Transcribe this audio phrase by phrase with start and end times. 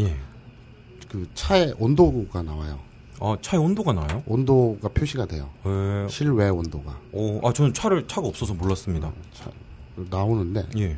[0.00, 0.16] 예.
[1.08, 2.78] 그 차의 온도가 나와요.
[3.20, 4.22] 어, 차의 온도가 나요?
[4.26, 5.48] 온도가 표시가 돼요.
[5.64, 6.06] 예.
[6.08, 9.10] 실외 온도가 어, 아, 저는 차를, 차가 없어서 몰랐습니다.
[9.32, 9.50] 차,
[10.10, 10.96] 나오는데 예.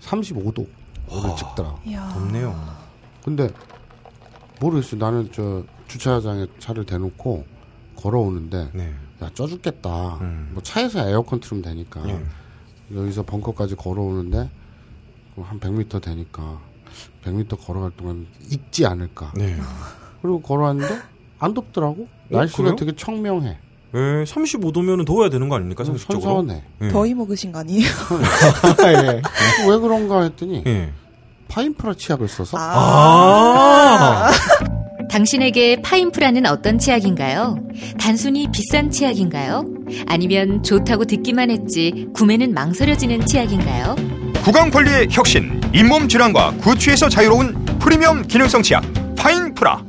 [0.00, 0.66] 35도를
[1.36, 1.76] 찍더라.
[1.86, 2.08] 이야.
[2.10, 2.76] 덥네요.
[3.22, 3.48] 근데
[4.60, 5.00] 모르겠어요.
[5.00, 7.44] 나는 저 주차장에 차를 대놓고
[7.96, 8.94] 걸어오는데 네.
[9.22, 10.16] 야 쪄 죽겠다.
[10.20, 10.50] 음.
[10.52, 12.22] 뭐 차에서 에어컨 틀면 되니까 예.
[12.94, 14.50] 여기서 벙커까지 걸어오는데
[15.36, 16.60] 한 100m 되니까
[17.24, 19.32] 100m 걸어갈 동안 익지 않을까.
[19.36, 19.56] 네.
[20.22, 20.98] 그리고 걸어왔는데
[21.38, 22.02] 안 덥더라고.
[22.02, 22.76] 어, 날씨가 그래요?
[22.76, 23.58] 되게 청명해.
[23.96, 26.20] 예, 35도면은 더워야 되는 거 아닙니까, 상식적으로?
[26.20, 26.62] 선선해.
[26.82, 26.88] 예.
[26.88, 27.84] 더위 먹으신 거 아니에요?
[28.86, 29.22] 예.
[29.70, 30.92] 왜 그런가 했더니 예.
[31.48, 34.30] 파인프라 치약을 써서 아!
[35.08, 37.56] 당신에게 파인프라는 어떤 치약인가요?
[38.00, 39.64] 단순히 비싼 치약인가요?
[40.06, 43.94] 아니면 좋다고 듣기만 했지 구매는 망설여지는 치약인가요?
[44.44, 48.84] 구강 관리의 혁신, 잇몸 질환과 구취에서 자유로운 프리미엄 기능성 치약
[49.16, 49.82] 파인프라.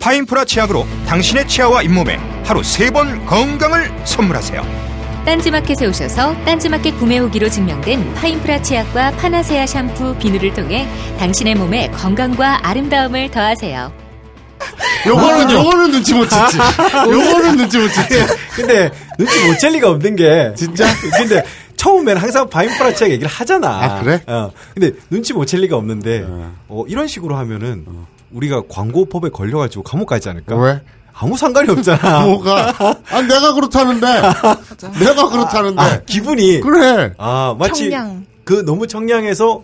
[0.00, 4.84] 파인프라 치약으로 당신의 치아와 잇몸에 하루 세 번 건강을 선물하세요.
[5.24, 10.86] 딴지마켓에 오셔서 딴지마켓 구매 후기로 증명된 파인프라 치약과 파나세아 샴푸, 비누를 통해
[11.18, 13.92] 당신의 몸에 건강과 아름다움을 더하세요.
[15.06, 17.10] 요거는 요거는 눈치 못 챘지.
[17.10, 18.36] 요거는 눈치 못 챘지.
[18.56, 20.84] 근데 눈치 못 챌 리가 없는 게 진짜
[21.16, 21.42] 근데
[21.84, 23.68] 처음에는 항상 파인프라 치약 얘기를 하잖아.
[23.84, 24.22] 아, 그래?
[24.26, 24.50] 어.
[24.72, 26.52] 근데 눈치 못 챌 리가 없는데 어.
[26.68, 27.84] 어, 이런 식으로 하면은
[28.32, 30.56] 우리가 광고법에 걸려가지고 감옥 가지 않을까?
[30.56, 30.80] 왜?
[31.12, 32.24] 아무 상관이 없잖아.
[32.26, 32.72] 뭐가?
[33.10, 34.06] 아 내가 그렇다는데.
[34.98, 35.80] 내가 그렇다는데.
[35.80, 37.12] 아, 기분이 그래.
[37.18, 38.26] 아 마치 청량.
[38.44, 39.62] 그 너무 청량해서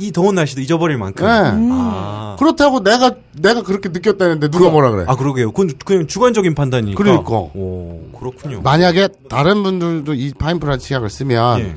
[0.00, 1.26] 이 더운 날씨도 잊어버릴 만큼.
[1.26, 1.68] 네.
[1.72, 2.36] 아.
[2.38, 5.04] 그렇다고 내가 내가 그렇게 느꼈다는데 누가 뭐라 그래?
[5.06, 5.52] 아 그러게요.
[5.52, 6.96] 그건 그냥 주관적인 판단이니까.
[6.96, 7.30] 그러니까.
[7.30, 8.62] 오 그렇군요.
[8.62, 11.76] 만약에 다른 분들도 이 파인프라 치약을 쓰면 예.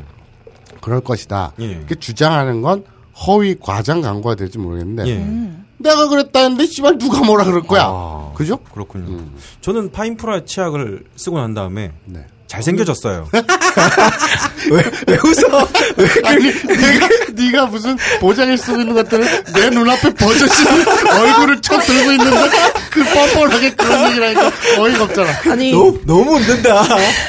[0.81, 1.51] 그럴 것이다.
[1.59, 1.66] 예.
[1.66, 2.85] 이렇게 주장하는 건
[3.28, 5.63] 허위 과장 광고가 될지 모르겠는데 예.
[5.78, 7.83] 내가 그랬다는데 씨발 누가 뭐라 그럴 거야.
[7.85, 8.57] 아, 그죠?
[8.73, 9.06] 그렇군요.
[9.07, 9.35] 음.
[9.62, 12.25] 저는 파인프라 치약을 쓰고 난 다음에 네.
[12.53, 13.29] 잘생겨졌어요.
[14.71, 15.67] 왜, 왜 웃어?
[15.97, 20.63] 왜 아니 내가 네가 무슨 보장을 쓰고 있는 것들을 내 눈앞에 버젓이
[21.19, 22.49] 얼굴을 쳐 들고 있는데
[22.91, 25.31] 그 뻔뻔하게 그런 얘기를 하니까 어이가 없잖아.
[25.51, 26.83] 아니 너무, 너무 웃는다.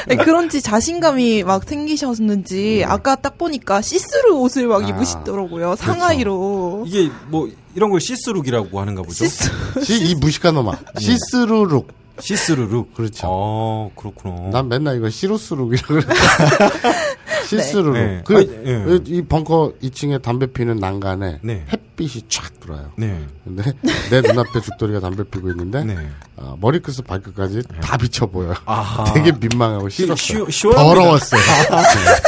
[0.08, 7.10] 네, 그런지 자신감이 막 생기셨는지 아까 딱 보니까 시스루 옷을 막 아, 입으시더라고요 상하의로 이게
[7.28, 9.24] 뭐 이런 걸 시스룩이라고 하는가 보죠.
[9.24, 9.50] 시스
[9.82, 10.78] 시, 이 무식한 놈아.
[11.00, 12.03] 시스루룩.
[12.20, 12.94] 시스루룩.
[12.94, 13.26] 그렇죠.
[13.28, 14.50] 어, 그렇구나.
[14.52, 16.02] 난 맨날 이거 시루스룩이라고 그래.
[17.47, 17.92] 시스루룩.
[17.94, 18.22] 네.
[18.25, 18.98] 그, 아니, 예.
[19.06, 21.64] 이 벙커 2층에 담배 피는 난간에 네.
[21.70, 22.92] 햇빛이 촥 들어와요.
[22.97, 23.20] 네.
[23.44, 23.72] 근데
[24.10, 25.97] 내 눈앞에 죽돌이가 담배 피고 있는데 네.
[26.36, 28.54] 아, 머리끝에서 발끝까지 다 비쳐 보여요.
[28.64, 29.04] 아하.
[29.12, 30.16] 되게 민망하고 싫었어요.
[30.16, 30.94] 시원- 시원합니다.
[30.94, 31.41] 더러웠어요.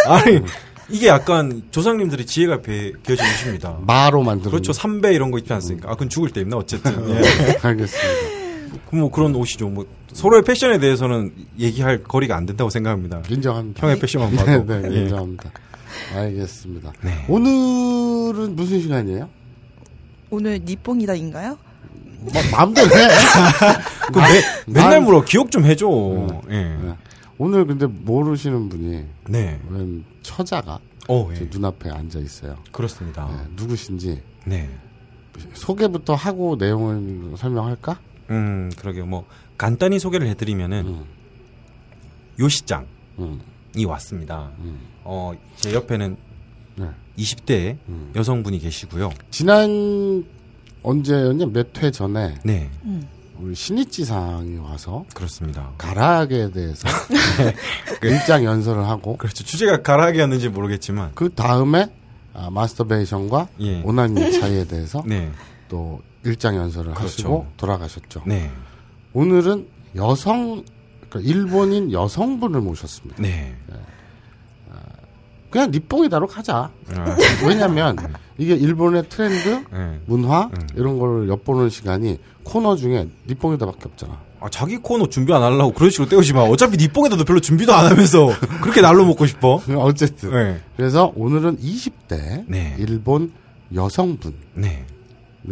[0.13, 0.41] 아니,
[0.89, 3.79] 이게 약간 조상님들의 지혜가 배, 겨진 옷입니다.
[3.81, 4.51] 마로 만든.
[4.51, 4.73] 그렇죠.
[4.73, 5.89] 삼배 이런 거 입지 않습니까?
[5.89, 6.93] 아, 그건 죽을 때 입나, 어쨌든.
[7.11, 7.59] 예.
[7.63, 8.36] 알겠습니다.
[8.91, 9.69] 그뭐 그런 옷이죠.
[9.69, 13.23] 뭐 서로의 패션에 대해서는 얘기할 거리가 안 된다고 생각합니다.
[13.29, 13.83] 인정합니다.
[13.83, 14.65] 형의 패션만 네, 봐도.
[14.65, 15.03] 네, 예.
[15.03, 15.51] 인정합니다.
[16.15, 16.93] 알겠습니다.
[17.03, 17.25] 네.
[17.29, 19.29] 오늘은 무슨 시간이에요?
[20.31, 21.59] 오늘 니뽕이다인가요?
[22.33, 23.09] 마, 마음대로 해.
[24.13, 25.23] 그 매, 맨날 난- 물어.
[25.25, 25.87] 기억 좀 해줘.
[26.51, 26.63] 예.
[26.63, 26.95] 네.
[27.39, 29.61] 오늘 근데 모르시는 분이 네.
[29.69, 30.79] 웬 처자가
[31.09, 31.49] 어, 제 예.
[31.53, 32.57] 눈앞에 앉아 있어요.
[32.73, 33.29] 그렇습니다.
[33.31, 34.69] 네, 누구신지 네.
[35.55, 37.99] 소개부터 하고 내용을 설명할까?
[38.31, 39.07] 음, 그러게요.
[39.07, 39.27] 뭐
[39.59, 41.05] 간단히 소개를 해드리면은 음,
[42.39, 42.87] 요시장이
[43.19, 43.41] 음,
[43.87, 44.51] 왔습니다.
[44.59, 44.79] 음.
[45.05, 46.17] 어, 제 옆에는
[46.77, 46.87] 네.
[47.19, 48.13] 20대 음.
[48.15, 49.11] 여성분이 계시고요.
[49.31, 50.25] 지난
[50.83, 52.71] 언제였냐 몇 회 전에 네,
[53.39, 55.73] 우리 신이지상이 와서 그렇습니다.
[55.79, 56.89] 가락에 대해서
[58.03, 59.45] 일장 연설을 하고 그렇죠.
[59.45, 61.91] 주제가 가락이었는지 모르겠지만, 그 다음에
[62.35, 63.81] 아, 마스터베이션과 예.
[63.83, 65.31] 오나니 차이에 대해서 네,
[65.69, 67.05] 또 일장 연설을 그렇죠.
[67.05, 68.23] 하시고 돌아가셨죠.
[68.27, 68.51] 네,
[69.13, 70.65] 오늘은 여성
[71.09, 73.23] 그러니까 일본인 여성분을 모셨습니다.
[73.23, 73.57] 네.
[75.51, 76.71] 그냥 니뽕이다로 가자.
[76.95, 77.97] 아, 왜냐면
[78.37, 80.01] 이게 일본의 트렌드, 예.
[80.05, 80.67] 문화 음.
[80.75, 84.21] 이런 걸 엿보는 시간이 코너 중에 니뽕이다밖에 없잖아.
[84.41, 86.43] 아, 자기 코너 준비 안 하려고 그런 식으로 때우지 마.
[86.43, 88.29] 어차피 니 뽕에다도 별로 준비도 안 하면서
[88.61, 89.63] 그렇게 날로 먹고 싶어.
[89.79, 90.61] 어쨌든 네.
[90.77, 92.77] 그래서 오늘은 20대 네.
[92.79, 93.33] 일본
[93.75, 94.85] 여성분을 네.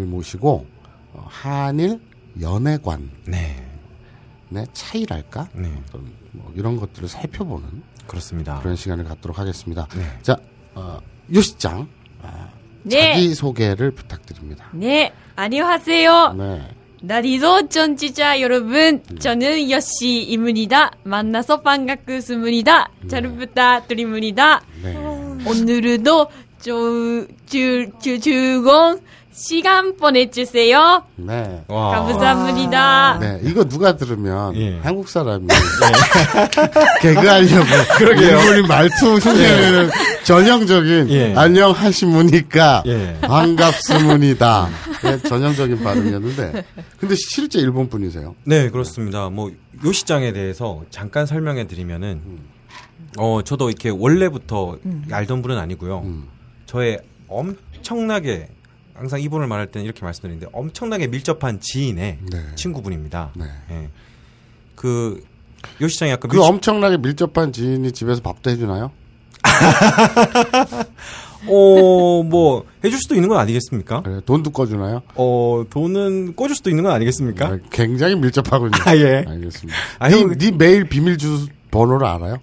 [0.03, 0.67] 모시고
[1.13, 2.01] 어, 한일
[2.41, 4.67] 연애관의 네.
[4.73, 5.73] 차이랄까 네.
[5.87, 8.59] 어떤 뭐 이런 것들을 살펴보는 그렇습니다.
[8.61, 9.87] 그런 시간을 갖도록 하겠습니다.
[9.97, 10.05] 네.
[10.23, 10.37] 자,
[10.75, 10.99] 어,
[11.33, 11.89] 요시장
[12.83, 13.13] 네.
[13.15, 14.67] 자기 소개를 부탁드립니다.
[14.73, 16.35] 네, 안녕하세요.
[16.35, 16.69] 네.
[17.01, 20.91] 나리도 전지자 여러분, 저는 여시입니다.
[21.03, 22.91] 만나서 반갑습니다.
[23.09, 24.63] 잘 부탁드립니다.
[24.83, 24.97] 네.
[25.47, 26.29] 오늘도
[26.63, 29.01] 조, 주, 주, 즐거운
[29.35, 31.03] 시간 보내주세요.
[31.17, 31.65] 네.
[31.67, 31.91] 와.
[32.07, 33.19] 감사합니다.
[33.21, 34.79] 네, 이거 누가 들으면 예.
[34.79, 35.49] 한국 사람이
[37.03, 37.67] 개그하려고
[37.99, 38.39] 그러게요.
[38.39, 39.91] 일본인 말투 흉내내는
[40.23, 41.35] 전형적인 예.
[41.35, 43.19] 안녕하시무니까 예.
[43.23, 44.69] 반갑습니다.
[45.03, 46.65] 네, 전형적인 발음이었는데
[46.99, 48.37] 근데 실제 일본 분이세요?
[48.45, 49.31] 네, 그렇습니다.
[49.31, 49.51] 뭐,
[49.85, 52.23] 요 시장에 대해서 잠깐 설명해 드리면은,
[53.19, 54.79] 어, 저도 이렇게 원래부터
[55.11, 56.03] 알던 분은 아니고요.
[56.05, 56.29] 음.
[56.67, 58.49] 저의 엄청나게,
[58.95, 62.39] 항상 이분을 말할 때는 이렇게 말씀드리는데, 엄청나게 밀접한 지인의 네.
[62.55, 63.33] 친구분입니다.
[63.37, 63.45] 네.
[63.71, 63.89] 예.
[64.77, 65.23] 그,
[65.81, 68.93] 요 시장이 약간 그 뮤직- 엄청나게 밀접한 지인이 집에서 밥도 해주나요?
[71.47, 74.03] 어, 뭐, 해줄 수도 있는 건 아니겠습니까?
[74.03, 75.03] 그래, 돈도 꺼주나요?
[75.15, 77.51] 어, 돈은 꿔줄 수도 있는 건 아니겠습니까?
[77.51, 78.71] 네, 굉장히 밀접하군요.
[78.87, 79.25] 아, 예.
[79.27, 79.79] 알겠습니다.
[79.99, 82.39] 아, 네, 형- 네 메일 비밀 주소 번호를 알아요?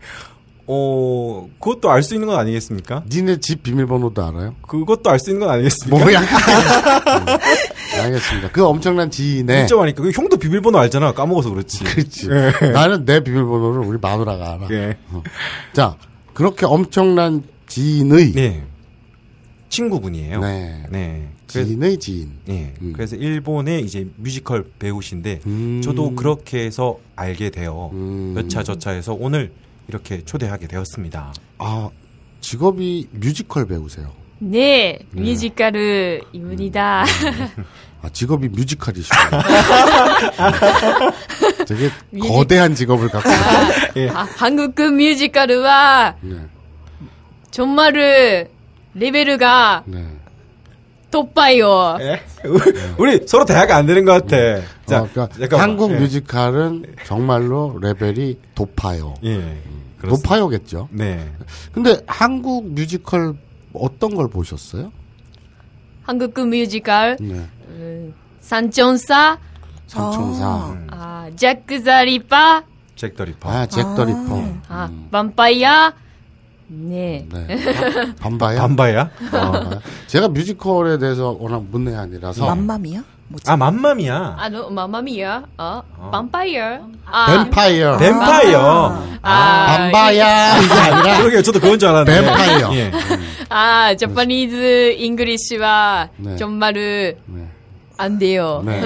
[0.73, 3.03] 어, 그것도 알 수 있는 건 아니겠습니까?
[3.11, 4.55] 니네 집 비밀번호도 알아요?
[4.65, 6.01] 그것도 알 수 있는 건 아니겠습니까?
[6.05, 6.19] 뭐야?
[6.21, 8.51] 음, 알겠습니다.
[8.53, 10.01] 그 엄청난 지인의 진짜 많으니까.
[10.01, 11.11] 그 형도 비밀번호 알잖아.
[11.13, 11.83] 까먹어서 그렇지.
[11.83, 12.27] 그렇지.
[12.71, 14.67] 나는 내 비밀번호를 우리 마누라가 알아.
[14.71, 14.97] 예.
[15.73, 15.97] 자,
[16.33, 18.63] 그렇게 엄청난 지인의 네.
[19.67, 20.39] 친구분이에요.
[20.39, 20.83] 네.
[20.89, 21.29] 네.
[21.47, 22.31] 지인의 지인.
[22.47, 22.73] 예.
[22.81, 22.93] 음.
[22.95, 25.81] 그래서 일본의 이제 뮤지컬 배우신데 음.
[25.83, 28.35] 저도 그렇게 해서 알게 되어 음.
[28.37, 29.51] 여차 저차해서 오늘
[29.91, 31.33] 이렇게 초대하게 되었습니다.
[31.57, 31.89] 아,
[32.39, 34.13] 직업이 뮤지컬 배우세요.
[34.39, 37.03] 네, 뮤지컬입니다.
[38.01, 39.41] 아, 직업이 뮤지컬이시군요.
[41.67, 41.89] 되게
[42.19, 43.29] 거대한 직업을 갖고
[43.93, 44.13] 계세요.
[44.15, 45.63] 아, 한국 뮤지컬은
[46.21, 46.37] 네.
[47.51, 48.47] 정말
[48.93, 50.03] 레벨가 네.
[51.11, 51.97] 높아요.
[51.99, 52.21] 예?
[52.97, 54.61] 우리 서로 대화가 안 되는 것 같아.
[54.85, 55.59] 자, 어, 그러니까.
[55.61, 55.99] 한국 예.
[55.99, 59.13] 뮤지컬은 정말로 레벨이 높아요.
[59.23, 59.61] 예.
[59.99, 60.07] 그렇습니다.
[60.35, 60.87] 높아요겠죠.
[60.91, 61.31] 네.
[61.73, 63.35] 근데 한국 뮤지컬
[63.73, 64.91] 어떤 걸 보셨어요?
[66.03, 68.11] 한국 뮤지컬 네.
[68.39, 69.37] 산천사,
[69.87, 70.75] 삼총사.
[70.89, 72.63] 아, 잭 자리파,
[72.95, 73.49] 잭 더 리퍼.
[73.49, 74.43] 아, 잭 더 리퍼.
[74.67, 75.93] 아, 밤파이어,
[76.73, 77.27] 네.
[77.29, 77.47] 네.
[78.19, 78.59] 반바야?
[78.61, 79.09] 반바야?
[79.33, 79.69] 어,
[80.07, 83.03] 제가 뮤지컬에 대해서 워낙 문외한이라서 맘맘이야?
[83.27, 83.49] 뭐지?
[83.49, 84.35] 아, 맘마미야.
[84.39, 85.81] 아, 너, 마마미야, 어,
[86.11, 87.97] 밤파이어, 아, 뱀파이어.
[87.97, 89.03] 뱀파이어.
[89.21, 91.41] 아, 반바야 이게 아니라 그러게요.
[91.41, 92.21] 저도 그건 줄 알았는데.
[92.21, 92.73] 뱀파이어.
[92.75, 92.91] 예.
[93.49, 96.35] 아, Japanese English は 네.
[96.37, 97.47] 정말 네.
[97.97, 98.63] 안 돼요.
[98.65, 98.81] 네.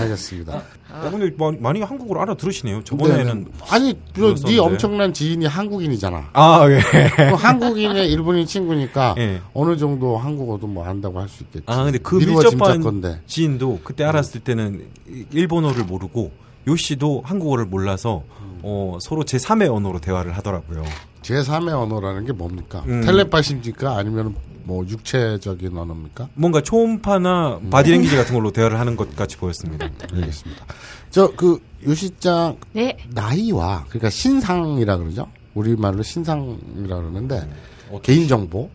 [0.00, 0.62] 알겠습니다.
[1.02, 2.84] 어, 근데 마- 많이 한국어를 알아들으시네요.
[2.84, 3.44] 저번에는.
[3.44, 3.50] 네.
[3.70, 4.58] 아니, 그, 네 그랬었는데.
[4.60, 6.30] 엄청난 지인이 한국인이잖아.
[6.32, 6.78] 아, 예.
[7.16, 9.40] 그 한국인의 일본인 친구니까 예.
[9.54, 11.64] 어느 정도 한국어도 뭐 한다고 할 수 있겠지.
[11.66, 13.20] 아, 근데 그 밀접한 건데.
[13.26, 14.84] 지인도 그때 알았을 때는
[15.32, 16.30] 일본어를 모르고
[16.68, 18.22] 요시도 한국어를 몰라서
[18.62, 20.82] 어, 서로 제 3의 언어로 대화를 하더라고요.
[21.24, 22.84] 제3의 언어라는 게 뭡니까?
[22.86, 23.02] 음.
[23.02, 23.96] 텔레파시입니까?
[23.96, 26.28] 아니면 뭐 육체적인 언어입니까?
[26.34, 29.86] 뭔가 초음파나 바디랭귀지 같은 걸로 대화를 하는 것 같이 보였습니다.
[30.12, 30.64] 알겠습니다.
[31.10, 32.96] 저그 요시장 네.
[33.10, 35.28] 나이와 그러니까 신상이라 그러죠.
[35.54, 37.48] 우리말로 신상이라 그러는데
[37.90, 38.70] 어, 개인 정보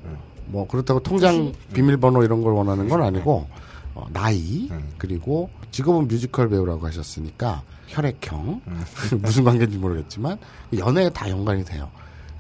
[0.45, 3.47] 뭐 그렇다고 통장 비밀번호 이런 걸 원하는 건 아니고
[3.95, 8.61] 어, 나이 그리고 직업은 뮤지컬 배우라고 하셨으니까 혈액형
[9.21, 10.37] 무슨 관계인지 모르겠지만
[10.77, 11.89] 연애에 다 연관이 돼요.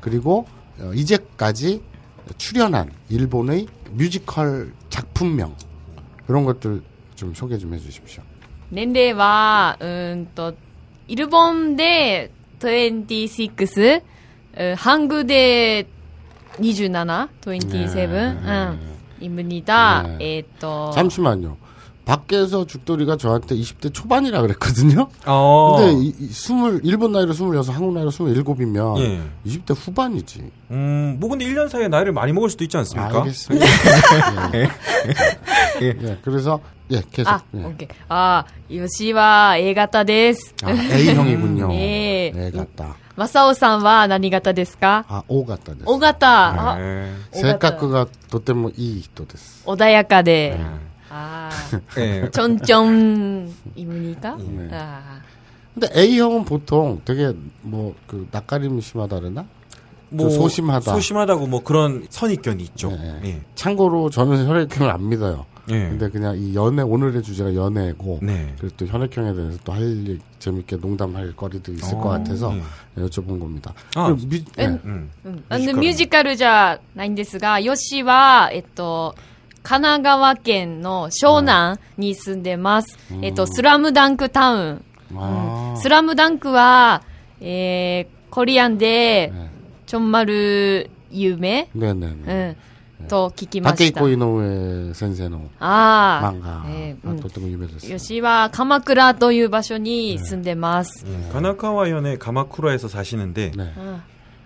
[0.00, 0.46] 그리고
[0.80, 1.82] 어, 이제까지
[2.38, 5.54] 출연한 일본의 뮤지컬 작품명
[6.28, 6.82] 이런 것들
[7.14, 8.22] 좀 소개 좀 해주십시오.
[8.70, 10.54] 年齢は、うーんと、
[11.06, 14.00] 日本で26、
[14.56, 15.86] うん韓国で
[16.58, 18.08] 27、27、
[19.20, 20.02] うん、입니다.
[20.18, 20.38] 네.
[20.38, 21.56] えっと、 잠시만요.
[22.08, 25.08] 밖에서 죽돌이가 저한테 20대 초반이라 그랬거든요.
[25.24, 25.76] 어.
[25.78, 29.22] 근데 이, 이 스물 일본 나이로 26, 한국 나이로 27이면 예.
[29.46, 30.42] 20대 후반이지.
[30.72, 33.20] 음, 뭐 근데 1년 사이에 나이를 많이 먹을 수도 있지 않습니까?
[33.22, 33.66] 알겠습니다.
[34.54, 34.68] 예.
[35.80, 36.60] 예, 그래서
[36.90, 37.30] 예, 계속.
[37.30, 37.64] あ、예.
[37.64, 37.88] オッケー。
[38.10, 40.54] あ、吉は A 型です。
[40.62, 41.70] 아, A형이군요.
[41.72, 42.96] え え 애 ー、 같다.
[43.16, 45.72] マサオさんは何型ですか 아, 오 같다.
[45.86, 46.72] お型。
[46.74, 47.14] あ 예.
[47.32, 49.62] 性格がとてもいい人です。
[49.66, 50.58] 穏やかで。
[50.60, 50.78] ああ。
[50.87, 50.87] 예.
[52.32, 54.68] ちょんちょん、イムニか 네.
[54.72, 55.20] あ
[55.74, 59.44] 근데 A형은 보통 되게 뭐 그 낯가림이 심하다 그러나?
[60.16, 60.92] 좀 소심하다.
[60.92, 62.90] 소심하다고 뭐 그런 선입견이 있죠.
[62.90, 63.20] 네.
[63.24, 63.40] 예.
[63.56, 65.44] 참고로 저는 혈액형을 안 믿어요.
[65.70, 65.88] 예.
[65.88, 68.54] 근데 그냥 이 연애 오늘의 주제가 연애고 네.
[68.60, 73.02] 그리고 또 혈액형에 대해서 또 할 재밌게 농담할 거리도 있을 어, 것 같아서 예.
[73.02, 73.72] 여쭤본 겁니다.
[73.96, 74.66] 아, 그리고 미- 에?
[74.68, 74.80] 네.
[74.84, 75.10] うん。
[75.24, 75.28] あ。
[75.28, 75.44] うん。
[75.48, 79.16] あの、ミュージカルじゃないんですが、ヨシは、えっと、
[79.62, 82.98] 神奈川県の湘南に住んでます。
[83.22, 84.84] えっと、スラムダンクタウン。
[85.16, 87.02] 아, スラムダンクは、
[87.40, 89.48] えー、コリアンで、 네.
[89.86, 92.56] ちょんまる有名 네네네.
[93.00, 93.06] うん。
[93.06, 94.00] と聞きました。
[94.00, 96.32] 다케이코 이노우에 센세노 ああ。
[96.32, 97.90] 망가 えーうん 또ても有名です。
[97.90, 101.06] よしは鎌倉という場所に住んでます。
[101.32, 103.72] 가나카와현의 가마쿠라에서 사시는데 네.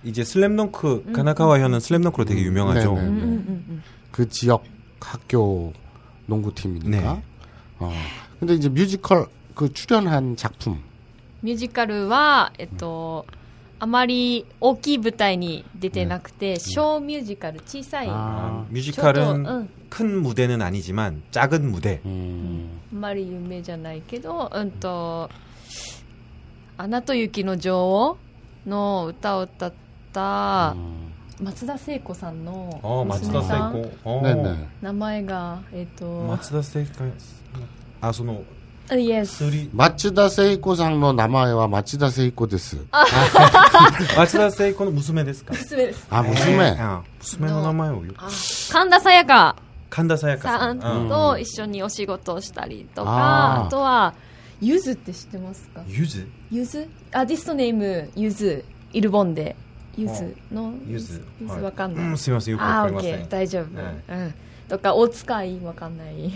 [0.04, 2.95] 이제 슬램덩크 가나카와현은 슬램덩크로 되게 유명하죠.
[2.95, 3.78] 네, 네, 네.
[4.12, 4.64] 그 지역
[5.02, 5.73] 학교
[6.26, 6.90] 농구팀이니까.
[6.90, 7.23] 네.
[7.78, 7.92] 어.
[8.38, 10.78] 근데 이제 뮤지컬 그 출연한 작품.
[11.42, 13.25] ミュージカルは、えっと、
[13.78, 19.68] あまり大きい舞台に出てなくて、小ミュージカル、小さい、あ 아, 뮤지컬은 저도, 응.
[19.88, 22.00] 큰 무대는 아니지만 작은 무대.
[22.04, 22.80] 음.
[22.92, 25.30] んまり有名じゃないけど、うんと、
[26.76, 28.18] アナと雪の女王
[28.66, 29.73] の歌を歌っ
[30.12, 31.01] た、 음.
[31.43, 33.85] 松田聖子さんの娘さん
[34.81, 36.89] 名前がえっ、ー、と松田聖子
[38.01, 38.43] あその
[39.73, 42.77] 町田聖子さんの名前は町田聖子です。
[44.17, 45.53] 町 田聖子の娘ですか？
[45.53, 46.05] 娘です。
[46.09, 46.53] あ、娘。
[46.53, 48.01] えー、娘の名前を
[48.71, 49.55] 神田沙也加。
[49.89, 54.13] 神田沙也加さんと一緒にお仕事をしたりとか、あとは
[54.59, 55.81] ゆずって知ってますか？
[55.88, 56.27] ゆず？
[56.51, 56.89] ゆず？
[57.13, 59.55] アーティストネームゆずイルボンで。
[59.95, 61.23] ゆずのゆず
[61.62, 64.33] わかんない、うん、すみませんよくわかりません大丈夫、うん
[64.73, 66.31] とか大塚いわかんない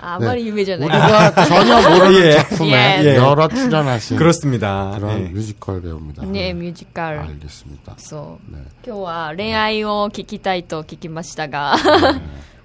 [0.00, 3.16] あまり夢じゃない우리가 전혀 모르는 작품에 예.
[3.16, 4.98] 여러 출연하신 그렇습니 다.
[4.98, 5.32] 그런 네.
[5.32, 6.26] 뮤지컬 배우입니 다.
[6.26, 7.24] 네, 뮤지 컬.
[7.24, 7.94] 알겠습니 다.
[7.94, 8.58] 그래서 네.
[8.84, 11.76] 今日は恋愛を聞きたいと聞きましたが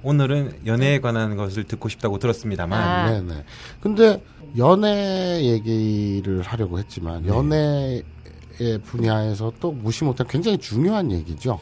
[0.04, 2.82] 오늘은 연애에 관한 것을 듣고 싶다고 들었습니다 만.
[2.82, 3.12] 아.
[3.12, 3.46] 네 네.
[3.80, 4.20] 근데
[4.58, 8.04] 연애 얘기를 하려고 했지만 연애 네.
[8.62, 11.60] 예, 분야에서 또 무시 못한 굉장히 중요한 얘기죠.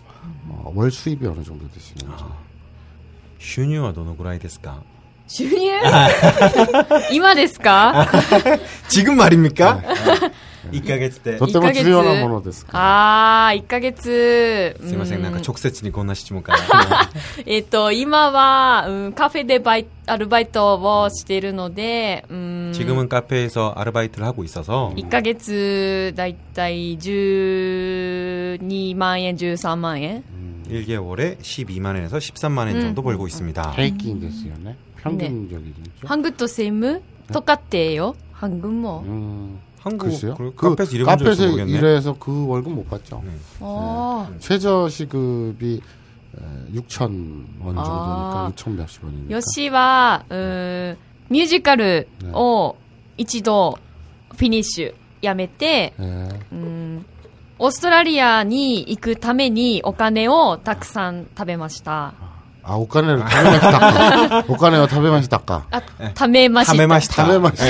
[0.49, 2.23] 어, 월 수입이 어느 정도 되시는지.
[3.39, 4.81] 収入はどのぐらいですか?
[5.27, 5.71] 収入?
[7.11, 8.07] 今ですか?
[8.87, 9.81] 지금 말입니까?
[9.81, 9.87] 네.
[10.70, 11.38] 1ヶ月で。
[11.38, 11.84] 저 때문에 이까겠지.
[11.84, 14.76] 중요한 번호 됐을 까 ああ、1ヶ月。
[14.80, 16.58] すいません、なんかう直接にこんな質問から。
[17.46, 30.22] えっと、今は、うん、カフェでバイアルバイトをしているので、うん、 지금은 카페에서 아르바이트를 하고 있어서 1ヶ月、だいたい12万円、13万円
[30.68, 34.76] 1개월에 12만 원에서 13만 원 정도 벌고 있습니다.平均ですよね.
[35.02, 36.06] 평균적이죠.
[36.06, 38.14] ハングとセムとかってよ。
[38.32, 39.02] ハングも。
[39.06, 40.34] 음, 한국 글쎄요.
[40.36, 41.78] 그 그 카페에서 일해본 적 있어 카페에서 모르겠네.
[41.78, 43.22] 일해서 그 월급 못 받죠.
[43.24, 43.30] 네.
[43.60, 45.80] あ 최저 시급이
[46.72, 47.84] 6천 원 아.
[47.84, 49.06] 정도니까 6천 몇십 あ。
[49.06, 49.34] 원이니까.
[49.34, 50.96] よしは、うん、
[51.30, 52.76] ミュージカルを
[53.18, 53.78] 一度
[54.30, 56.28] フィニッシュやめて、 예.
[56.52, 57.04] うん、
[57.58, 62.14] オーストラリアに行くためにお金をたくさん食べました。
[62.66, 64.44] 아, 옷가네를 타베마시다까.
[64.46, 65.66] 옷가네와 타베마시다까.
[65.72, 65.82] あ、
[66.16, 66.72] 食べました。
[66.74, 67.24] 타메마시타.
[67.26, 67.62] 타베마시.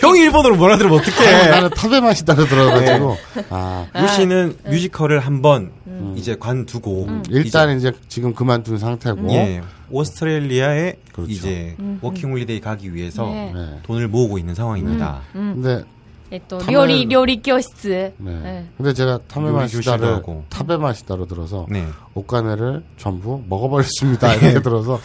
[0.00, 1.50] 형이 일본어로 뭐라 들으면 어떡해.
[1.50, 3.16] 나는 타베마시다로 들어가지고.
[3.50, 5.72] 아, 유 씨는 뮤지컬을 한번
[6.16, 9.26] 이제 관두고 일단 이제 지금 그만둔 상태고.
[9.26, 11.30] 이제, 예, 오스트레일리아에 그렇죠.
[11.30, 13.52] 이제 워킹 홀리데이 가기 위해서 네.
[13.54, 13.78] 네.
[13.82, 15.20] 돈을 모으고 있는 상황입니다.
[15.32, 15.84] 근데
[16.32, 18.12] えっと、 타메 料理、料理教室。
[18.18, 18.42] 네.
[18.44, 20.44] え 근데 제가 요리 타메마시다를 교실도 하고.
[20.50, 21.86] 타베마시다로 들어서 네.
[22.14, 24.34] 옷가네를 전부 먹어버렸습니다.
[24.34, 25.00] 이렇게 들어서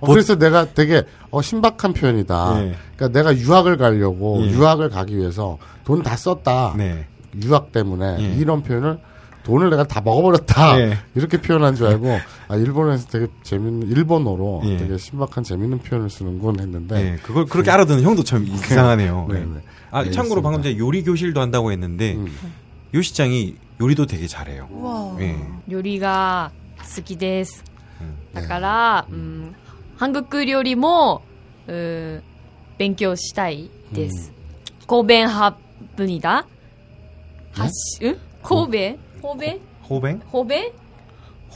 [0.00, 2.64] 어, 그래서 내가 되게 어, 신박한 표현이다.
[2.64, 2.74] 예.
[2.96, 4.50] 그러니까 내가 유학을 가려고 예.
[4.50, 6.74] 유학을 가기 위해서 돈 다 썼다.
[6.76, 7.06] 네.
[7.42, 8.34] 유학 때문에 예.
[8.36, 8.98] 이런 표현을
[9.46, 10.80] 돈을 내가 다 먹어버렸다.
[10.80, 10.98] 예.
[11.14, 14.76] 이렇게 표현한 줄 알고 아 일본에서 되게 재밌는 일본어로 예.
[14.76, 19.26] 되게 신박한 재밌는 표현을 쓰는군 했는데 네, 그걸 그렇게 알아듣는 형도 참 이상하네요.
[19.30, 19.46] 네, 네.
[19.46, 19.60] 네.
[19.90, 20.42] 아, 네, 참고로 있습니다.
[20.42, 22.28] 방금 전에 요리 교실도 한다고 했는데 음.
[22.94, 24.68] 요 시장이 요리도 되게 잘해요.
[24.70, 25.36] わあ 네.
[25.66, 27.64] 料理が好きです。
[28.00, 29.54] うんだから、うん、
[29.98, 31.22] 韓国料理も、
[31.66, 32.22] うん、
[32.78, 34.32] 勉強したいです。
[34.86, 35.56] 神戸ハ
[35.96, 36.46] ブニダ
[37.54, 37.68] は
[39.16, 40.20] し、うん神戸神戸 호뱅?
[40.30, 40.54] 神戸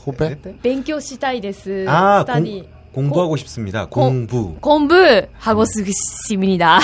[0.05, 1.85] 호배 勉強したいです。
[1.87, 3.85] 아, スタディ 공, 공부하고 싶습니다.
[3.87, 4.55] 공부.
[4.61, 4.95] 공부
[5.33, 6.79] 하고 싶습니다.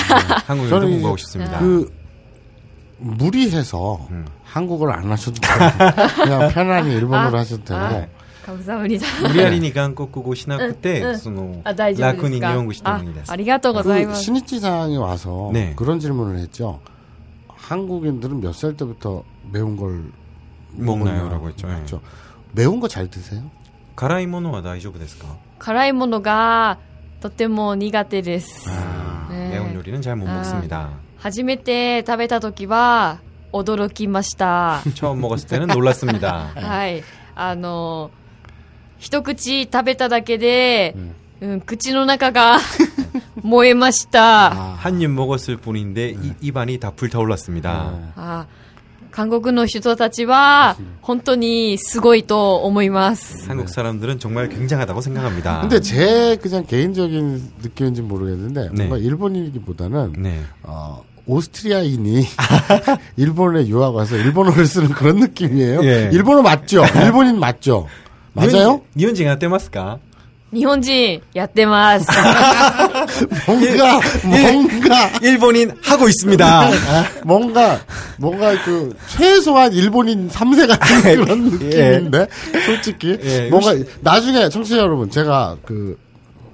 [0.46, 1.58] 한국에도 저는 공부하고 싶습니다.
[1.58, 1.92] 그
[2.98, 4.24] 무리해서 음.
[4.44, 8.06] 한국어를 안 하셔도 되고 그냥 편안히 일본어로 아, 하셔도 되고 아.
[8.46, 9.06] 감사합니다.
[9.22, 14.22] 無理やりに韓国語しなくて、うんそのあ、大丈夫楽にですか日本語してもいいですあありがとうござい 그 ます。
[14.24, 15.72] 신이치상이 와서 네.
[15.76, 16.80] 그런 질문을 했죠.
[17.48, 20.02] 한국인들은 몇 살 때부터 매운 걸
[20.72, 21.24] 먹나요?
[21.24, 21.68] 먹었냐고 라고 했죠.
[21.68, 21.72] 예.
[21.74, 22.00] 했죠.
[22.52, 23.42] 매운 거 잘 드세요?
[23.96, 25.26] 辛いものは大丈夫ですか
[25.58, 26.78] 辛いものが
[27.20, 28.68] とても苦手です。
[28.68, 29.50] 아, 네.
[29.50, 30.34] 매운 요리는 잘 못 아.
[30.42, 30.90] 먹습니다.
[31.18, 33.20] 初めて食べた時は
[33.52, 34.82] 驚きました。
[34.94, 36.50] 처음 먹었을 때는 놀랐습니다.
[36.54, 37.02] は い。
[37.36, 38.10] あの、
[38.98, 40.94] 一口食べただけで、
[41.40, 42.58] うん、口の中が
[43.42, 44.50] 燃えました。
[44.76, 47.92] 한 입 먹었을 뿐인데 이, 입안이 다 불타올랐습니다.
[48.16, 48.46] あ
[49.18, 53.46] 韓国の人たちは本当にすごいと思います。
[53.46, 55.60] 한국 사람들은 정말 굉장하다고 생각합니다.
[55.60, 58.86] 근데 제 그냥 개인적인 느낌인지 모르겠는데 네.
[58.86, 60.40] 뭔가 일본인이기보다는 네.
[60.64, 62.26] 어, 오스트리아인이
[63.16, 65.84] 일본에 유학 와서 일본어를 쓰는 그런 느낌이에요.
[65.84, 66.10] 예.
[66.12, 66.84] 일본어 맞죠?
[66.96, 67.86] 일본인 맞죠?
[68.32, 68.82] 맞아요?
[68.96, 69.70] 日本人やってます
[70.51, 72.07] 니혼지 야떼마스
[73.45, 76.45] 뭔가 뭔가 일본인 하고 있습니다.
[76.45, 76.71] 아,
[77.25, 77.79] 뭔가
[78.17, 81.15] 뭔가 그 최소한 일본인 3세 같은 예.
[81.15, 82.19] 그런 느낌인데
[82.55, 82.59] 예.
[82.65, 83.49] 솔직히 예.
[83.49, 85.97] 뭔가 나중에 청취자 여러분 제가 그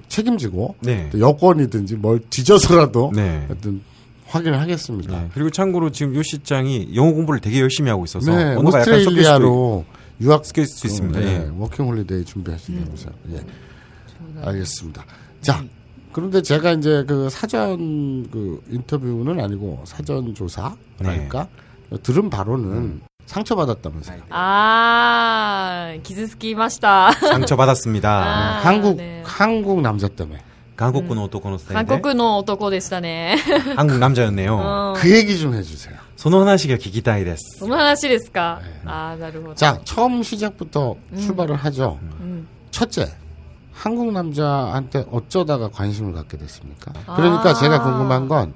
[0.08, 1.10] 책임지고 네.
[1.18, 3.44] 여권이든지 뭘 뒤져서라도 네.
[3.48, 3.80] 하여튼
[4.28, 5.12] 확인을 하겠습니다.
[5.12, 5.28] 네.
[5.34, 8.54] 그리고 참고로 지금 요시짱이 영어 공부를 되게 열심히 하고 있어서 네.
[8.56, 9.84] 오스트레일리아로
[10.20, 11.20] 유학 시킬 수 있습니다.
[11.20, 11.26] 네.
[11.26, 11.50] 예.
[11.56, 12.84] 워킹 홀리데이 준비하시는 네.
[12.84, 12.90] 음.
[12.90, 13.12] 보세요.
[13.32, 13.40] 예.
[14.43, 15.05] 알겠습니다.
[15.41, 15.63] 자,
[16.11, 21.47] 그런데 제가 이제 그 사전 그 인터뷰는 아니고 사전 조사랄까
[22.03, 24.21] 들은 바로는 상처받았다면서요.
[24.29, 27.11] あー、傷つきました。
[27.13, 28.09] 상처받았습니다.
[28.09, 29.21] 아, 한국 네.
[29.25, 30.43] 한국 남자 때문에
[30.75, 31.85] 한국의 오토코노 스타일.
[31.85, 33.37] 韓国の男でしたね。
[33.77, 34.93] 한국 남자였네요.
[34.95, 35.95] うん 그 얘기 좀 해주세요.
[36.17, 39.55] その話が聞きたいです.その話ですか、ああ、なるほど。
[39.55, 41.99] 자, 처음 시작부터 출발을 하죠.
[42.19, 43.07] うん、 첫째,
[43.76, 46.92] 한국 남자한테 어쩌다가 관심을 갖게 됐습니까?
[47.14, 48.54] 그러니까 제가 궁금한 건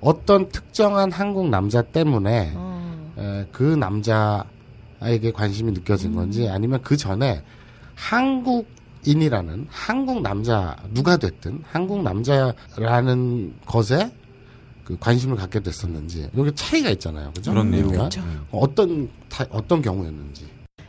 [0.00, 7.42] 어떤 특정한 한국 남자 때문에 うん、 에, 그 남자에게 관심이 느껴진 건지 아니면 그 전에
[7.94, 14.10] 한국인이라는 한국 남자 누가 됐든 한국 남자라는 것에
[14.84, 17.52] 그 관심을 갖게 됐었는지 여기 차이가 있잖아요, 그죠?
[17.52, 17.86] 그렇네요.
[17.86, 18.22] 그러면 그렇죠.
[18.50, 20.46] 어떤 타- 어떤 경우였는지.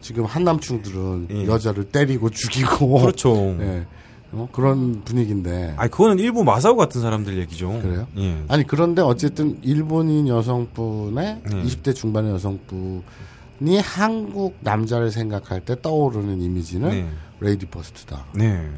[0.00, 1.46] 지금 한남충들은 예.
[1.46, 3.56] 여자를 때리고 죽이고 그렇죠.
[3.60, 3.86] 예.
[4.32, 7.80] 어, 그런 분위기인데 아, 그거는 일본 마사오 같은 사람들 얘기죠.
[7.82, 8.06] 그래요?
[8.16, 8.42] 예.
[8.48, 11.64] 아니 그런데 어쨌든 일본인 여성분의 음.
[11.64, 17.08] 20대 중반의 여성분이 한국 남자를 생각할 때 떠오르는 이미지는 네.
[17.40, 18.26] 레이디 퍼스트다.
[18.34, 18.70] 네.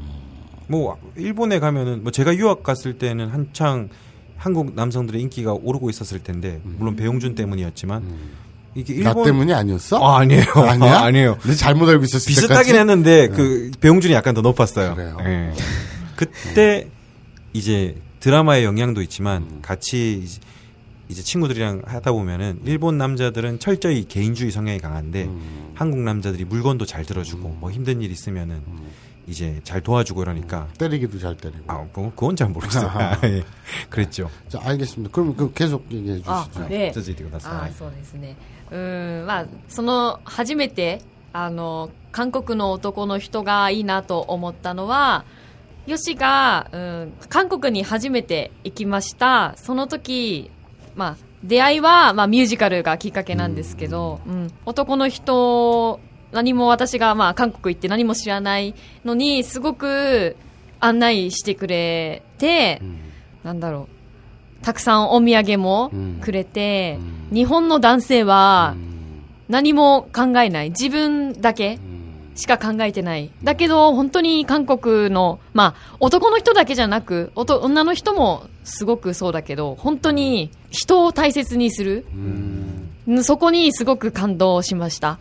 [0.69, 3.91] 뭐 일본에 가면은 뭐 제가 유학 갔을 때는 한창
[4.37, 8.03] 한국 남성들의 인기가 오르고 있었을 텐데 물론 배용준 때문이었지만
[8.76, 9.98] 이게 나 일본 때문이 아니었어?
[10.04, 10.44] 아, 아니에요.
[10.56, 11.00] 아니야?
[11.00, 11.38] 아, 아니에요.
[11.42, 12.78] 근데 잘못 알고 있었을 비슷하긴 때까지?
[12.78, 14.94] 했는데 그 배용준이 약간 더 높았어요.
[14.96, 15.18] 그래요?
[15.26, 15.54] 예.
[16.16, 16.88] 그때
[17.54, 20.40] 이제 드라마의 영향도 있지만 같이 이제-
[21.10, 25.72] 이제 친구들이랑 하다 보면은 일본 남자들은 철저히 개인주의 성향이 강한데 음.
[25.74, 28.62] 한국 남자들이 물건도 잘 들어주고 뭐 힘든 일 있으면은
[29.26, 31.64] 이제 잘 도와주고 이러니까 때리기도 잘 때리고.
[31.68, 32.92] 아, 뭐 그건 잘 모르겠어요.
[33.26, 33.44] 예.
[33.90, 34.30] 그랬죠.
[34.50, 35.12] 자, 알겠습니다.
[35.14, 36.68] 그럼 그 계속 얘기해あ주시죠.
[36.70, 37.70] 、で、 続いてください。
[37.70, 38.36] あそうですね。
[38.73, 45.25] うん、まあ、その、初めて、あの、韓国の男の人がいいなと思ったのは、
[45.87, 49.55] ヨシが、うん、韓国に初めて行きました。
[49.57, 50.51] その時、
[50.95, 60.37] まあ、出会いは、まあ、ミュージカルがきっかけなんですけど、うん、男の人、何も私が、まあ、韓国行って何も知らないのに、すごく
[60.81, 62.81] 案内してくれて、
[63.43, 64.02] なんだろう、
[64.62, 65.92] たくさんお土産も
[66.22, 67.00] くれて、
[67.32, 68.76] 日本の男性は
[69.50, 70.70] 何も考えない。
[70.70, 71.80] 自分だけ
[72.36, 73.32] しか考えてない。
[73.44, 82.06] だけど、本当に韓国の、まあ、男の人だけじゃなく、おと女の人もすごくそうだけど、本当に人を大切にする。
[82.14, 85.18] うんそこにすごく感動しました。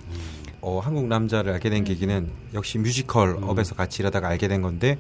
[0.61, 4.99] 어, 한국 남자를 알게 된 계기는 역시 뮤지컬 업에서 같이 일하다가 알게 된 건데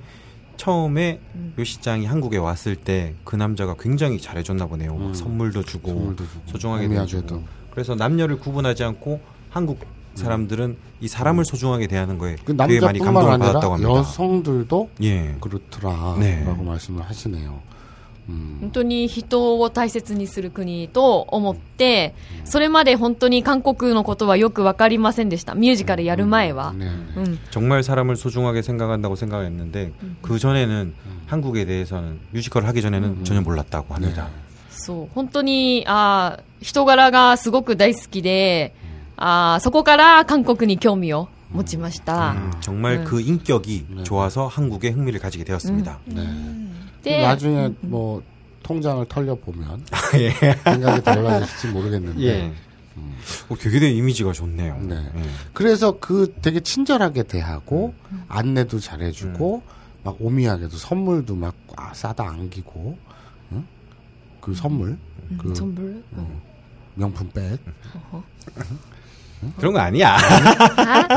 [0.61, 1.19] 처음에
[1.57, 4.95] 요시짱이 한국에 왔을 때 그 남자가 굉장히 잘해줬나 보네요.
[4.95, 5.13] 막 음.
[5.13, 6.87] 선물도 주고, 선물도 주고, 소중하게.
[6.87, 7.43] 대해주고.
[7.71, 9.19] 그래서 남녀를 구분하지 않고
[9.49, 9.79] 한국
[10.13, 13.91] 사람들은 이 사람을 소중하게 대하는 거에 그 되게 많이 남자뿐만 감동을 아니라 받았다고 합니다.
[13.91, 15.35] 여성들도 예.
[15.41, 16.43] 그렇더라라고 네.
[16.43, 17.59] 말씀을 하시네요.
[18.61, 22.13] 本当に人を大切にする国と思って、
[22.45, 25.55] それまで本当に韓国のことはよく分かりませんでした。
[25.55, 26.73] ミュージカルやる前は。
[27.51, 29.91] 정말사람을소중하게생각한다고생각했는데
[30.21, 30.93] 그전에는
[31.27, 34.29] 한국에대해서는뮤지컬을하기전에는전혀몰랐다고 합니다。
[34.69, 35.07] そう。
[35.13, 38.75] 本当にあ人柄がすごく大好きで、
[39.17, 42.35] あそこから韓国に興味を持ちました。
[42.67, 45.99] うん、그인격이좋아서한국에흥미를가지게 되었습니다.
[47.01, 47.89] 때 나중에 음, 음.
[47.89, 48.23] 뭐
[48.63, 50.31] 통장을 털려 보면 아, 예.
[50.63, 52.53] 생각이 달라질지 모르겠는데 예.
[52.97, 53.15] 음.
[53.49, 54.77] 어, 되게 된 이미지가 좋네요.
[54.81, 54.95] 네.
[55.15, 55.21] 예.
[55.53, 58.23] 그래서 그 되게 친절하게 대하고 음.
[58.27, 59.81] 안내도 잘해주고 음.
[60.03, 62.97] 막 오미하게도 선물도 막 아, 싸다 안기고
[63.51, 63.65] 응?
[64.39, 64.97] 그 선물
[65.37, 66.41] 그 선물 어,
[66.95, 67.59] 명품 백
[69.60, 70.16] 그런 거 아니야.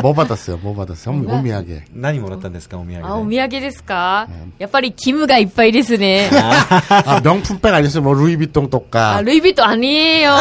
[0.04, 0.58] 뭐 받았어요?
[0.62, 1.16] 뭐 받았어요?
[1.16, 3.06] 오미- 오미하게 난이 몰랐단 데스까 오미야게.
[3.08, 4.28] あ、お土産ですか
[4.60, 6.30] やっぱりキムがいっぱいですね。
[6.90, 8.04] 아 명품백 아니었어요?
[8.04, 10.36] 뭐 루이비통 あ、 똑까 ルイ・ヴィトン아니에요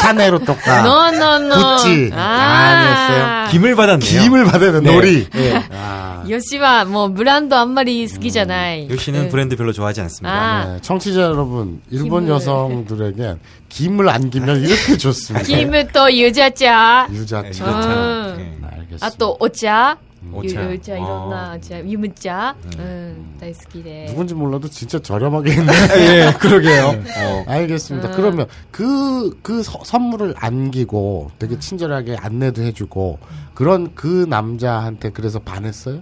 [0.00, 1.76] 샤네로 똑까 노, 노, 노.
[1.76, 2.10] 구찌.
[2.12, 3.48] 아니었어요.
[3.52, 4.22] 김을 받았네요.
[4.22, 4.92] 김을 받아야 돼 네.
[4.92, 5.62] 놀이 예.
[5.72, 8.85] 아, 요시와 뭐 브랜드 한 마리 스키잖아요.
[8.85, 9.29] 음, 요시는 네.
[9.29, 10.31] 브랜드 별로 좋아하지 않습니다.
[10.33, 10.65] 아.
[10.73, 12.35] 네, 청취자 여러분, 일본 김을.
[12.35, 13.35] 여성들에게
[13.69, 15.45] 김을 안기면 이렇게 좋습니다.
[15.45, 17.07] 김을 또 유자차.
[17.11, 17.65] 유자차.
[17.65, 18.57] 아, 네.
[18.61, 19.05] 알겠습니다.
[19.05, 19.97] 아, 또 오차.
[20.23, 20.71] 음, 오차.
[20.71, 22.69] 유자 일어나 자 유문자 응.
[22.71, 22.77] 네.
[22.79, 24.05] 음, 다이 스키래.
[24.07, 27.03] 누군지 몰라도 진짜 저렴하게 했네 예 그러게요 네.
[27.23, 27.43] 어.
[27.47, 28.13] 알겠습니다 음.
[28.15, 33.19] 그러면 그그 그, 그 선물을 안기고 되게 친절하게 안내도 해주고
[33.53, 36.01] 그런 그 남자한테 그래서 반했어요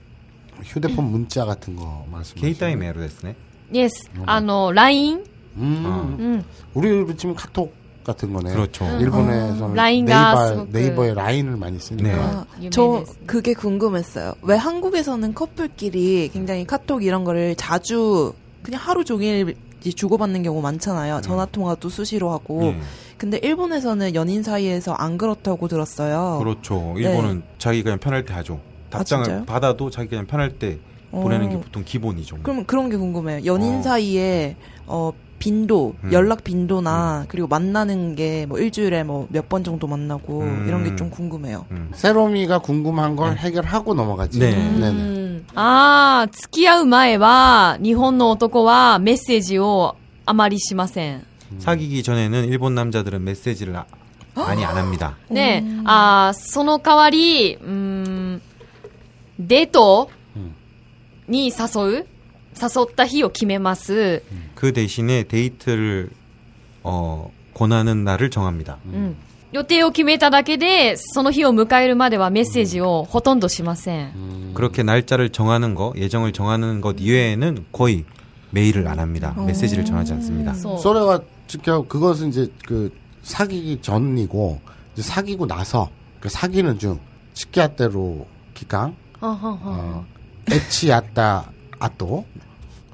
[0.62, 2.40] 휴대폰 문자 같은 거 말씀하시죠?
[2.40, 3.34] 케이타이 메로 됐네.
[3.72, 4.10] です。
[4.26, 5.24] あの、LINE?
[5.56, 6.16] 음, 아.
[6.18, 6.44] うん。
[6.74, 7.74] 우리로 치면 카톡
[8.04, 8.52] 같은 거네.
[8.52, 8.84] 그렇죠.
[9.00, 10.76] 일본에서는 라인과 네이버, 스모크.
[10.78, 12.08] 네이버에 라인을 많이 쓰니까.
[12.08, 12.14] 네.
[12.14, 12.70] 아, 유명했어요.
[12.70, 14.34] 저 그게 궁금했어요.
[14.42, 21.20] 왜 한국에서는 커플끼리 굉장히 카톡 이런 거를 자주 그냥 하루 종일 이제 주고받는 경우 많잖아요.
[21.22, 22.62] 전화 통화도 수시로 하고.
[22.62, 22.78] 예.
[23.18, 26.38] 근데 일본에서는 연인 사이에서 안 그렇다고 들었어요.
[26.38, 26.94] 그렇죠.
[26.96, 28.60] 일본은 자기 그냥 편할 때 하죠.
[28.90, 29.44] 답장을 진짜요?
[29.46, 30.78] 받아도 자기 그냥 편할 때
[31.12, 31.20] 어.
[31.20, 32.38] 보내는 게 보통 기본이죠.
[32.42, 33.44] 그럼 그런 게 궁금해요.
[33.44, 33.82] 연인 어.
[33.82, 36.12] 사이에 어 빈도, 음.
[36.12, 40.64] 연락 빈도나 그리고 만나는 게 뭐 일주일에 뭐 몇 번 정도 만나고 음.
[40.66, 41.66] 이런 게 좀 궁금해요.
[41.72, 41.90] 음.
[41.94, 44.38] 세롬이가 궁금한 걸 해결하고 넘어가지.
[44.38, 44.50] 네.
[44.54, 44.88] 네네.
[44.88, 51.22] うんああ、付き合う前は、日本の男はメッセージをあまりしません。
[51.60, 53.86] 사귀기 전에는 일본 남자들은 메시지를 아-
[54.34, 55.16] 많이 안 합니다.
[55.30, 58.19] で、ああ、その代わり、うーん、
[59.40, 60.10] デート
[61.28, 62.06] に誘う
[62.60, 64.22] 誘った日を決めます。
[64.54, 66.10] 그 대신에 데이트를
[66.82, 68.78] 어, 권하는 날을 정합니다.
[68.86, 69.16] うん。
[69.52, 74.52] 予定を決めただけで、その日を迎えるまではメッセージをほとんどしません。
[74.54, 78.04] 그렇게 날짜를 정하는 거, 예정을 정하는 것 이외에는 거의
[78.50, 79.34] 메일을 안 합니다.
[79.46, 80.54] 메시지를 전하지 않습니다.
[80.54, 80.78] そう。
[80.78, 84.60] 소래가 지켜 그것은 이제 그 사귀기 전이고
[84.94, 86.98] 이제 사귀고 나서 그 사귀는 중
[87.34, 90.04] 치키아테로 기강 はんはんはん 어,
[90.50, 91.44] 에치아따
[91.78, 92.24] 아또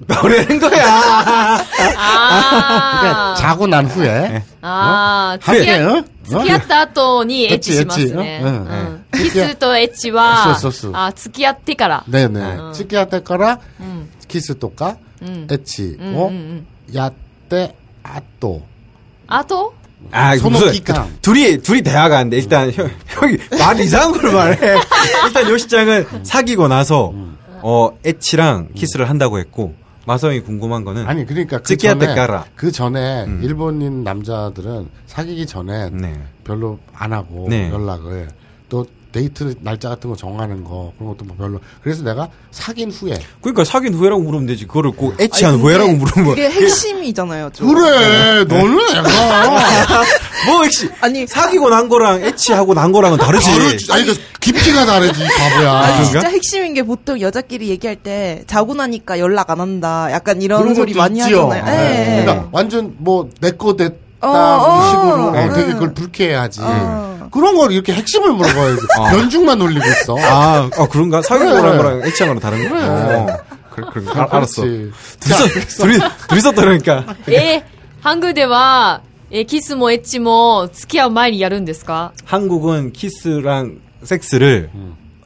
[0.08, 0.82] 뭐라는 거야?
[0.84, 3.34] あ 그러니까 あ。
[3.38, 6.04] 자고 난 후에 ああ、 하게 付き合 어?
[6.24, 8.04] 付き合った後にエッチしますね。
[8.04, 12.04] エッチエッチうんうんキスとエッチは、そうそうそうあ付き合ってから。
[12.08, 14.08] 네네 치키아테 거라 うん。
[14.28, 15.46] 키스 또까 うん。
[15.50, 16.66] 에치 うん 어 うんうん。
[16.94, 18.62] 야떼 아또
[19.28, 19.74] あと
[20.11, 21.09] 아, 무슨 기강.
[21.21, 22.37] 둘이 둘이 대화가 안 돼.
[22.37, 24.75] 일단 형, 형이 말 이상한 걸 말해.
[25.25, 27.13] 일단 요 시장은 사귀고 나서
[27.61, 29.73] 어 에치랑 키스를 한다고 했고
[30.05, 32.45] 마성이 궁금한 거는 아니 그러니까 그 전에 까라.
[32.55, 33.41] 그 전에 음.
[33.43, 36.21] 일본인 남자들은 사귀기 전에 네.
[36.45, 37.69] 별로 안 하고 네.
[37.69, 38.29] 연락을
[38.69, 38.85] 또
[39.17, 43.63] 데이트 날짜 같은 거 정하는 거 그런 것도 뭐 별로 그래서 내가 사귄 후에 그러니까
[43.63, 44.67] 사귄 후에라고 물으면 되지.
[44.67, 47.49] 그거를 꼭 아니, 후에라고 물으면 그게 핵심이잖아요.
[47.51, 47.73] 좀.
[47.73, 50.03] 그래 너는 내가
[50.45, 53.45] 뭐 액시 아니 사귀고 난 거랑 애치하고 난 거랑은 다르지.
[53.49, 53.91] 다르지.
[53.91, 55.71] 아니, 그 깊이가 다르지, 바보야.
[55.73, 56.11] 아니 그런가?
[56.11, 60.09] 진짜 핵심인 게 보통 여자끼리 얘기할 때 자고 나니까 연락 안 한다.
[60.11, 61.49] 약간 이런 소리 것도 많이 있지요.
[61.49, 61.65] 하잖아요.
[61.65, 62.17] 네.
[62.19, 62.21] 예.
[62.23, 65.53] 그러니까 완전 뭐 내 거 됐다 어, 뭐 어, 식으로 어, 네.
[65.53, 66.59] 되게 그걸 불쾌해하지.
[66.63, 67.16] 어.
[67.30, 68.80] 그런 걸 이렇게 핵심을 물어봐야지.
[69.10, 70.16] 변중만 올리고 있어.
[70.18, 71.22] 아, 아 그런가?
[71.22, 71.62] 사귀고 그래.
[71.62, 72.76] 난 거랑 애치한 거랑 다른 거.
[72.76, 73.26] 어.
[73.70, 74.62] 그래, 그래, 알, 알았어.
[74.62, 74.92] 그렇지.
[75.20, 77.04] 둘이서, 둘이, 둘이서 그러니까.
[77.28, 77.62] えー、
[78.02, 84.70] ハングでは、えーキスもエッチも付き合う前にやるんですか 한국은 키스랑 섹스를,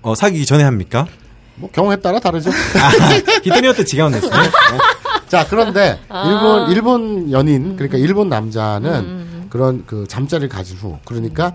[0.02, 1.09] 어, 사귀기 전에 합니까?
[1.56, 2.50] 뭐 경우에 따라 다르죠.
[2.50, 2.90] 아,
[3.42, 4.30] 히토니어때 지가온 됐어요.
[5.28, 6.28] 자, 그런데 아.
[6.28, 11.54] 일본 일본 연인 그러니까 일본 남자는 그런 그 잠자리를 가진 후 그러니까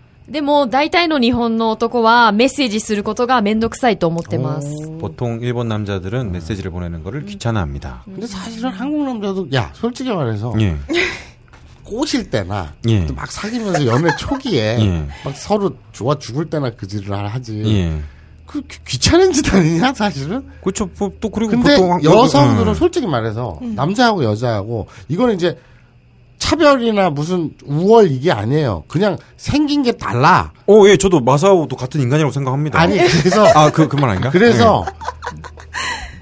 [0.30, 4.68] でも、大体の日本の男はメッセージすることがめんどくさいと思ってます。
[4.98, 8.02] 보통 일본 남자들은 메시지를 보내는 거를 귀찮아합니다.
[8.06, 10.76] 근데 사실은 한국 남자도 야 솔직히 말해서 예.
[11.84, 13.06] 꼬실 때나 예.
[13.06, 15.06] 또막 사귀면서 연애 초기에 예.
[15.24, 18.00] 막 서로 좋아 죽을 때나 그지를 하지 예.
[18.46, 20.90] 그 귀- 귀찮은 짓 아니냐 사실은 그렇죠.
[20.98, 22.74] 뭐, 또 그리고 근데 보통 한- 여성들은 음.
[22.74, 25.56] 솔직히 말해서 남자하고 여자하고 이거는 이제
[26.41, 28.83] 차별이나 무슨 우월 이게 아니에요.
[28.87, 30.51] 그냥 생긴 게 달라.
[30.67, 32.79] 어, 예, 저도 마사오도 같은 인간이라고 생각합니다.
[32.79, 34.31] 아니 그래서 아, 그, 그말 아닌가?
[34.31, 34.83] 그래서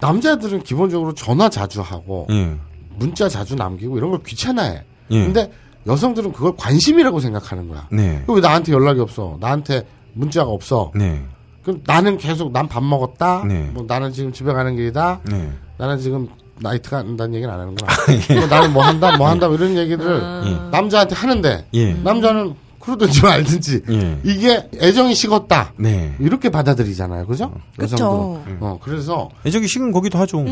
[0.01, 2.53] 남자들은 기본적으로 전화 자주 하고 예.
[2.97, 4.83] 문자 자주 남기고 이런 걸 귀찮아해.
[5.11, 5.23] 예.
[5.23, 5.51] 근데
[5.87, 7.87] 여성들은 그걸 관심이라고 생각하는 거야.
[7.89, 8.23] 네.
[8.27, 9.37] 왜 나한테 연락이 없어?
[9.39, 10.91] 나한테 문자가 없어?
[10.95, 11.23] 네.
[11.63, 13.43] 그럼 나는 계속 난 밥 먹었다.
[13.47, 13.69] 네.
[13.73, 15.21] 뭐 나는 지금 집에 가는 길이다.
[15.31, 15.49] 네.
[15.77, 16.27] 나는 지금
[16.61, 17.91] 나이트 간다는 얘기는 안 하는구나.
[18.37, 20.69] 뭐 나는 뭐 한다, 뭐 한다, 뭐 이런 얘기를 예.
[20.71, 21.93] 남자한테 하는데, 예.
[21.93, 24.17] 남자는 그러든지 말든지, 예.
[24.23, 25.73] 이게 애정이 식었다.
[25.77, 26.15] 네.
[26.19, 27.27] 이렇게 받아들이잖아요.
[27.27, 27.53] 그죠?
[27.77, 27.95] 그쵸.
[27.95, 28.57] 여성들은.
[28.61, 30.43] 어, 그래서, 애정이 식은 거기도 하죠.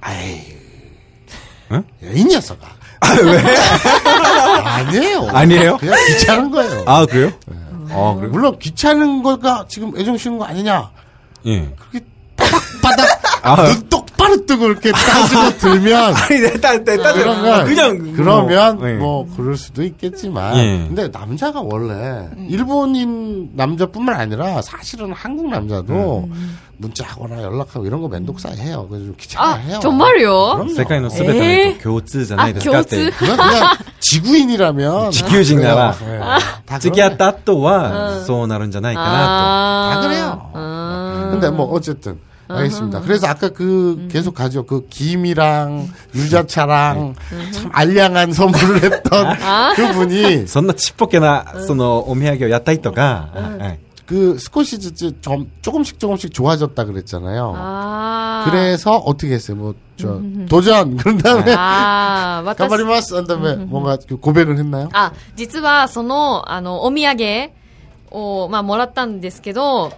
[0.00, 0.40] 아이.
[1.72, 1.82] 응?
[2.02, 2.66] 이 녀석아.
[3.00, 3.42] 아, 왜?
[4.64, 5.28] 아니에요.
[5.30, 5.76] 아니에요?
[5.78, 6.84] 그냥 귀찮은 거예요.
[6.86, 7.32] 아, 그래요?
[7.90, 8.30] 아, 그래요?
[8.30, 10.90] 물론 귀찮은 거가 지금 애정 식은 거 아니냐.
[11.46, 11.68] 예.
[11.78, 13.64] 그렇게 바닥바닥, 아.
[13.64, 13.88] 눈
[14.22, 18.86] 똑바로 뜨고 이렇게 따지고 들면 아니 내딴 내딴 그러면 그냥 그러면 뭐, 뭐.
[18.86, 18.94] 네.
[18.94, 20.84] 뭐 그럴 수도 있겠지만 예.
[20.86, 22.46] 근데 남자가 원래 음.
[22.48, 26.58] 일본인 남자뿐만 아니라 사실은 한국 남자도 음.
[26.78, 28.88] 문자하거나 연락하고 이런 거 면독사해요.
[28.88, 29.76] 그래서 좀 귀찮아해요.
[29.76, 30.66] 아, 정말요?
[30.74, 32.48] 세카이노 스베타는 교츠잖아요.
[32.48, 33.10] 아, 그 교츠.
[33.16, 35.94] 그건 그냥 지구인이라면 지구인 나라.
[36.80, 38.94] 특이한 따또와 소나른잖아요.
[38.96, 40.50] 다 그래요.
[40.54, 41.28] 아.
[41.30, 42.18] 근데 뭐 어쨌든
[42.51, 43.01] 알겠습니다.
[43.01, 44.65] 그래서 아까 그 계속 가죠.
[44.65, 47.15] 그 김이랑 유자차랑
[47.51, 49.37] 참 알량한 선물을 했던
[49.75, 50.47] 그분이 と。
[50.47, 53.79] そんなちっぽけな、その、お土産をやったりとか、はい。
[54.05, 57.53] 그 스코시즈 좀 조금씩 조금씩 좋아졌다 그랬잖아요.
[57.57, 58.45] 아.
[58.49, 59.57] 그래서 어떻게 했어요?
[59.57, 64.89] 뭐 저 도전 그런 다음에 아, 私 가바리마스 한 다음에 뭔가 그 고백을 했나요?
[64.93, 67.49] あ、実はその、あの、お土産
[68.11, 69.91] を、まあ、もらったんですけど、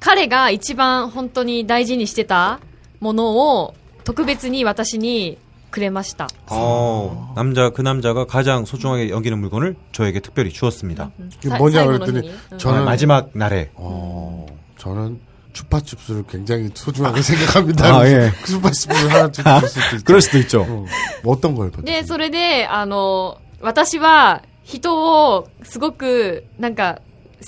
[0.00, 2.60] 彼が一番本当に大事にしてた
[3.00, 5.38] ものを、特別に私に
[5.70, 6.26] くれました。
[6.48, 11.10] 어, 남자, 그 남자가 가장 소중하게 여기는 물건을 저에게 특별히 주었습니다.
[11.36, 12.38] 그게 사- 뭐냐 사이버노 그랬더니 힘이.
[12.52, 12.58] 응.
[12.58, 13.70] 저는 아, 마지막 날에.
[13.74, 14.46] 어,
[14.78, 15.20] 저는
[15.52, 17.98] 추파춥스를 굉장히 소중하게 생각합니다.
[18.00, 18.32] 아, 예.
[18.42, 20.04] 그 추파춥스를 하나 줄 수도 있죠.
[20.04, 20.62] 그럴 수도 있죠.
[20.62, 20.84] 어,
[21.22, 21.84] 뭐 어떤 걸 받았어요?
[21.84, 26.98] で、それで、あの、私は人をすごく、なんか、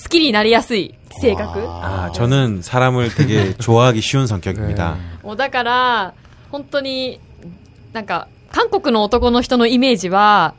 [0.02, 1.60] 好きになりやすい性格。
[1.66, 4.96] 아, 저는 사람을 되게 좋아하기 쉬운 성격입니다.
[5.22, 6.14] もうだから、
[6.50, 7.20] 本当に、
[7.92, 10.54] なんか、韓国の男の人のイメージは、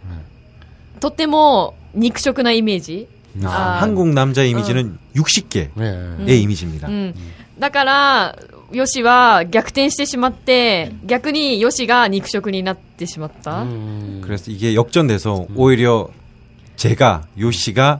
[1.00, 3.08] とっても肉食なイメージ。
[3.44, 3.82] 아, 아.
[3.82, 5.70] 한국 남자 이미지는 60개의
[6.26, 6.38] 네.
[6.38, 6.88] 이미지입니다.
[6.88, 7.14] うん。
[7.60, 8.36] だから、
[8.72, 13.64] ヨシは逆転してしまって、逆にヨシが肉食になってしまった。
[13.64, 16.10] 음, 그래서 이게 역전돼서 오히려
[16.78, 18.00] 제가 요시가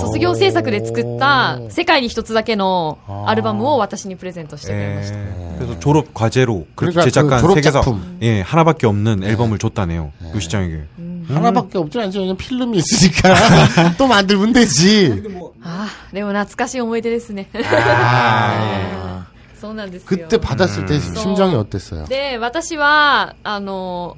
[0.00, 5.18] 卒業制作で作った世界に一つだけのアルバムを私にプレゼントしてくれました。
[5.18, 5.54] 예.
[5.58, 8.18] 그래서 졸업 과제로 그렇게 그러니까 제작한 그 졸업 세계사 작품.
[8.22, 10.84] 예 하나밖에 없는 앨범을 줬다네요 요시장에게.
[11.28, 12.20] 하나밖에 없지 않죠.
[12.20, 13.34] 왜냐면 필름이 있으니까
[13.98, 15.22] 또 만들면 되지.
[15.62, 17.48] ああ、でも懐かしい思い出ですね。
[17.52, 19.26] 아,
[19.60, 20.06] そうなんですよ。
[20.08, 22.06] 그때 받았을 때 심정이 어땠어요?
[22.06, 24.16] で、私は、あの、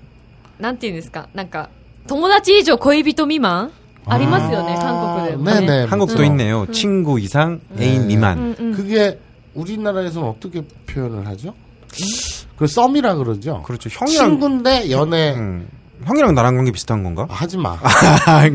[0.58, 1.68] なんて言うんですか、なんか、
[2.06, 3.72] 友達以上恋人未満
[4.08, 5.60] ありますよね、韓国でもね。
[5.66, 5.84] 네네.
[5.86, 6.30] 한국도 그렇죠.
[6.30, 6.66] 있네요.
[6.72, 8.06] 친구 이상 애인 네.
[8.06, 8.38] 미만.
[8.38, 9.18] うんうん 그게
[9.54, 11.54] 우리나라에서는 어떻게 표현을 하죠?
[12.56, 13.62] 그 썸이라 그러죠.
[13.62, 13.88] 그렇죠.
[13.90, 15.68] 형이랑 친구인데 연애 음,
[16.04, 17.26] 형이랑 나랑 관계 비슷한 건가?
[17.30, 17.76] 하지 마.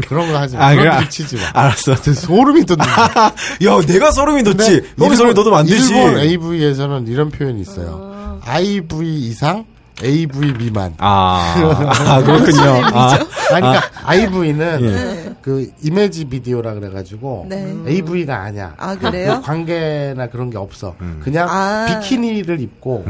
[0.07, 0.67] 그런 거 하지 마.
[0.67, 1.03] 아, 그런 그래?
[1.03, 1.41] 거 치지 마.
[1.53, 1.95] 알았어.
[1.95, 4.83] 소름이 돋는 야, 내가 소름이 돋지.
[4.99, 5.93] 형이 소름이 돋으면 안 되지.
[5.95, 8.39] 일본 AV에서는 이런 표현이 있어요.
[8.43, 9.65] IV 이상,
[10.02, 10.94] AV 미만.
[10.98, 11.54] 아,
[12.08, 12.62] 아, 그렇군요.
[12.92, 13.12] 아,
[13.52, 15.34] 아니, 그러니까 IV는 예.
[15.40, 17.74] 그 이미지 비디오라 그래가지고 네.
[17.86, 18.74] AV가 아니야.
[18.76, 19.36] 아, 그래요?
[19.36, 20.96] 그 관계나 그런 게 없어.
[21.00, 21.20] 음.
[21.22, 21.86] 그냥 아.
[21.88, 23.04] 비키니를 입고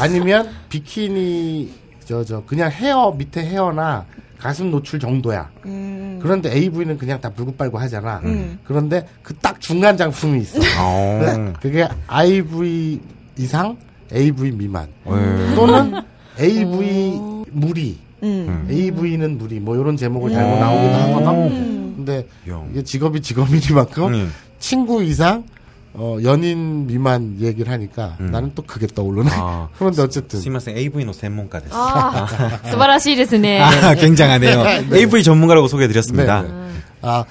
[0.00, 1.72] 아니면 비키니
[2.04, 4.04] 저저 그냥 헤어 밑에 헤어나
[4.38, 5.48] 가슴 노출 정도야.
[5.66, 6.18] 음.
[6.22, 8.20] 그런데 AV는 그냥 다 물고 빨고 하잖아.
[8.24, 8.58] 음.
[8.64, 10.58] 그런데 그 딱 중간 장품이 있어.
[10.78, 11.52] 어.
[11.62, 13.00] 그게 IV
[13.38, 13.76] 이상,
[14.12, 15.54] AV 미만 예.
[15.54, 16.02] 또는
[16.38, 17.44] AV 오.
[17.50, 18.46] 무리, 음.
[18.48, 18.66] 음.
[18.70, 20.34] AV는 무리 뭐 이런 제목을 음.
[20.36, 20.60] 달고 음.
[20.60, 21.30] 나오기도 하거나.
[21.48, 21.92] 음.
[21.96, 22.26] 근데
[22.70, 24.32] 이게 직업이 직업이니만큼 음.
[24.58, 25.44] 친구 이상
[25.92, 28.30] 어, 연인 미만 얘기를 하니까 음.
[28.30, 29.30] 나는 또 그게 떠오르네.
[29.32, 30.40] 아, 그런데 어쨌든.
[30.40, 31.74] すみません AV 노 전문가 됐어.
[31.74, 32.26] 아,
[32.70, 33.60] 素晴らしいですね.
[33.60, 34.62] 아, 굉장하네요.
[34.62, 34.86] 네.
[34.88, 34.98] 네.
[35.00, 36.42] AV 전문가라고 소개해드렸습니다.
[36.42, 36.48] 네.
[36.48, 36.54] 네.
[37.02, 37.24] 아, 아,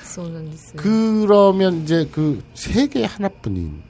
[0.76, 3.82] 그러면 이제 그 세 개 하나뿐인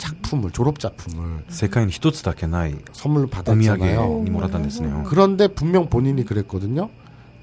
[0.00, 4.24] 작품을 졸업 작품을 世界に一つだけない 선물로 お土産 받았잖아요.
[4.24, 4.90] にもらったんですね。
[5.06, 6.90] 그런데 분명 본인이 그랬거든요.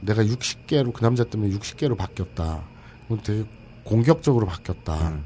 [0.01, 2.61] 내가 60개로 그 남자 때문에 60개로 바뀌었다.
[3.07, 3.45] 그건 되게
[3.83, 5.09] 공격적으로 바뀌었다.
[5.09, 5.23] 음.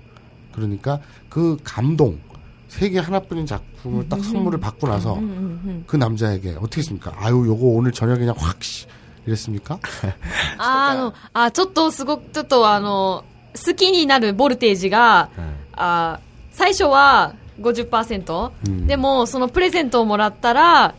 [0.53, 0.99] 그러니까
[1.29, 2.19] 그 감동
[2.67, 5.31] 세계 하나뿐인 작품을 딱 선물을 받고 나서 うんうんう
[5.69, 7.13] ん그 남자에게 어떻게 했습니까?
[7.15, 8.87] 아유 요거 오늘 저녁에 그냥 확 씨,
[9.25, 9.79] 이랬습니까?
[10.57, 13.23] ああの、あ、ちょっとすごく、ちょっとあの、
[13.65, 15.29] 好きになるボルテージが、
[15.73, 16.19] あ
[16.52, 20.94] 最初は50%、うん、でもそのプレゼントをもらったら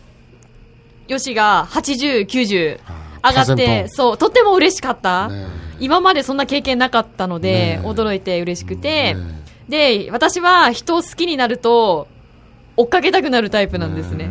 [1.08, 2.80] よしが80、90
[3.24, 5.48] 上がって、そう、とっても嬉しかった、ね、
[5.80, 12.08] 今までそんな経験なかったので、ね、驚いて嬉しくて、ね、で、私は人を好きになると、
[12.76, 14.30] 追っかけたくなるタイプなんですね。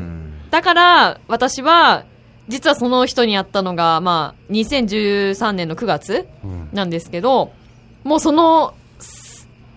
[0.51, 2.05] だから、私は、
[2.49, 6.27] 実はその人に会ったのが、まあ、2013年の9月
[6.73, 7.53] なんですけど、
[8.05, 8.75] うん、もうその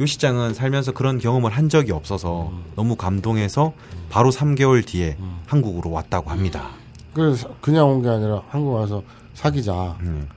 [0.00, 3.72] 요 시장은 살면서 그런 경험을 한 적이 없어서 너무 감동해서
[4.10, 6.70] 바로 3개월 뒤에 한국으로 왔다고 합니다.
[7.14, 9.02] 그래서 그냥 온 게 아니라 한국 와서
[9.34, 9.96] 사귀자.
[10.00, 10.28] 음.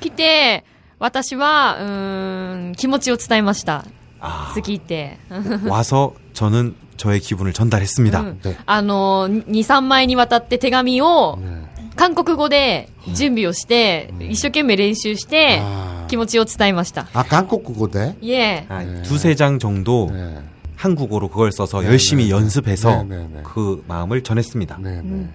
[0.00, 0.64] 来て、
[0.98, 3.84] 私は、うーん、気持ちを伝えました。
[4.20, 5.18] 아, 好きって。
[5.66, 8.20] 와서 저는 저의 기분을 전달했습니다.
[8.20, 11.62] うんねあの、2、3枚にわたって手紙を 네.
[12.00, 17.08] 韓国語で準備をして、一生懸命練習して、 아, 気持ちを伝えました。
[17.14, 18.14] 아 한국국어대.
[18.20, 20.38] いえ、 아, 두세 장 정도 네.
[20.76, 22.36] 한국어로 그걸 써서 네, 열심히 네, 네.
[22.36, 23.40] 연습해서 네, 네, 네.
[23.44, 24.78] 그 마음을 전했습니다.
[24.80, 25.28] 네, 네.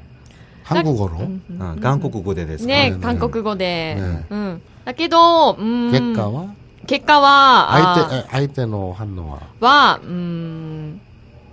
[0.63, 1.17] 한국어로.
[1.60, 2.65] 아, 한국어에 대해서.
[2.65, 3.95] ね、ね韓国語で。
[3.95, 4.62] ねうん。
[4.86, 5.91] だけど、うん。
[5.91, 6.54] 객가와
[6.88, 9.39] 結果は、あ 아이때 아이때노 한노와.
[9.60, 11.01] は、うん、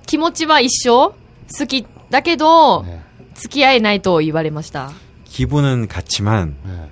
[0.07, 1.15] 気持ちは一緒
[1.59, 1.87] 好き。
[2.11, 3.01] だけど、 네.
[3.35, 4.91] 付き合えないと言われました。
[5.25, 6.89] 기분은 같지만 네.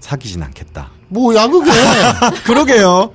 [0.00, 0.90] 사귀진 않겠다.
[1.08, 1.70] 뭐야 그게?
[2.44, 3.12] 그러게요.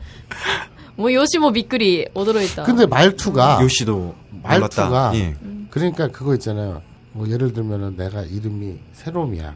[0.96, 2.64] もう、よしもびっくり、驚いた。
[2.64, 5.16] 근데 말투가 요시도 말투가 몰랐다.
[5.16, 5.36] 예.
[5.70, 6.82] 그러니까 그거 있잖아요.
[7.14, 9.56] 뭐 예를 들면은 내가 이름이 세롬이야.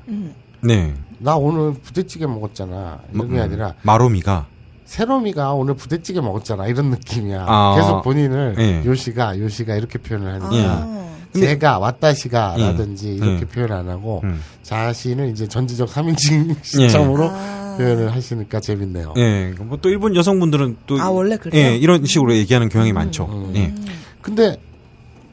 [0.61, 0.93] 네.
[1.19, 2.99] 나 오늘 부대찌개 먹었잖아.
[3.13, 4.45] 이런 게 음, 아니라 마로미가
[4.85, 6.67] 세롬이가 오늘 부대찌개 먹었잖아.
[6.67, 7.45] 이런 느낌이야.
[7.47, 7.75] 아.
[7.75, 8.85] 계속 본인을 예.
[8.85, 10.65] 요시가 요시가 이렇게 표현을 하니까 예.
[10.67, 11.10] 아.
[11.34, 13.12] 제가 왔다 시가라든지 예.
[13.14, 13.44] 이렇게 예.
[13.46, 14.40] 표현 안 하고 음.
[14.62, 17.74] 자신을 이제 전지적 3인칭 시점으로 아.
[17.78, 19.14] 표현을 하시니까 재밌네요.
[19.16, 19.54] 예.
[19.58, 21.62] 뭐 또 일본 여성분들은 또 아, 원래 그래요?
[21.70, 23.24] 예, 이런 식으로 얘기하는 경향이 많죠.
[23.26, 23.52] 음.
[23.56, 23.74] 예.
[24.20, 24.56] 근데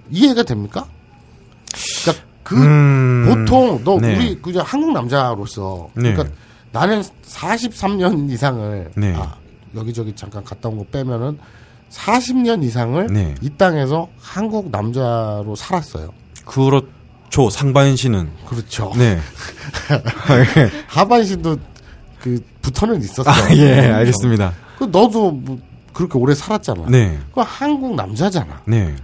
[0.10, 0.88] 이해가 됩니까?
[2.04, 3.26] 그러니까 그 음.
[3.46, 4.16] 보통 너 네.
[4.16, 6.14] 우리 그냥 한국 남자로서 네.
[6.14, 6.36] 그러니까
[6.72, 9.14] 나는 43년 이상을 네.
[9.16, 9.36] 아,
[9.76, 11.38] 여기저기 잠깐 갔다 온 거 빼면은
[11.90, 13.36] 40년 이상을 네.
[13.42, 16.12] 이 땅에서 한국 남자로 살았어요.
[16.46, 17.50] 그렇죠.
[17.50, 18.92] 상반신은 그렇죠.
[18.98, 19.20] 네.
[20.88, 21.58] 하반신도
[22.20, 23.30] 그 부터는 있었어.
[23.30, 24.54] 아, 예, 알겠습니다.
[24.78, 25.60] 그 너도 뭐
[25.94, 26.86] 그렇게 오래 살았잖아.
[26.90, 27.20] 네.
[27.34, 28.62] 그 한국 남자잖아.
[28.66, 28.96] 네.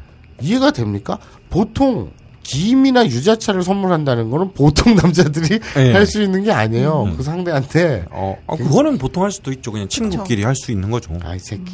[0.41, 1.17] 이해가 됩니까?
[1.49, 2.11] 보통
[2.45, 5.91] 김이나 유자차를 선물한다는 거는 보통 남자들이 예.
[5.93, 7.15] 할수 있는 게 아니에요.
[7.17, 9.71] 그 상대한테 어, 아, 그거는 보통 할 수도 있죠.
[9.71, 11.11] 그냥 친구끼리 할 수 있는 거죠.
[11.23, 11.71] 아이 새끼.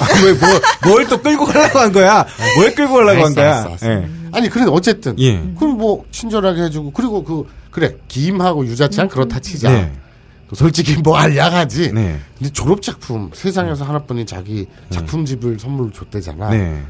[0.00, 0.48] 아, 왜, 뭐,
[0.92, 2.24] 뭘 또 끌고 가려고 한 거야?
[2.56, 3.50] 뭘 끌고 가려고 한 알았어, 거야?
[3.52, 3.90] 알았어, 알았어.
[3.90, 4.08] 예.
[4.32, 5.36] 아니 그래 어쨌든 예.
[5.58, 9.70] 그럼 뭐 친절하게 해주고 그리고 그 그래 김하고 유자차는 그렇다 치자.
[9.70, 9.92] 네.
[10.48, 11.92] 그 솔직히 뭐 알량하지.
[11.92, 12.20] 네.
[12.38, 16.50] 근데 졸업 작품 세상에서 하나뿐인 자기 작품집을 선물로 줬대잖아.
[16.50, 16.82] 네.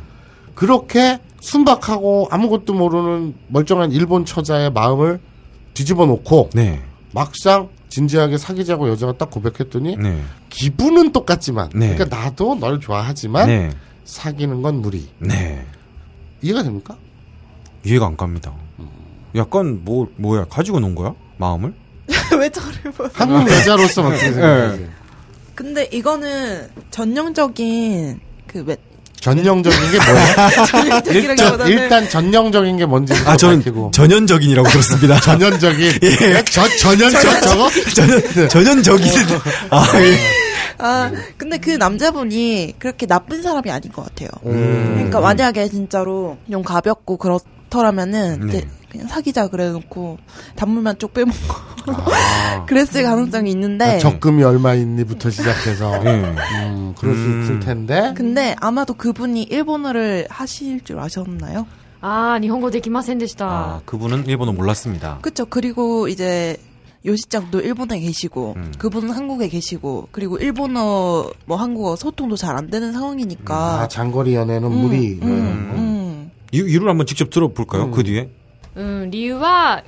[0.55, 5.21] 그렇게 순박하고 아무것도 모르는 멀쩡한 일본 처자의 마음을
[5.75, 6.83] 뒤집어 놓고 네.
[7.13, 10.23] 막상 진지하게 사귀자고 여자가 딱 고백했더니 네.
[10.49, 11.95] 기분은 똑같지만 네.
[11.95, 13.71] 그러니까 나도 널 좋아하지만 네.
[14.07, 15.07] 사귀는 건 무리.
[15.19, 15.67] 네.
[16.41, 16.97] 이해가 됩니까?
[17.85, 18.55] 이해가 안 갑니다.
[19.37, 21.75] 약간 뭐 뭐야 가지고 논 거야 마음을?
[22.41, 23.11] 왜 저를 봐?
[23.13, 24.89] 한국 여자로서 어떻게 생각하세요?
[25.55, 28.77] 근데 이거는 전형적인 그 왜,
[29.21, 31.03] 전형적인 게 뭐야?
[31.15, 35.21] 일단, 일단 전형적인 게 뭔지 아 저는 밝히고 전연적인이라고 들었습니다.
[35.21, 35.93] 전형적인
[36.51, 39.13] 저 전형적 저거 전연 전연적인
[39.71, 40.19] 아 예.
[40.79, 44.29] 아 근데 그 남자분이 그렇게 나쁜 사람이 아닌 것 같아요.
[44.47, 44.93] 음.
[44.95, 47.41] 그러니까 만약에 진짜로 좀 가볍고 그렇
[47.75, 48.63] 닥터라면은 네.
[48.89, 50.19] 그냥 사귀자 그래놓고
[50.55, 51.55] 단물만 쪽 빼먹고
[51.89, 52.65] 아.
[52.67, 56.23] 그랬을 가능성이 있는데 아, 적금이 얼마 있니부터 시작해서 네.
[56.23, 57.43] 음, 그럴 음.
[57.43, 61.67] 수 있을 텐데 근데 아마도 그분이 일본어를 하실 줄 아셨나요?
[62.01, 63.47] 아, 니혼고 데키마센데시다.
[63.47, 65.19] 아, 그분은 일본어 몰랐습니다.
[65.23, 65.47] 그쵸.
[65.47, 66.59] 그리고 이제
[67.07, 68.73] 요시짱도 일본에 계시고 음.
[68.79, 74.35] 그분은 한국에 계시고 그리고 일본어 뭐 한국어 소통도 잘 안 되는 상황이니까 음, 아 장거리
[74.35, 76.04] 연애는 음, 무리 음, 음, 음.
[76.54, 77.92] 이, 이유를 한번 직접 들어볼까요?
[77.92, 78.30] 그 뒤에
[78.76, 79.84] うん、理由は、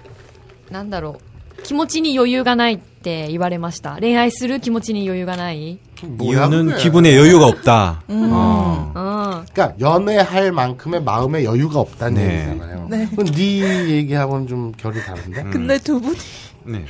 [0.70, 1.20] なんだろ
[1.60, 1.62] う。
[1.64, 3.98] 気持ちに余裕がないって言われました。
[4.00, 5.78] 恋愛する気持ちに余裕がない。
[6.04, 6.84] 뭐야, 이유는 그게.
[6.84, 8.04] 기분에 여유가 없다.
[8.10, 8.30] 음.
[8.34, 8.92] 아.
[8.96, 9.46] うん。
[9.54, 12.48] 그러니까 연애할 만큼의 마음의 여유가 없다는 네.
[12.50, 12.88] 얘기잖아요.
[12.90, 13.08] 네.
[13.12, 15.44] 그럼 네 얘기하고는 좀 결이 다른데?
[15.52, 16.18] 근데 두 분이
[16.66, 16.86] 네.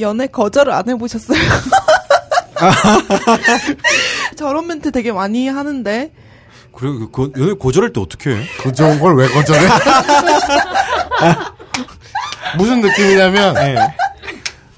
[0.00, 1.38] 연애 거절을 안 해보셨어요?
[4.36, 6.12] 저런 멘트 되게 많이 하는데
[6.75, 8.43] 그리고 그, 그 고절할 때 어떻게 해?
[8.63, 9.61] 그 좋은 걸왜 거절해?
[12.57, 13.55] 무슨 느낌이냐면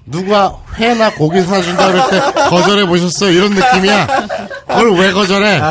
[0.06, 2.20] 누가 회나 고기 사준다 그럴 때
[2.50, 3.32] 거절해 보셨어요?
[3.32, 4.08] 이런 느낌이야.
[4.68, 5.62] 그걸 왜 거절해?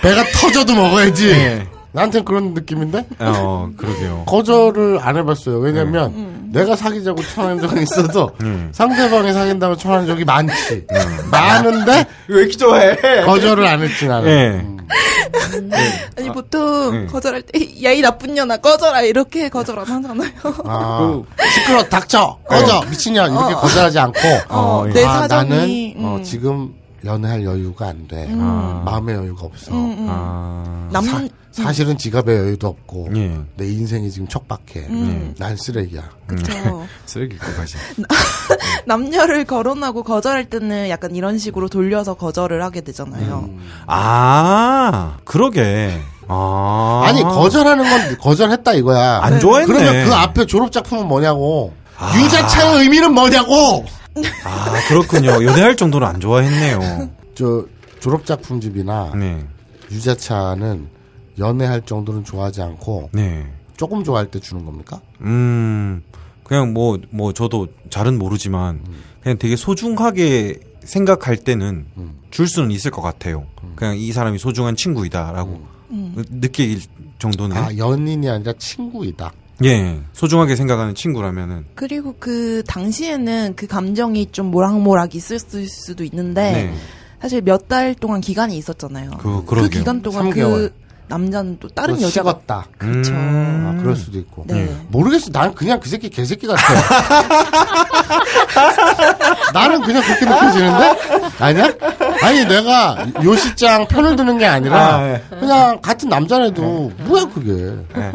[0.00, 1.26] 배가 터져도 먹어야지.
[1.28, 1.66] 네.
[1.92, 4.24] 나한테는 그런 느낌인데 어, 그러게요.
[4.26, 5.58] 거절을 안 해봤어요.
[5.58, 8.70] 왜냐면 내가 사귀자고 청한 적은 있어도 음.
[8.72, 10.86] 상대방이 사귄다고 청한 적이 많지.
[11.30, 12.96] 많은데 왜 이렇게 좋아해?
[13.24, 14.28] 거절을 안 했지 나는.
[14.28, 14.73] 예.
[15.54, 15.70] 음.
[16.18, 17.06] 아니 보통 네.
[17.06, 20.30] 거절할 때 야이 나쁜 년아 꺼져라 이렇게 거절 안 하잖아요.
[20.64, 21.22] 아,
[21.54, 24.92] 시끄러 닥쳐 꺼져 미친년 이렇게 거절하지 않고 어, 예.
[24.92, 26.22] 내 아, 사정이 나는 어, 음.
[26.24, 26.74] 지금
[27.04, 28.28] 연애할 여유가 안 돼.
[28.38, 28.82] 아.
[28.84, 29.72] 마음의 여유가 없어.
[29.72, 30.06] 음, 음.
[30.08, 30.88] 아.
[30.92, 33.38] 남 사, 실은 지갑에 여유도 없고 예.
[33.56, 34.86] 내 인생이 지금 척박해.
[34.88, 35.34] 음.
[35.38, 36.02] 난 쓰레기야.
[36.26, 36.86] 그쵸.
[37.06, 37.76] 쓰레기까지.
[38.86, 43.48] 남녀를 거론하고 거절할 때는 약간 이런 식으로 돌려서 거절을 하게 되잖아요.
[43.48, 43.60] 음.
[43.86, 46.00] 아, 그러게.
[46.26, 47.02] 아.
[47.06, 49.20] 아니 거절하는 건 거절했다 이거야.
[49.22, 49.72] 안 좋아했네.
[49.72, 51.72] 그러면 그 앞에 졸업 작품은 뭐냐고.
[52.16, 53.84] 유자차의 의미는 뭐냐고.
[54.44, 55.44] 아, 그렇군요.
[55.44, 57.10] 연애할 정도로 안 좋아했네요.
[57.34, 57.66] 저
[58.00, 59.44] 졸업 작품집이나 네.
[59.90, 60.88] 유자차는
[61.38, 63.46] 연애할 정도는 좋아하지 않고 네.
[63.76, 65.00] 조금 좋아할 때 주는 겁니까?
[65.22, 66.02] 음,
[66.44, 68.80] 그냥 뭐, 뭐, 저도 잘은 모르지만,
[69.22, 72.18] 그냥 되게 소중하게 생각할 때는 음.
[72.30, 73.46] 줄 수는 있을 것 같아요.
[73.74, 76.80] 그냥 이 사람이 소중한 친구이다라고 느- 느낄
[77.18, 77.56] 정도는.
[77.56, 79.32] 아 연인이 아니라 친구이다.
[79.62, 81.66] 예, 소중하게 생각하는 친구라면은.
[81.74, 86.74] 그리고 그 당시에는 그 감정이 좀 모락모락 있었을 수도 있는데 네.
[87.20, 89.12] 사실 몇 달 동안 기간이 있었잖아요.
[89.18, 89.70] 그, 그러게요.
[89.70, 90.34] 기간 동안 3개월.
[90.34, 90.74] 그
[91.06, 92.64] 남자는 또 다른 그거 여자가 식었다.
[92.78, 93.12] 그렇죠.
[93.12, 93.74] 음.
[93.76, 94.44] 아, 그럴 수도 있고.
[94.46, 94.74] 네.
[94.88, 95.30] 모르겠어.
[95.32, 96.62] 난 그냥 그 새끼 개새끼 같아.
[99.52, 100.96] 나는 그냥 그렇게 느껴지는데?
[101.38, 101.72] 아니야?
[102.22, 105.22] 아니, 내가 요시장 편을 드는 게 아니라, 아, 예.
[105.28, 107.76] 그냥 같은 남자라도, 뭐야, 그게.
[107.94, 108.12] 아,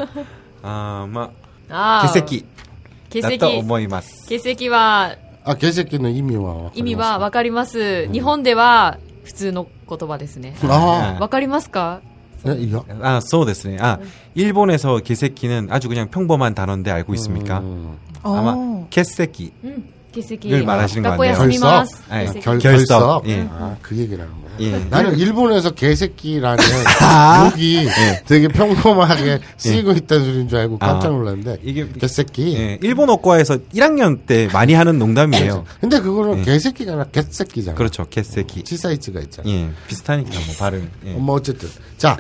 [0.69, 1.31] 마,
[1.71, 2.07] ああ。
[2.07, 2.45] 개새끼.
[3.11, 3.39] 欠 다 席。
[3.39, 6.71] 또思います.欠席は、 아, 개새끼는 이미 와.
[6.75, 8.07] 意味はわかります。
[8.13, 10.55] 日本では普通の言葉ですね。
[10.63, 12.01] 아, わかりますか
[12.47, 12.85] 예, 이거?
[13.03, 13.79] 아, so ですね.
[13.81, 13.99] 아,
[14.35, 17.61] 일본에서 개새끼는 아주 그냥 평범한 단어인데 알고 있습니까?
[17.61, 17.97] 음.
[18.23, 18.35] 어.
[18.37, 19.53] 아마 개새끼.
[19.63, 19.77] 계
[20.12, 21.38] 늘 말하시는 것 같네요.
[21.38, 22.24] 결석, 네.
[22.24, 23.28] 네 아, 결, 결석.
[23.28, 23.48] 예.
[23.52, 24.50] 아, 그 얘기라는 거예요.
[24.60, 24.86] 예.
[24.90, 26.64] 나는 일본에서 개새끼라는
[27.54, 28.24] 욕이 예.
[28.26, 29.40] 되게 평범하게 예.
[29.58, 32.56] 쓰이고 있다는 소리인 줄 알고 깜짝 아, 놀랐는데 아, 이게 개새끼.
[32.58, 35.66] 예, 일본어과에서 1학년 때 많이 하는 농담이에요.
[35.80, 36.44] 근데 그거는 예.
[36.44, 37.78] 개새끼가 아니라 개새끼잖아.
[37.78, 38.60] 그렇죠, 개새끼.
[38.60, 39.50] 어, 치사이츠가 있잖아.
[39.50, 39.70] 예.
[39.88, 40.90] 비슷하니까 뭐 발음.
[41.06, 41.14] 예.
[41.14, 42.18] 뭐 어쨌든 자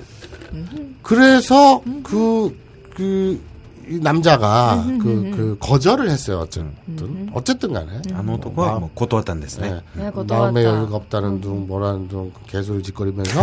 [1.02, 2.58] 그래서 그그 그,
[2.96, 3.49] 그
[3.90, 6.40] 이 남자가 그, 그 거절을 했어요.
[6.40, 7.30] 어쨌든.
[7.34, 8.02] 어쨌든 간에.
[8.14, 9.82] 아무것도 뭐, 뭐 고도왔다는데 네.
[9.94, 13.40] 네, 뭐 마음의 여유가 없다는 둥 뭐라는 둥 그 개소리 짓거리면서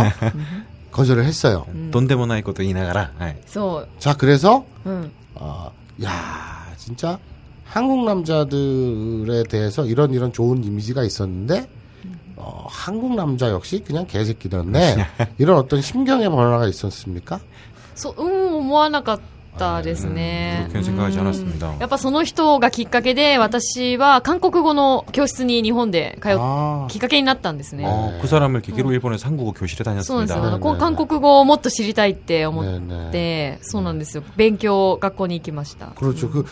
[0.91, 1.65] 거절을 했어요.
[1.91, 3.11] 돈데모나이 것도 이나가라.
[3.99, 4.65] 자 그래서
[5.35, 5.71] 어,
[6.03, 7.19] 야 진짜
[7.65, 11.67] 한국 남자들에 대해서 이런 이런 좋은 이미지가 있었는데
[12.37, 14.95] 어, 한국 남자 역시 그냥 개새끼던데
[15.37, 17.39] 이런 어떤 심경의 변화가 있었습니까?
[17.95, 19.17] 소, 응, 뭐 하나가
[19.56, 20.66] ったですね。
[20.70, 21.74] 그렇게 생각하지 않았습니다.
[21.78, 27.84] やっぱその人がきっかけで、私は韓国語の教室に日本で通っ 아, きっかけになったんですね。
[27.86, 30.36] 어, 그 사람을 계기로 일본에서 한국어 교실에 そうですよ。
[30.40, 30.46] 다녔습니다.
[30.46, 33.10] あのこ 네 韓国語をもっと知りたいって思っ 네네.
[33.10, 34.22] て、そうなんですよ。
[34.36, 35.88] 勉強、学校に行きました。
[35.96, 36.30] 그렇죠.
[36.30, 36.44] 그,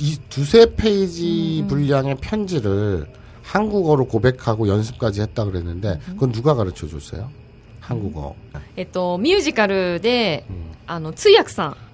[0.00, 3.08] 이 두세 페이지 분량의 편지를
[3.42, 7.30] 한국어로 고백하고 연습까지 했다 그랬는데, 그건 누가 가르쳐 줬어요?
[7.80, 8.34] 한국어.
[8.76, 10.44] えっと、ミュージカルで、
[10.86, 11.88] あの、通訳さん、 예.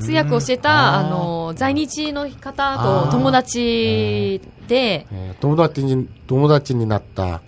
[0.00, 7.42] 通訳をしてたあの在日の方と友達で、えー、友達に友達になった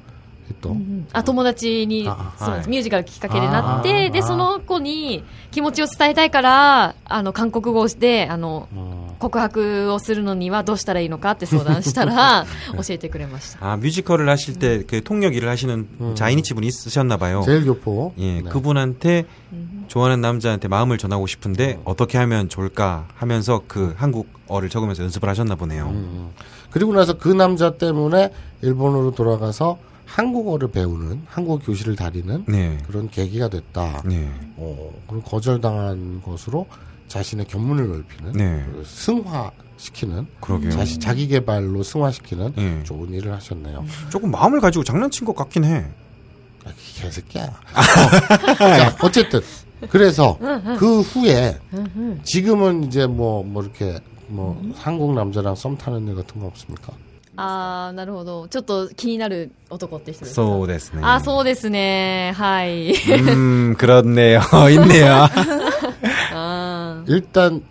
[0.49, 2.05] えっと、うん、あ友達に
[2.39, 8.69] そうです、ミュージカルきっかけでなってでその子に気持ちを伝えたいからあの韓国語をしてあの
[9.22, 13.60] 告白をするのにはどうしたらいいのかって相談したら、 教えてくれました。
[13.66, 17.42] 아, 뮤지컬을 하실 때 그 통역 일을 하시는 자이니치 분이 있으셨나 봐요.
[17.46, 18.14] 제일 교포.
[18.18, 18.50] 예, 네.
[18.50, 19.26] 그분한테
[19.88, 25.88] 좋아하는 남자한테 마음을 전하고 싶은데 어떻게 하면 좋을까 하면서 그 한국어를 적으면서 연습을 하셨나 보네요.
[25.90, 26.30] 음.
[26.70, 32.78] 그리고 나서 그 남자 때문에 일본으로 돌아가서 한국어를 배우는, 한국어 교실을 다니는 네.
[32.88, 34.02] 그런 계기가 됐다.
[34.06, 34.30] 네.
[34.56, 36.66] 어, 그리고 거절당한 것으로
[37.12, 38.66] 자신의 견문을 넓히는 네.
[38.72, 40.72] 그 승화시키는 그러게요.
[40.72, 42.84] 자시, 자기 개발로 승화시키는 예.
[42.84, 43.86] 좋은 일을 하셨네요.
[44.10, 45.86] 조금 마음을 가지고 장난친 것 같긴 해.
[46.66, 47.44] 아, 개새끼야.
[47.46, 48.56] 어.
[48.58, 49.40] 자, 어쨌든
[49.90, 50.38] 그래서
[50.78, 51.60] 그 후에
[52.24, 56.92] 지금은 이제 뭐 뭐 이렇게 뭐 한국 남자랑 썸 타는 일 같은 거 없습니까?
[57.40, 58.48] あー、なるほど。
[58.48, 61.02] ちょっと気になる男って人ですかそうですね。
[61.04, 62.34] あ、そうですね。
[62.36, 62.94] はい。
[63.30, 64.42] 음, 그렇네요.
[64.72, 65.28] 있네요.
[67.02, 67.62] あ 일단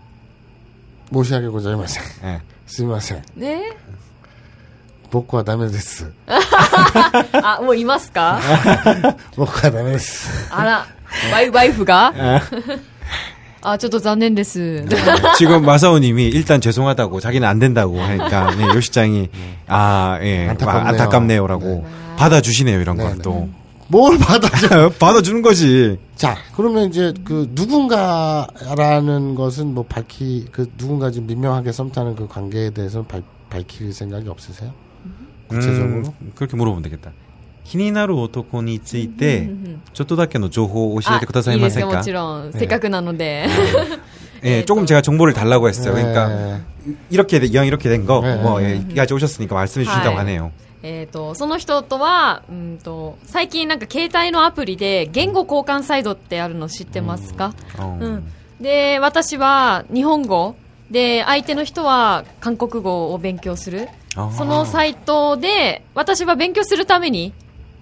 [1.11, 2.01] 모시하게 고자이마세.
[2.25, 2.41] 예.
[2.67, 3.77] すみません.ーね
[5.11, 8.41] 僕はダメです.あ、もういますか
[9.37, 10.87] 僕はダメです.あら、
[11.33, 12.13] ワイワイフが
[13.63, 14.85] あ、ちょっと残念です。
[15.39, 19.29] 지금 마사오님이 일단 죄송하다고 자기는 안 된다고 하니까 네, 요시장이
[19.69, 20.83] 아, 예, 안타깝네요.
[20.85, 21.87] 막 안타깝네요라고
[22.17, 23.23] 받아주시네요 이런 네, 걸 네.
[23.23, 23.49] 또.
[23.91, 24.91] 뭘 받아줘?
[24.99, 25.99] 받아주는 거지.
[26.17, 32.27] 자, 그러면 이제 그 누군가라는 것은 뭐 밝히 그 누군가 지금 민명하게 썸 타는 그
[32.27, 34.73] 관계에 대해서는 밝, 밝힐 생각이 없으세요?
[35.49, 36.13] 구체적으로?
[36.21, 37.13] 음, 그렇게 물어보면 되겠다.
[37.65, 39.51] 気になる男について
[39.93, 42.53] ちょっとだけの情報を教えてくださいませんいいですよ、かもちろん。
[42.53, 43.47] せっかくなので。
[44.45, 45.95] 예, 조금 제가 정보를 달라고 했어요.
[45.95, 46.61] 그러니까 네.
[47.11, 48.37] 이렇게 된- 이왕 이렇게 된 거 네.
[48.37, 50.53] 뭐 예, 가져오셨으니까 말씀해 주신다고はい 하네요.
[50.84, 57.54] えっと、その人とは、うんと、最近なんか携帯のアプリで言語交換サイトってあるの知ってますか？
[57.78, 58.00] 어.
[58.00, 58.32] うん。
[58.60, 60.56] で、私は日本語。
[60.90, 63.88] で、相手の人は韓国語を勉強する。
[64.36, 67.34] そのサイトで、私は勉強するために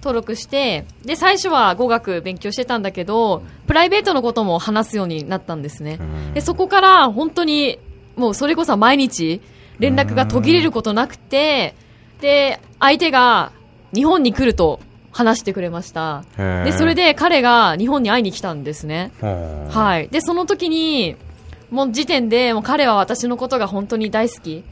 [0.04, 6.00] 登録して、で、最初は語学勉強してたんだけど、プライベートのことも話すようになったんですね。
[6.36, 7.80] で、そこから本当に、
[8.16, 9.41] もうそれこそ毎日
[9.80, 11.74] 連絡が途切れることなくて、
[12.22, 13.52] で、相手が
[13.94, 14.80] 日本に来ると
[15.12, 16.24] 話してくれました。
[16.38, 19.12] で、それで彼が日本に会いに来たんですね。
[19.22, 20.10] はい。
[20.10, 21.16] で、その時に、
[21.72, 24.64] もう時点で、もう彼は私のことが本当に大好き。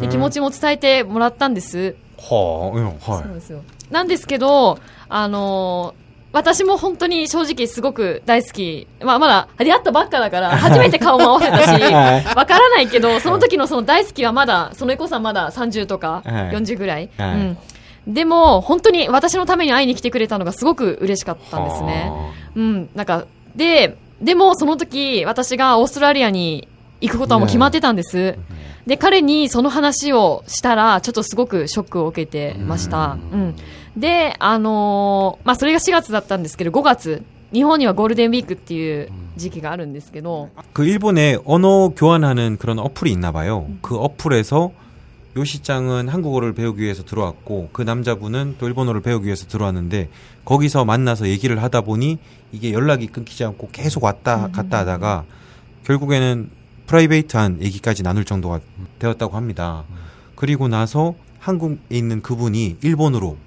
[0.00, 1.96] で、気持ちも伝えてもらったんです。
[2.18, 2.98] はあ、うん、はい。
[3.24, 3.62] そうですよ。
[3.90, 4.78] なんですけど、
[5.08, 8.86] あのー私も本当に正直すごく大好き。
[9.00, 11.68] まあまだ出会ったばっかだから、初めて顔も合わせたし、
[12.34, 17.10] わからないけど、その時のその大好きはまだ、そのエコさんまだ30とかはい40ぐらい。
[17.18, 17.58] はいうん。
[18.06, 22.10] でも、本当に私のために会いに来てくれたのがすごく嬉しかったんですね。
[22.56, 26.66] うん、なんか、で、でもその時、私がオーストラリアに
[27.00, 28.36] 行くことはもう決まってたんです。
[28.86, 33.18] で、彼にその話をしたら、ちょっとすごくショックを受けてました。
[33.32, 33.54] うん。
[33.95, 37.23] で、あのーまあ、それが4月だったんですけど、5月、
[37.53, 43.67] 日本にはゴールデンウィークっていう時期があるんですけど、 그 일본에 언어 교환하는 그런 어플이 있나 봐요.
[43.81, 44.71] 그 어플에서
[45.37, 50.09] 요시짱은 한국어를 배우기 위해서 들어왔고 그 남자분은 또 일본어를 배우기 위해서 들어왔는데
[50.45, 52.17] 거기서 만나서 얘기를 하다 보니
[52.51, 55.25] 이게 연락이 끊기지 않고 계속 왔다 갔다 하다가
[55.85, 56.49] 결국에는
[56.87, 58.61] 프라이베이트한 얘기까지 나눌 정도가
[58.99, 59.83] 되었다고 합니다.
[60.35, 63.37] 그리고 나서 한국에 있는 그분이 일본으로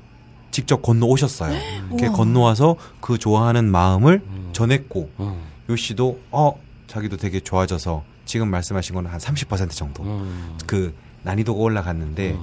[0.55, 1.53] 직접 건너오셨어요.
[1.89, 5.41] 이렇게 건너와서 그 좋아하는 마음을 전했고 음.
[5.69, 6.53] 요시도 어
[6.87, 10.55] 자기도 되게 좋아져서 지금 말씀하신 거는 한 30% 정도 음.
[10.65, 12.37] 그 난이도가 올라갔는데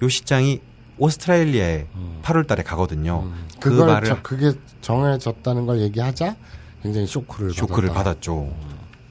[0.00, 0.60] 요시짱이
[0.98, 1.86] 오스트레일리아에
[2.22, 3.32] 8월 달에 가거든요.
[3.58, 6.36] 그 그걸 말을 저- 그게 정해졌다는 걸 얘기하자
[6.84, 8.10] 굉장히 쇼크를 쇼크를 받았다.
[8.10, 8.54] 받았죠.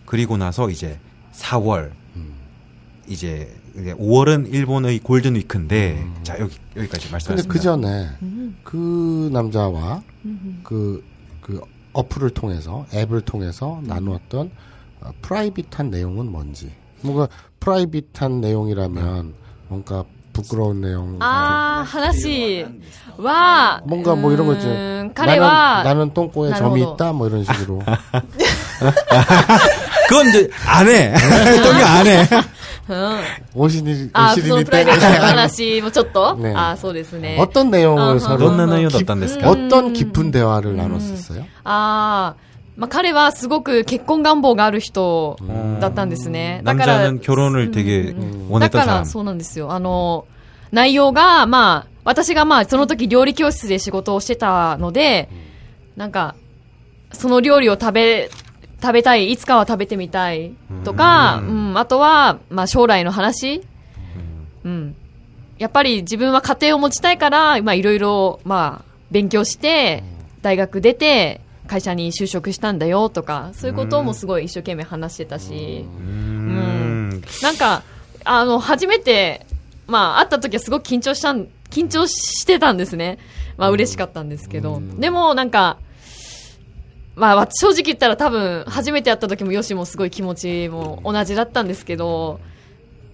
[0.06, 0.98] 그리고 나서 이제
[1.34, 1.92] 4월
[3.08, 6.16] 이제 5월은 일본의 골든 위크인데 음.
[6.24, 7.44] 자 여기 여기까지 말씀하셨습니다.
[7.44, 8.58] 근데 그 전에 음.
[8.64, 10.02] 그 남자와
[10.64, 11.04] 그그
[11.42, 11.62] 그
[11.94, 14.52] 어플을 통해서 앱을 통해서 나누었던
[15.02, 16.72] 어, private한 내용은 뭔지
[17.02, 17.28] 뭔가
[17.60, 19.34] private한 내용이라면
[19.68, 20.04] 뭔가
[20.36, 21.18] 부끄러운 내용.
[21.22, 22.68] 아, 하나씩.
[23.18, 23.82] 아, 와.
[23.86, 24.68] 뭔가 뭐 이런 거 있지.
[24.68, 27.14] 음, 나는, 나는 똥꼬에 점이 있다?
[27.14, 27.82] 뭐 이런 식으로.
[30.10, 31.14] 그건 이제 안 해.
[31.14, 31.64] 아.
[31.64, 32.28] 똥이 안 해.
[32.88, 33.18] うん、
[33.56, 34.72] お尻お尻にト
[35.10, 37.36] の話もちょっと、 ああ、そうですね。
[38.38, 39.50] どんな内容だったんですか？
[41.64, 42.46] ああ。
[42.78, 45.38] まあ、彼はすごく結婚願望がある人
[45.80, 46.60] だったんですね。
[46.66, 48.14] だから、결혼을되게
[48.60, 49.72] だから、そうなんですよ。
[49.72, 50.26] あの、
[50.72, 55.30] 内容が、まあ、私がまあ、その時料理教室で仕事をしてたので、
[55.96, 56.36] なんか、
[57.14, 58.30] その料理を食べ
[58.82, 60.54] 食べたい、いつかは食べてみたい
[60.84, 63.64] とか、うん、あとは、まあ、将来の話、
[64.64, 64.96] うん。
[65.58, 70.04] やっぱり自分は家庭を持ちたいから、まあ、いろいろ、まあ、勉強して、
[70.42, 77.24] 大学出て、会社に就職したんだよとか、そういうこともすごい一生懸命話してたし、 음.
[77.42, 77.82] なんか、
[78.24, 79.46] あの、初めて、
[79.88, 83.18] まあ、会った時はすごく緊張したん、緊張してたんですね。
[83.58, 84.82] まあ、嬉しかったんですけど。
[85.00, 85.78] でも、なんか、
[87.17, 92.41] まあ、正直言ったら多分、初めて会った時もヨシもすごい気持ちも同じだったんですけど、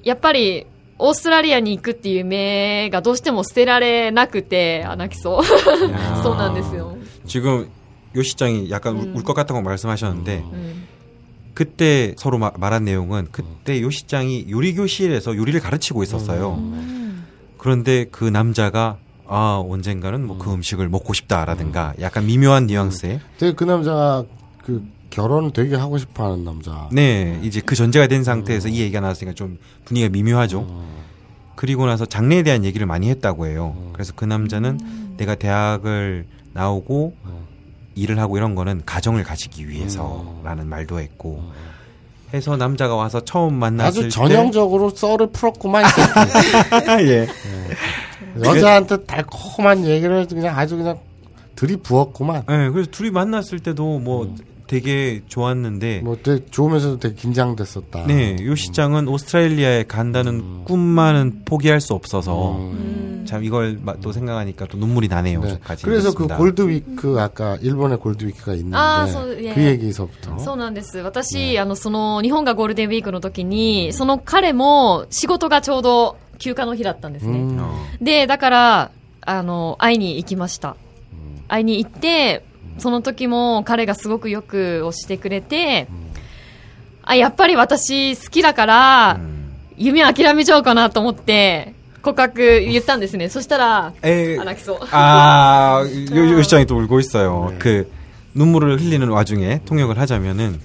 [0.04, 0.66] やっぱり、
[0.98, 5.44] オーストラリアに行くっていう夢がどうしても捨てられなくて、あ、泣きそう。
[6.22, 6.96] そうなんですよ。
[7.26, 7.68] 지금
[8.14, 10.86] 요시장이 약간 울 것 같다고 말씀하셨는데 うん。
[11.54, 16.58] 그때 서로 마- 말한 내용은 그때 요시장이 요리 교실에서 요리를 가르치고 있었어요.
[17.58, 18.98] 그런데 그 남자가
[19.33, 24.25] 아 언젠가는 뭐그 음 식을 먹고 싶다라든가 약간 미묘한 뉘앙스에 되게 그 남자가
[24.61, 26.89] 그 결혼 되게 하고 싶어하는 남자.
[26.91, 30.67] 네 이제 그 전제가 된 상태에서 이 얘기가 나왔으니까 좀 분위기가 미묘하죠.
[31.55, 33.91] 그리고 나서 장래에 대한 얘기를 많이 했다고 해요.
[33.93, 37.15] 그래서 그 남자는 내가 대학을 나오고
[37.95, 41.41] 일을 하고 이런 거는 가정을 가지기 위해서라는 말도 했고
[42.33, 45.85] 해서 남자가 와서 처음 만났을 아주 전형적으로 썰을 풀었구만.
[45.85, 47.03] 때.
[47.07, 47.27] 예.
[48.44, 50.98] 여자한테 달콤한 얘기를 그냥 아주 그냥
[51.56, 52.44] 들이부었구만.
[52.48, 54.34] 네, 그래서 둘이 만났을 때도 뭐
[54.66, 58.06] 되게 좋았는데 뭐 되게 좋으면서도 되게 긴장됐었다.
[58.06, 63.24] 네, 요 시장은 오스트레일리아에 간다는 꿈만은 포기할 수 없어서 음.
[63.28, 65.40] 참 이걸 마- 또 생각하니까 또 눈물이 나네요.
[65.40, 65.48] 네.
[65.50, 66.36] 저까지 그래서 그 있습니다.
[66.36, 69.54] 골드위크 아까 일본의 골드위크가 있는데 아, 소- 예.
[69.54, 70.98] 그 얘기서부터 そうなんです。
[70.98, 77.38] 私、あの、その、日本がゴールデンウィークの時に、その彼も仕事がちょうど 休暇の日だったんですね。
[77.38, 77.70] 어.
[78.00, 78.90] で、だから、
[79.22, 80.76] あの、会いに行きました。
[81.48, 82.44] 会いに行って、
[82.78, 85.88] その時も彼がすごくよくをしてくれて、
[87.02, 89.20] あ、やっぱり私好きだから、
[89.76, 93.28] 夢諦めちゃおうかなと思って、告白言ったんですね。
[93.28, 94.78] そしたら、 에, あ、泣きそう。
[94.90, 95.82] 아,
[96.14, 97.52] 요, 요 시장이 또 울고 있어요.
[97.58, 97.90] 그
[98.34, 100.60] 눈물을 흘리는 와중에 통역을 하자면은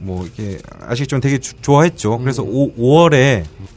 [0.00, 2.18] 뭐 이게 아시겠지만 되게 주- 좋아했죠.
[2.18, 3.44] 그래서 오, 5월에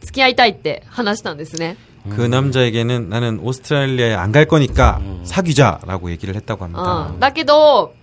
[0.00, 1.76] 付き合いたいって話したんですね。
[2.08, 7.08] 그 남자에게는 나는 오스트레일리아에 안 갈 거니까 사귀자라고 얘기를 했다고 う 합니다.
[7.16, 7.18] ん。
[7.18, 7.94] だけど、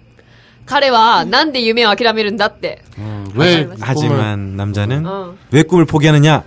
[0.66, 2.82] 彼はなんで夢を諦めるんだって。
[2.98, 5.38] 음, 왜 꿈을 하지만 남자는 うん。
[5.52, 6.44] 왜 꿈을 포기하느냐?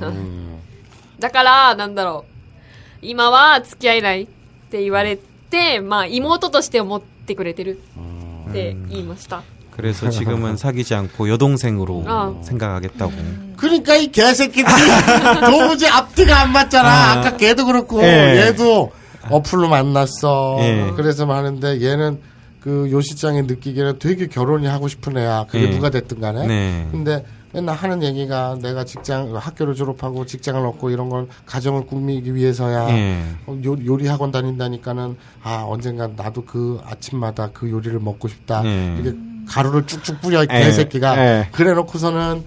[1.19, 2.25] だから、なんだろ
[3.03, 3.07] う。
[3.07, 4.27] 今は付き合えないっ
[4.71, 5.17] て言われ
[5.51, 7.79] て、まあ妹として思ってくれてる
[8.51, 9.43] って言いました。
[9.72, 12.42] 그래서 지금은 사귀지 않고 여동생으로 어.
[12.44, 13.12] 생각하겠다고.
[13.58, 14.66] 그러니까 이 개새끼들이
[15.50, 16.90] 도무지 앞뒤가 안 맞잖아.
[16.90, 17.12] 아.
[17.12, 17.22] 아.
[17.22, 18.48] 까 걔도 그렇고 예.
[18.48, 18.92] 얘도
[19.30, 20.58] 어플로 만났어.
[20.60, 20.92] 예.
[20.96, 22.20] 그래서 하는데 얘는
[22.60, 25.46] 그 요시장이 느끼기에는 되게 결혼이 하고 싶은 애야.
[25.50, 25.70] 그게 예.
[25.70, 26.46] 누가 됐든 간에.
[26.48, 26.88] 네.
[26.92, 32.90] 근데 맨날 하는 얘기가 내가 직장 학교를 졸업하고 직장을 얻고 이런 걸 가정을 꾸미기 위해서야.
[32.90, 33.24] 예.
[33.46, 38.64] 어, 요, 요리 학원 다닌다니까는 아 언젠간 나도 그 아침마다 그 요리를 먹고 싶다.
[38.66, 38.98] 예.
[39.00, 39.14] 이게
[39.48, 40.64] 가루를 쭉쭉 뿌려 이 예.
[40.64, 41.50] 개새끼가 예.
[41.52, 42.44] 그래놓고서는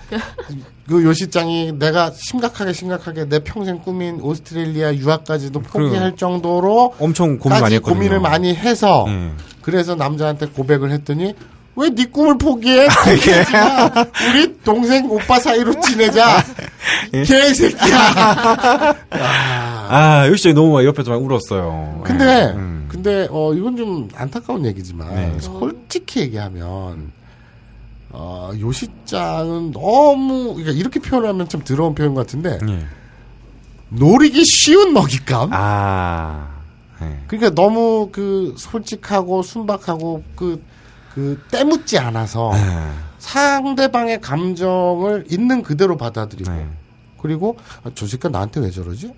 [0.88, 7.74] 그 요시장이 내가 심각하게 심각하게 내 평생 꿈인 오스트레일리아 유학까지도 포기할 정도로 엄청 고민 많이
[7.76, 7.94] 했거든요.
[7.94, 9.32] 고민을 많이 해서 예.
[9.60, 11.34] 그래서 남자한테 고백을 했더니
[11.76, 12.86] 왜네 꿈을 포기해?
[12.86, 13.90] 마.
[14.30, 16.44] 우리 동생 오빠 사이로 지내자.
[17.14, 17.22] 예.
[17.24, 18.94] 개새끼야.
[19.10, 22.02] 아, 요시장이 너무 막 옆에서 막 울었어요.
[22.04, 22.52] 근데 예.
[22.56, 22.86] 음.
[22.88, 25.36] 근데 어 이건 좀 안타까운 얘기지만 네.
[25.40, 27.12] 솔직히 얘기하면
[28.10, 32.86] 어 요시장은 너무 그러니까 이렇게 표현하면 좀 더러운 표현 같은데 예.
[33.88, 35.50] 노리기 쉬운 먹잇감.
[35.52, 36.54] 아.
[37.02, 37.18] 예.
[37.26, 40.62] 그러니까 너무 그 솔직하고 순박하고 그,
[41.14, 42.92] 그 때묻지 않아서 아.
[43.18, 46.66] 상대방의 감정을 있는 그대로 받아들이고 네.
[47.20, 49.12] 그리고 아, 저 새끼가 나한테 왜 저러지?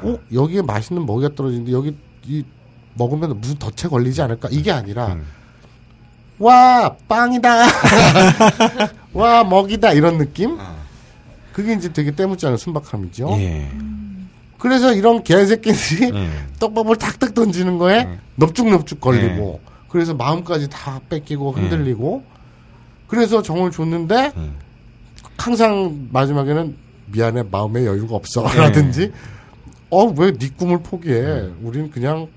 [0.00, 2.44] 어 여기에 맛있는 먹이가 떨어지는데 여기 이
[2.94, 4.48] 먹으면 무슨 덫에 걸리지 않을까?
[4.50, 5.26] 이게 아니라 음.
[6.38, 7.64] 와 빵이다,
[9.14, 10.58] 와 먹이다 이런 느낌.
[11.52, 13.30] 그게 이제 되게 때묻지 않은 순박함이죠.
[13.38, 13.70] 예.
[14.58, 16.30] 그래서 이런 개새끼들이 예.
[16.58, 18.18] 떡밥을 탁탁 던지는 거에 네.
[18.36, 22.24] 넙죽넙죽 걸리고 그래서 마음까지 다 뺏기고 흔들리고
[23.06, 24.50] 그래서 정을 줬는데 예.
[25.38, 26.76] 항상 마지막에는
[27.06, 28.56] 미안해 마음에 여유가 없어 네.
[28.58, 29.12] 라든지
[29.90, 32.28] 어왜네 꿈을 포기해 우린 그냥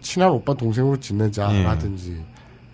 [0.00, 1.62] 친한 오빠 동생으로 지내자 네.
[1.64, 2.22] 라든지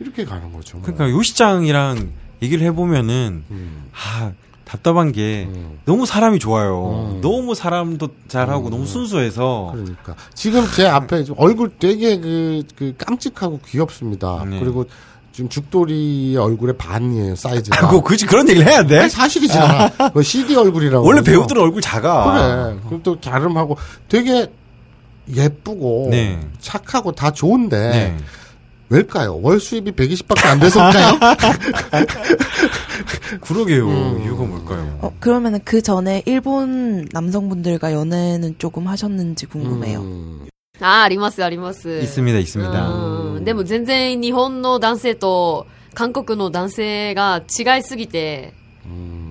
[0.01, 0.87] 이렇게 가는 거죠 뭐.
[0.87, 2.11] 그러니까 요시장이랑
[2.43, 3.91] 얘기를 해보면은 음.
[3.93, 4.33] 아
[4.69, 5.79] 답답한 게 음.
[5.87, 7.11] 너무 사람이 좋아요.
[7.15, 7.21] 음.
[7.23, 13.61] 너무 사람도 잘하고 너무 순수해서 그러니까 지금 제 앞에 좀 얼굴 되게 그, 그 깜찍하고
[13.67, 14.61] 귀엽습니다 네.
[14.61, 14.85] 그리고
[15.33, 18.99] 지금 죽돌이의 얼굴의 반이에요 사이즈가 그거 굳이 그런 얘기를 해야 돼?
[18.99, 20.11] 아니, 사실이잖아.
[20.13, 21.07] 그 CD 얼굴이라고.
[21.07, 21.23] 원래.
[21.23, 22.25] 배우들은 얼굴 작아.
[22.25, 22.81] 그래.
[22.87, 24.51] 그럼 또 갸름하고 되게
[25.35, 26.41] 예쁘고 네.
[26.61, 28.17] 착하고 다 좋은데 네.
[28.90, 29.40] 왜일까요?
[29.42, 31.20] 월 수입이 120밖에 안 돼서일까요?
[33.42, 33.88] 그러게요.
[33.88, 34.22] 음.
[34.24, 35.00] 이유가 뭘까요?
[35.02, 40.00] 어, 그러면은 그 전에 일본 남성분들과 연애는 조금 하셨는지 궁금해요.
[40.02, 40.48] 음.
[40.82, 42.02] あー、あります、あります。
[42.02, 42.90] 있습니다, 있습니다.
[42.90, 48.54] うんでも全然日本の男性と韓国の男性が違いすぎて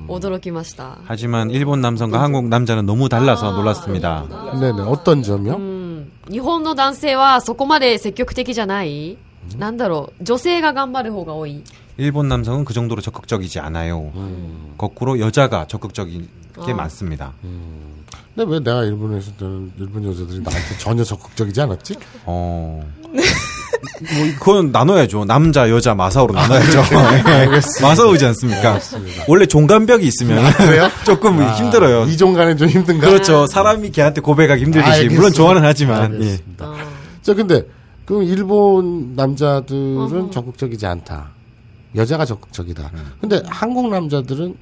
[0.09, 0.99] 驚きました。
[1.05, 4.27] 하지만 일본 남성과 한국 남자는 너무 달라서 놀랐습니다.
[4.61, 4.83] 네네.
[4.83, 5.57] 어떤 점이요?
[5.57, 9.19] うん日本の男性はそこまで積極的じゃない
[9.59, 11.63] なんだろう、女性が頑張る方が多い。
[11.99, 14.13] 일본 남성은 그 정도로 적극적이지 않아요.
[14.79, 16.29] 거꾸로 여자가 적극적인
[16.65, 16.75] 게 어.
[16.75, 17.33] 많습니다.
[18.35, 21.97] 근데 왜 내가 일본에서 는 일본 여자들이 나한테 전혀 적극적이지 않았지?
[22.25, 22.83] 어.
[23.03, 25.27] 뭐 그건 나눠야죠.
[25.27, 26.83] 남자, 여자, 마사오로 나눠야죠.
[27.83, 28.79] 마사오지 않습니까?
[29.29, 30.89] 원래 종간벽이 있으면 그래요?
[31.05, 32.07] 조금 아, 힘들어요.
[32.07, 33.07] 이종간에 좀 힘든가?
[33.07, 33.47] 그렇죠.
[33.47, 35.15] 사람이 걔한테 고백하기 힘들듯이 알겠습니다.
[35.15, 36.31] 물론 좋아는 하지만 예.
[36.31, 36.75] 알겠습니다.
[37.23, 37.67] 자, 근데
[38.08, 40.30] 그럼 일본 남자들은 어허.
[40.32, 41.32] 적극적이지 않다.
[41.94, 42.90] 여자가 적극적이다.
[42.94, 43.12] 음.
[43.20, 44.56] 근데 한국 남자들은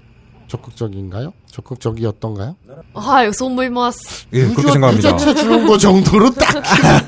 [0.48, 1.32] 적극적인가요?
[1.52, 2.56] 적극적이었던가요?
[2.96, 5.16] 아, 소물모스 예, 그렇게 생각합니다.
[5.16, 6.56] 부자차 주는 거 정도로 딱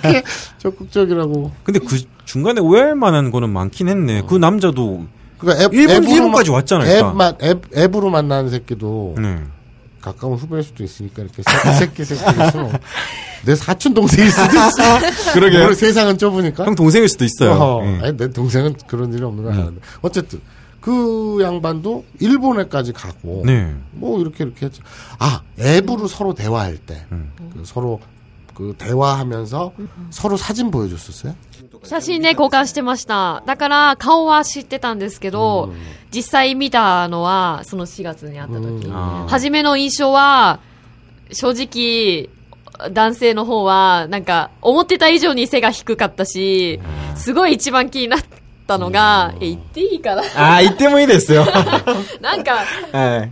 [0.03, 0.23] 이렇게
[0.59, 1.51] 적극적이라고.
[1.63, 4.19] 근데 그 중간에 오해할 만한 거는 많긴 했네.
[4.19, 4.25] 어.
[4.27, 5.05] 그 남자도
[5.39, 7.15] 그러니까 앱, 일본, 앱으로 일본까지 왔잖아요.
[7.21, 9.43] 앱, 앱, 앱으로 만나는 새끼도 네.
[10.13, 12.81] 가까운 후배일 수도 있으니까 이렇게 새끼 새끼 새끼일 수는 없-
[13.45, 15.33] 내 사촌 동생일 수도 있어.
[15.33, 15.63] 그러게요.
[15.63, 16.65] 오늘 세상은 좁으니까.
[16.65, 17.51] 형 동생일 수도 있어요.
[17.51, 17.99] 어허, 예.
[18.07, 19.81] 아니, 내 동생은 그런 일이 없는 걸 아는데.
[20.01, 20.41] 어쨌든,
[20.81, 23.73] 그 양반도 일본에까지 가고, 네.
[23.91, 24.81] 뭐, 이렇게, 이렇게 했죠.
[25.19, 27.31] 아, 앱으로 서로 대화할 때, 음.
[27.53, 27.99] 그 서로,
[28.53, 29.73] 그, 대화하면서
[30.09, 31.35] 서로 사진 보여줬었어요?
[31.83, 33.43] 写真で交換してました。
[33.45, 35.73] だから顔は知ってたんですけど、
[36.13, 38.89] 実際見たのはその4月に会った時。
[39.29, 40.59] 初めの印象は、
[41.31, 42.29] 正直、
[42.91, 46.79] 男性の方は、なんか、思ってた以上に背が低かったし、
[47.15, 48.19] すごい一番気になっ
[48.67, 50.21] たのが、え、言っていいかな？
[50.57, 51.43] あ、言ってもいいですよ。
[52.21, 52.59] なんか、
[52.93, 53.31] はい。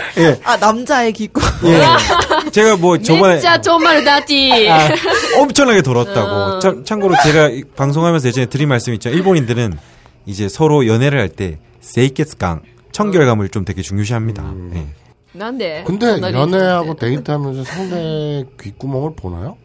[0.17, 0.39] 예.
[0.43, 1.43] 아 남자의 기권.
[1.65, 1.81] 예.
[2.51, 4.67] 제가 뭐 저번에 진짜 정말 나지.
[4.69, 4.89] 아,
[5.39, 6.29] 엄청나게 돌았다고.
[6.29, 6.59] 어.
[6.59, 9.09] 참, 참고로 제가 방송하면서 예전에 드린 말씀 있죠.
[9.09, 9.77] 일본인들은
[10.25, 14.43] 이제 서로 연애를 할 때 세이케스강 청결감을 좀 되게 중요시합니다.
[14.43, 14.71] 음.
[14.75, 14.85] 예.
[15.37, 15.83] 난데.
[15.87, 19.57] 근데 연애하고 데이트하면서 상대 귀구멍을 보나요?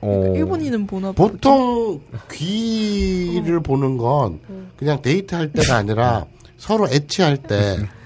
[0.00, 0.08] 어...
[0.08, 2.18] 그러니까 일본인은 보나 보통 음.
[2.32, 3.60] 귀를 어.
[3.60, 4.70] 보는 건 음.
[4.78, 6.24] 그냥 데이트할 때가 아니라
[6.56, 7.76] 서로 애취할 때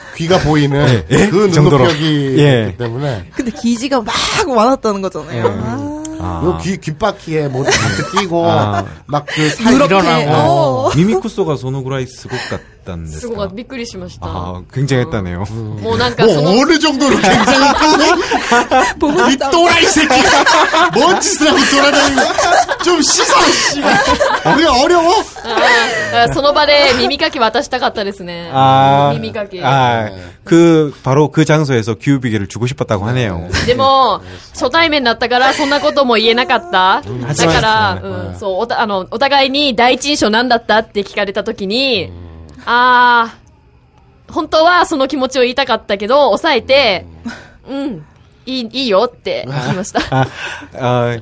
[0.21, 1.29] 귀가 보이는 네.
[1.29, 2.75] 그 눈높이기 예.
[2.77, 3.25] 때문에.
[3.35, 4.13] 근데 기지가 막
[4.47, 5.45] 많았다는 거잖아요.
[5.45, 5.49] 예.
[5.49, 5.91] 아.
[6.23, 6.59] 아.
[6.61, 7.65] 귀, 귓바퀴에 뭐,
[8.19, 8.85] 끼고, 아.
[9.07, 10.31] 막그 살 일어나고.
[10.31, 10.95] 어.
[10.95, 12.63] 미미쿠소가 소노그라이스 곡 같아.
[12.80, 13.54] ったんですかすごかった。
[13.54, 14.26] びっくりしました。
[14.26, 15.44] 아, 굉장했다네요.
[15.82, 17.42] もうなんかその、 뭐 어느 정도로 굉장히
[18.98, 19.50] 보고 이 싶다.
[19.50, 22.78] 또라이 새끼가 뭔 짓을 하고 돌아다니는 거야?
[22.84, 25.12] 좀 씻어 씨 그게 어려워?
[25.44, 28.50] あーその場で耳かき渡したかったですね。
[28.52, 29.60] 아, 耳かき。
[29.62, 30.10] 아,
[30.44, 33.48] 그 바로 그 장소에서 기후비계를 주고 싶었다고 하네요.
[33.66, 34.22] でも、
[34.54, 37.02] 初対面だったから、そんなことも言えなかった。
[37.02, 42.10] だから、うん、そう、おた、あの、お互いに第一印象何だったって聞かれたときに、
[42.64, 47.06] あー、本当はその気持ちを言いたかったけど、抑えて、
[47.68, 48.04] うん、
[48.46, 50.00] いい、いいよって言いました。
[50.10, 50.26] 아,
[50.78, 51.16] 아,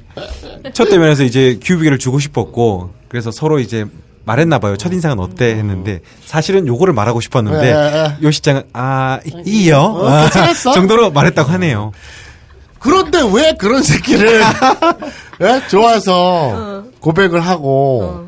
[0.73, 3.87] 첫 대면에서 이제 기후비계를 주고 싶었고 그래서 서로 이제
[4.27, 4.77] 말했나 봐요.
[4.79, 7.69] 첫 인상은 어때 했는데 사실은 요거를 말하고 싶었는데
[8.21, 10.73] 예, 요 시장은 아 이- 이요 아, 괜찮았어?
[10.73, 11.93] 정도로 말했다고 하네요.
[12.79, 14.43] 그런데 왜 그런 새끼를
[15.43, 15.63] 예?
[15.69, 18.28] 좋아서 고백을 하고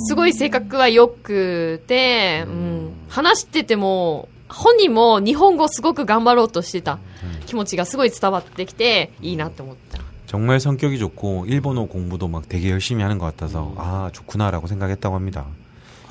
[0.00, 6.98] すごい性格は良くて、うん、話してても、本人も日本語すごく頑張ろうとしてた
[7.46, 10.00] 気持ちがすごい伝わってきて、いいなって思った。
[10.26, 15.46] 정말 성격이 좋고 일본어 공부도 막 되게 열심히 하는 것 같아서 아 좋구나라고 생각했다고 합니다.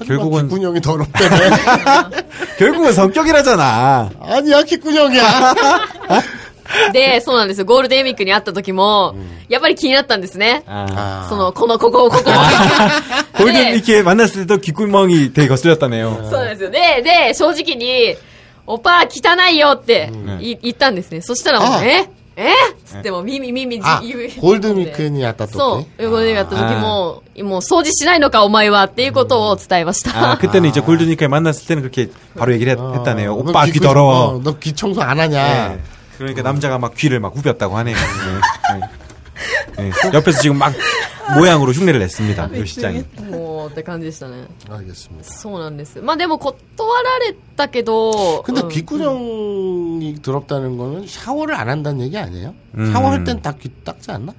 [0.05, 1.49] 결국은 귓구녕이 더럽다네
[2.57, 4.11] 결국은 성격이라잖아.
[4.21, 5.23] 아니야 귓구녕이야
[6.93, 7.65] で、そうなんですよ。
[7.65, 9.15] ゴールデンウィークに会った時も、
[9.49, 10.63] やっぱり気になったんですね。
[10.67, 11.27] 아.
[11.29, 12.31] その、この、ここ、ここ。
[13.37, 16.27] 골든 で 이렇게 만났을 때도 귓구멍이 되게 거슬렸다네요.
[16.29, 16.69] そうなんですよ。
[16.71, 18.15] で、で、正直に、
[18.67, 20.09] オパ汚いよって
[20.41, 21.21] い言ったんですね。
[21.21, 22.49] そしたらもう、あええ
[22.83, 30.31] つっても、耳、耳、 아 言う 골드미크니 왔다 そう 또 。ゴールデンウィークやった時も、もう掃除しないのか、お前はっていうことを伝えました。
[30.33, 33.71] 아 그때는 이제 골든이카에 만났을 때는 그렇게 바로 얘기를 했, 어, 다네요 너 오빠 귀
[33.73, 34.35] 귀 구- 더러워.
[34.35, 35.79] 어, 너귀 청소 안 하냐 네.
[36.19, 37.95] 그러니까 남자가 막 귀를 막 후볐다고 하네요.
[37.95, 38.79] 네.
[39.77, 39.89] 네.
[39.89, 39.91] 네.
[40.13, 40.73] 옆에서 지금 막
[41.35, 42.57] 모양으로 흉내를 냈습니다.
[42.57, 43.03] 요 시장이.
[43.29, 44.45] もうって感じでしたね。
[44.69, 45.99] 알겠습니다 そうなんです。
[45.99, 46.55] まあでも断
[47.03, 52.53] られたけど、 근데 うん 귓구녕이 더럽다는 거는 샤워를 안 한다는 얘기 아니에요?
[52.77, 52.91] 음.
[52.93, 54.33] 샤워할 땐 딱 귀 닦지 않나?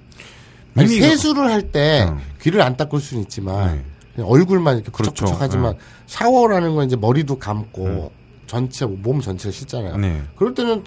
[0.76, 2.20] 아니, 이미 세수를 할 때 음.
[2.40, 3.84] 귀를 안 닦을 수는 있지만 네.
[4.14, 5.11] 그냥 얼굴만 이렇게 그렇죠.
[5.12, 5.74] 부쩍부쩍하지만
[6.07, 8.12] 샤워라는 건 이제 머리도 감고
[8.46, 9.96] 전체 몸 전체를 씻잖아요.
[9.96, 10.22] 네.
[10.36, 10.84] 그럴 때는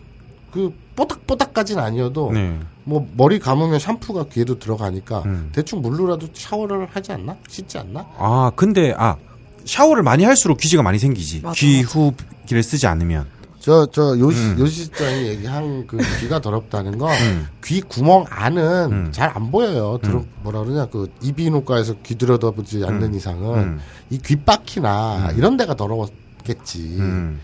[0.51, 2.58] 그 뽀닥뽀닥까지는 아니어도 네.
[2.84, 5.50] 뭐 머리 감으면 샴푸가 귀에도 들어가니까 음.
[5.52, 7.36] 대충 물로라도 샤워를 하지 않나?
[7.48, 8.06] 씻지 않나?
[8.16, 9.16] 아 근데 아
[9.64, 11.40] 샤워를 많이 할수록 귀지가 많이 생기지.
[11.42, 13.26] 맞아, 귀 후기를 쓰지 않으면.
[13.64, 14.56] 저, 저, 요시, 음.
[14.58, 17.48] 요시장이 얘기한 그 귀가 더럽다는 건, 음.
[17.64, 19.08] 귀 구멍 안은 음.
[19.10, 19.98] 잘안 보여요.
[20.02, 23.80] 들어, 뭐라 그러냐, 그, 이비인후과에서 귀 들여다보지 않는 이상은, 음.
[24.10, 26.96] 이 귓바퀴나 이런 데가 더러웠겠지.
[26.98, 27.40] 음.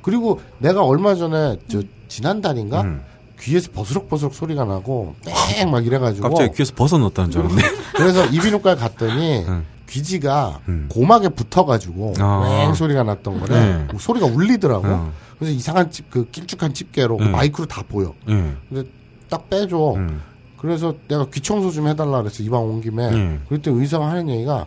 [0.00, 2.82] 그리고 내가 얼마 전에, 저, 지난달인가?
[2.82, 3.02] 음.
[3.40, 5.70] 귀에서 버스럭버스럭 소리가 나고, 땡!
[5.70, 6.28] 막 이래가지고.
[6.28, 7.62] 갑자기 귀에서 벗어넣었다는 줄 알았네.
[7.94, 9.64] 그래서 이비인후과에 갔더니, 음.
[9.88, 10.86] 귀지가 음.
[10.90, 12.64] 고막에 붙어가지고, 아.
[12.66, 13.60] 왱 소리가 났던 거래.
[13.60, 13.86] 네.
[13.98, 14.86] 소리가 울리더라고.
[14.86, 15.12] 어.
[15.38, 17.32] 그래서 이상한 집, 그 길쭉한 집게로 그 음.
[17.32, 18.12] 마이크로 다 보여.
[18.28, 18.54] 예.
[18.68, 18.88] 근데
[19.30, 19.94] 딱 빼줘.
[19.96, 20.20] 음.
[20.58, 22.42] 그래서 내가 귀 청소 좀 해달라 그랬어.
[22.42, 23.08] 이방 온 김에.
[23.08, 23.44] 음.
[23.48, 24.66] 그랬더니 의사가 하는 얘기가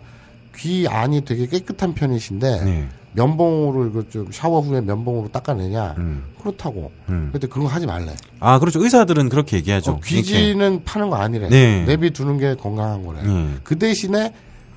[0.56, 2.90] 귀 안이 되게 깨끗한 편이신데 네.
[3.14, 6.24] 면봉으로 이거 좀 샤워 후에 면봉으로 닦아내냐 음.
[6.40, 6.92] 그렇다고.
[7.10, 7.30] 음.
[7.32, 8.16] 근데 그런 거 하지 말래.
[8.40, 8.82] 아, 그렇죠.
[8.84, 9.92] 의사들은 그렇게 얘기하죠.
[9.92, 11.50] 어, 귀지는 파는 거 아니래.
[11.50, 11.84] 네.
[11.86, 13.22] 내비 두는 게 건강한 거래.
[13.22, 13.50] 네.
[13.64, 14.34] 그 대신에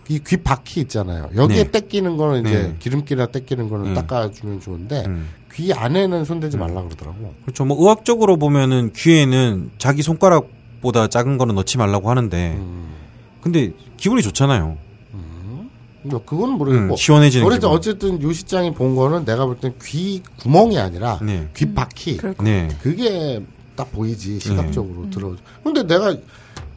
[0.09, 1.30] 이 귀 바퀴 있잖아요.
[1.35, 1.70] 여기에 네.
[1.70, 2.76] 떼끼는 거는 이제 네.
[2.78, 3.95] 기름기나 떼끼는 거는 음.
[3.95, 5.28] 닦아주면 좋은데 음.
[5.55, 7.32] 귀 안에는 손대지 말라 그러더라고.
[7.43, 7.64] 그렇죠.
[7.64, 12.91] 뭐 의학적으로 보면은 귀에는 자기 손가락보다 작은 거는 넣지 말라고 하는데 음.
[13.41, 14.76] 근데 기분이 좋잖아요.
[16.03, 16.93] 뭐 그건 모르겠고.
[16.93, 17.77] 음, 시원해지는 어쨌든 기분.
[17.77, 21.47] 어쨌든 요 시장이 본 거는 내가 볼 땐 귀 구멍이 아니라 네.
[21.55, 22.17] 귀 바퀴.
[22.17, 22.69] 그럴 것 네.
[22.82, 23.41] 그게
[23.75, 25.34] 딱 보이지 시각적으로 들어.
[25.63, 26.15] 근데 내가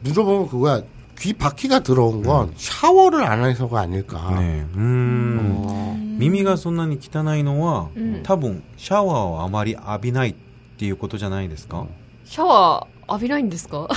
[0.01, 0.81] 물어보면 그거야.
[1.19, 4.35] 귀 바퀴가 들어온 건 샤워를 안 해서가 아닐까.
[4.39, 4.65] 네.
[4.75, 5.53] 음.
[5.67, 5.93] 어.
[6.19, 10.35] 耳がそんなに汚いのは、うん多分シャワーをあまり浴びないっ
[10.77, 11.85] ていうことじゃないですか、
[12.25, 13.87] シャワー浴びないんですか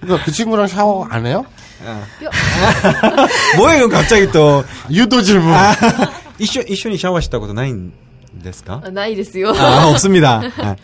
[0.00, 1.44] 그러니까 그 친구랑 샤워 안 해요?
[3.56, 5.54] 뭐예요 갑자기 또 유도 질문.
[6.38, 7.92] 一緒一緒にシャワーしたことないん
[8.42, 9.54] ですかあないですよ。
[9.56, 10.42] 아 없습니다.
[10.58, 10.76] 아,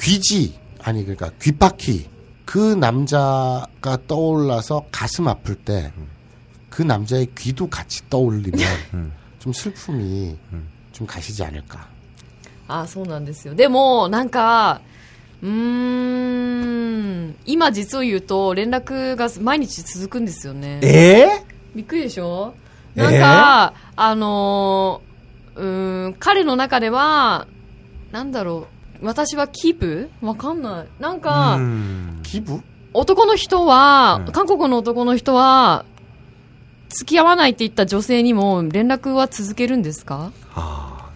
[0.00, 2.08] 귀지 아니 그러니까 귓바퀴
[2.44, 5.92] 그 남자가 떠올라서 가슴 아플 때
[6.72, 8.60] 그 남자의 귀도 같이 떠올리면
[8.94, 9.12] 음.
[9.38, 10.68] 좀 슬픔이 음.
[10.90, 11.86] 좀 가시지 않을까.
[12.66, 13.54] あ、そうなんですよ。
[13.54, 14.80] でも、なんか、
[15.42, 15.48] うー
[17.28, 20.80] ん、今実を言うと連絡が毎日続くんですよね。
[20.82, 21.28] 에?
[21.74, 22.54] びっくりでしょ
[22.94, 27.46] えーなんか、あのー、うーん、彼の中では、
[28.12, 28.66] なんだろ
[29.02, 30.86] う、私はキープわかんない。
[31.02, 32.20] なんか、 음.
[32.22, 32.60] 기부?
[32.94, 35.84] 男の人は、うん韓国の男の人は、
[36.90, 41.08] 付き合わないって言った女性にも連絡は続けるんですか 아,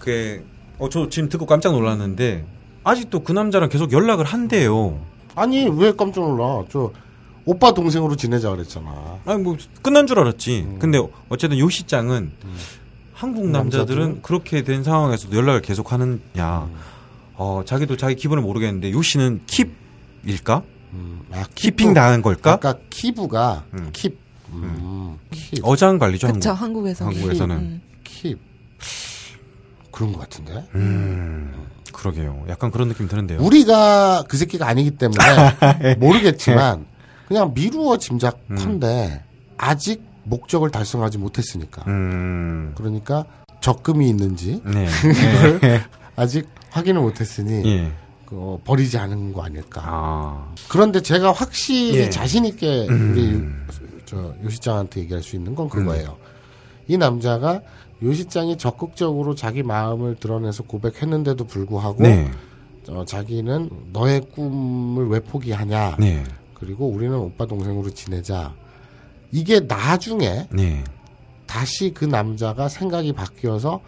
[0.00, 0.42] 그게
[0.78, 2.46] 어, 저 지금 듣고 깜짝 놀랐는데
[2.83, 4.99] 아직도 그 남자랑 계속 연락을 한대요.
[5.35, 6.63] 아니 왜 깜짝 놀라?
[6.71, 6.91] 저
[7.45, 9.19] 오빠 동생으로 지내자 그랬잖아.
[9.25, 10.75] 아니 뭐 끝난 줄 알았지.
[10.79, 12.31] 근데 어쨌든 요 시장은
[13.13, 14.21] 한국 남자들은 남자들은?
[14.21, 16.69] 그렇게 된 상황에서도 연락을 계속 하느냐.
[17.35, 20.63] 어, 자기도 자기 기분을 모르겠는데 요 씨는 킵일까?
[20.93, 22.53] 음, 아, 키핑 당한 걸까?
[22.53, 23.89] 아까 키부가 음.
[23.91, 24.13] 킵.
[24.51, 25.61] 음, 킵.
[25.63, 26.27] 어장 관리죠.
[26.31, 26.63] 그쵸 한국.
[26.63, 27.55] 한국에서 한국에서는.
[27.55, 27.81] 음.
[28.03, 28.37] 킵.
[29.91, 30.63] 그런 것 같은데.
[30.75, 31.51] 음,
[31.93, 32.45] 그러게요.
[32.49, 33.39] 약간 그런 느낌 드는데요.
[33.39, 36.85] 우리가 그 새끼가 아니기 때문에 모르겠지만
[37.27, 39.21] 그냥 미루어 짐작컨대
[39.57, 41.83] 아직 목적을 달성하지 못했으니까.
[41.87, 43.25] 음, 그러니까
[43.61, 44.87] 적금이 있는지 네.
[46.15, 47.91] 아직 확인을 못했으니 예.
[48.25, 49.81] 그, 버리지 않은 거 아닐까.
[49.85, 52.09] 아, 그런데 제가 확실히 예.
[52.09, 53.41] 자신 있게 우리
[54.05, 56.17] 저 요시장한테 얘기할 수 있는 건 그거예요.
[56.87, 57.61] 이 남자가
[58.03, 62.29] 요시장이 적극적으로 자기 마음을 드러내서 고백했는데도 불구하고 네.
[62.89, 65.95] 어, 자기는 너의 꿈을 왜 포기하냐.
[65.99, 66.23] 네.
[66.53, 68.53] 그리고 우리는 오빠 동생으로 지내자.
[69.31, 70.83] 이게 나중에 네.
[71.47, 73.81] 다시 그 남자가 생각이 바뀌어서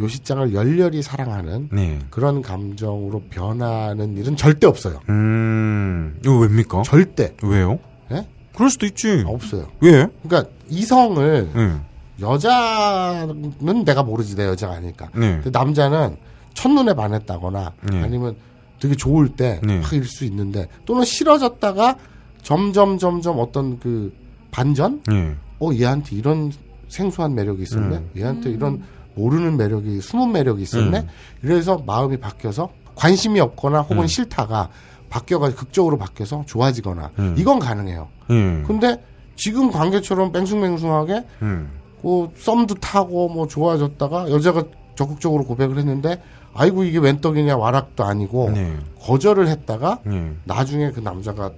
[0.00, 1.98] 요시장을 열렬히 사랑하는 네.
[2.10, 5.00] 그런 감정으로 변하는 일은 절대 없어요.
[5.08, 6.82] 음, 이거 왜입니까?
[6.82, 7.78] 절대 왜요?
[8.10, 8.26] 예?
[8.54, 9.22] 그럴 수도 있지.
[9.26, 9.68] 없어요.
[9.80, 10.06] 왜?
[10.22, 11.80] 그러니까 이성을 네.
[12.20, 15.08] 여자는 내가 모르지 내 여자가 아니니까.
[15.14, 15.40] 네.
[15.42, 16.16] 근데 남자는
[16.54, 18.02] 첫눈에 반했다거나 네.
[18.02, 18.36] 아니면
[18.80, 19.80] 되게 좋을 때 네.
[20.04, 21.96] 수 있는데 또는 싫어졌다가
[22.42, 24.12] 점점 점점 어떤 그
[24.50, 25.02] 반전?
[25.06, 25.34] 네.
[25.60, 26.52] 어 얘한테 이런
[26.88, 27.96] 생소한 매력이 있었네.
[27.96, 28.10] 음.
[28.16, 28.82] 얘한테 이런
[29.14, 31.00] 모르는 매력이 숨은 매력이 있었네.
[31.00, 31.08] 음.
[31.42, 34.06] 이래서 마음이 바뀌어서 관심이 없거나 혹은 음.
[34.06, 34.70] 싫다가
[35.08, 37.34] 바뀌어가지고 극적으로 바뀌어서 좋아지거나 음.
[37.36, 38.08] 이건 가능해요.
[38.28, 38.62] 네.
[38.66, 39.02] 근데
[39.36, 41.70] 지금 관계처럼 뺑숭뺑숭하게 음.
[42.02, 44.64] 그 썸도 타고 뭐 좋아졌다가 여자가
[44.96, 46.20] 적극적으로 고백을 했는데
[46.54, 48.76] 아이고 이게 웬 떡이냐 와락도 아니고 네.
[49.00, 50.32] 거절을 했다가 네.
[50.44, 51.50] 나중에 그 남자가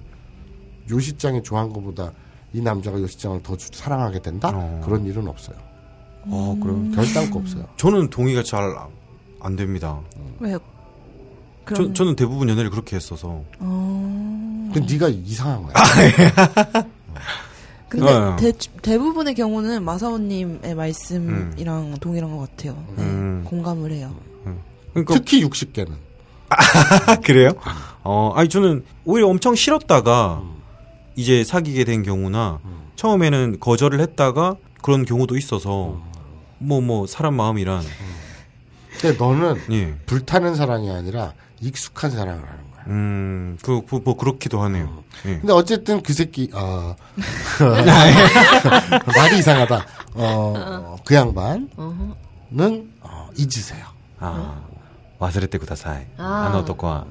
[0.89, 2.11] 요시장이 좋아한 것보다
[2.53, 4.81] 이 남자가 요시장을 더 주- 사랑하게 된다 어.
[4.83, 5.55] 그런 일은 없어요.
[6.25, 6.91] 어, 그래요?
[6.95, 7.65] 결단코 없어요.
[7.77, 8.73] 저는 동의가 잘
[9.45, 9.99] 안 됩니다.
[10.39, 10.57] 왜요?
[11.67, 13.41] 저, 그럼 저는 대부분 연애를 그렇게 했어서.
[13.59, 14.69] 어...
[14.73, 15.73] 근데 네가 이상한 거야.
[17.93, 18.35] 근데 어.
[18.39, 22.75] 대, 대부분의 경우는 마사오님의 말씀이랑 동일한 것 같아요.
[22.97, 23.43] 네, 음.
[23.45, 24.15] 공감을 해요.
[24.93, 25.91] 그러니까 특히 60개는
[26.49, 27.51] 아, 그래요?
[28.03, 30.41] 어, 아니 저는 오히려 엄청 싫었다가
[31.15, 32.59] 이제 사귀게 된 경우나
[32.95, 36.01] 처음에는 거절을 했다가 그런 경우도 있어서
[36.57, 37.83] 뭐뭐 사람 마음이란
[38.99, 39.95] 근데 너는 예.
[40.07, 42.62] 불타는 사랑이 아니라 익숙한 사랑을 하는.
[42.87, 44.85] 음, 그, 뭐, 뭐, 그렇기도 하네요.
[44.85, 45.03] 어.
[45.25, 45.37] 예.
[45.39, 46.95] 근데 어쨌든 그 새끼, 아.
[47.57, 49.75] 그 말이 이상하다.
[50.15, 50.95] 어, 어.
[51.05, 53.85] 그 양반은, 어, 잊으세요.
[54.19, 54.61] 아,
[55.19, 56.05] 와스레테 구다사이.
[56.17, 57.05] 아, 나노토코와.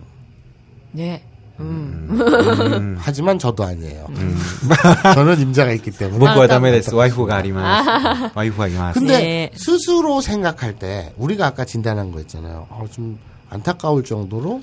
[0.92, 1.22] 네.
[1.60, 2.08] 음.
[2.10, 2.20] 음.
[2.20, 2.96] 음.
[3.00, 4.06] 하지만 저도 아니에요.
[4.10, 4.38] 음.
[5.14, 6.18] 저는 임자가 있기 때문에.
[6.18, 8.30] 먹고 아, 다음에 와이프가 아리마.
[8.34, 8.92] 와이프가 이마.
[8.92, 9.50] 근데 네.
[9.54, 12.66] 스스로 생각할 때 우리가 아까 진단한 거 있잖아요.
[12.70, 13.18] 아, 좀
[13.50, 14.62] 안타까울 정도로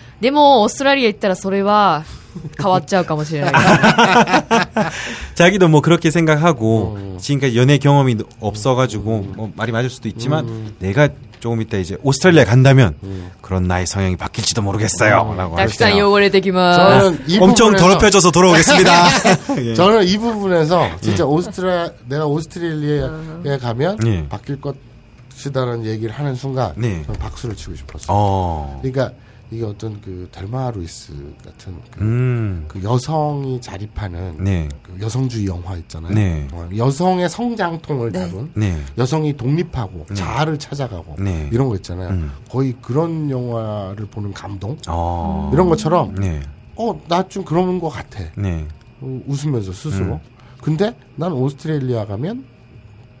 [0.20, 2.04] でも、オーストラリア行ったらそれは
[2.60, 3.52] 変わっちゃうかもしれない。
[5.34, 11.08] 자기도 뭐 그렇게 생각하고 지금까지 연애 경험이 없어가지고 뭐 말이 맞을 수도 있지만 내가
[11.40, 12.94] 조금 이따 이제 오스트레일리아 간다면
[13.42, 16.10] 그런 나의 성향이 바뀔지도 모르겠어요.라고 たくさん 하시네요.
[16.10, 16.78] 汚れてきます。
[16.78, 18.92] 저는 이 엄청 부분에서- 더럽혀져서 돌아오겠습니다.
[19.60, 19.74] 예.
[19.74, 24.26] 저는 이 부분에서 진짜 오스트라 내가 오스트레일리아에 가면 예.
[24.28, 27.02] 바뀔 것이다라는 얘기를 하는 순간 네.
[27.04, 28.06] 저는 박수를 치고 싶었어요.
[28.08, 28.78] 어.
[28.82, 29.12] 그러니까
[29.51, 32.65] 이게 어떤 그 델마 루이스 같은 그, 음.
[32.69, 34.69] 그 여성이 자립하는 네.
[34.81, 36.13] 그 여성주의 영화 있잖아요.
[36.13, 36.47] 네.
[36.53, 38.19] 어, 여성의 성장통을 네.
[38.19, 38.79] 다룬 네.
[38.97, 41.49] 여성이 독립하고 자아를 찾아가고 네.
[41.51, 42.09] 이런 거 있잖아요.
[42.11, 42.31] 음.
[42.49, 45.51] 거의 그런 영화를 보는 감동 어.
[45.53, 46.39] 이런 것처럼 네.
[46.75, 48.23] 어나 좀 그런 것 같아.
[48.37, 48.65] 네.
[49.01, 50.13] 어, 웃으면서 스스로.
[50.13, 50.19] 음.
[50.61, 52.45] 근데 난 오스트레일리아 가면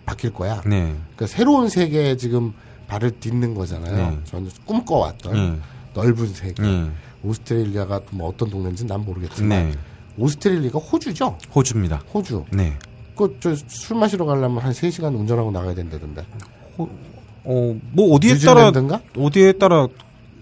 [0.05, 0.61] 바뀔 거야.
[0.65, 0.95] 네.
[1.15, 2.53] 그러니까 새로운 세계에 지금
[2.87, 4.11] 발을 딛는 거잖아요.
[4.11, 4.19] 네.
[4.25, 5.59] 저는 꿈꿔왔던 네.
[5.93, 6.61] 넓은 세계.
[6.61, 6.89] 네.
[7.23, 9.73] 오스트레일리아가 뭐 어떤 동네인지 난 모르겠지만 네.
[10.17, 11.37] 오스트레일리아가 호주죠.
[11.53, 12.01] 호주입니다.
[12.13, 12.45] 호주.
[12.51, 12.77] 네.
[13.15, 16.25] 그저술 마시러 가려면 한 3시간 운전하고 나가야 된다던데.
[16.77, 19.01] 어, 뭐 어디에 따라 뉴질랜드인가?
[19.17, 19.87] 어디에 따라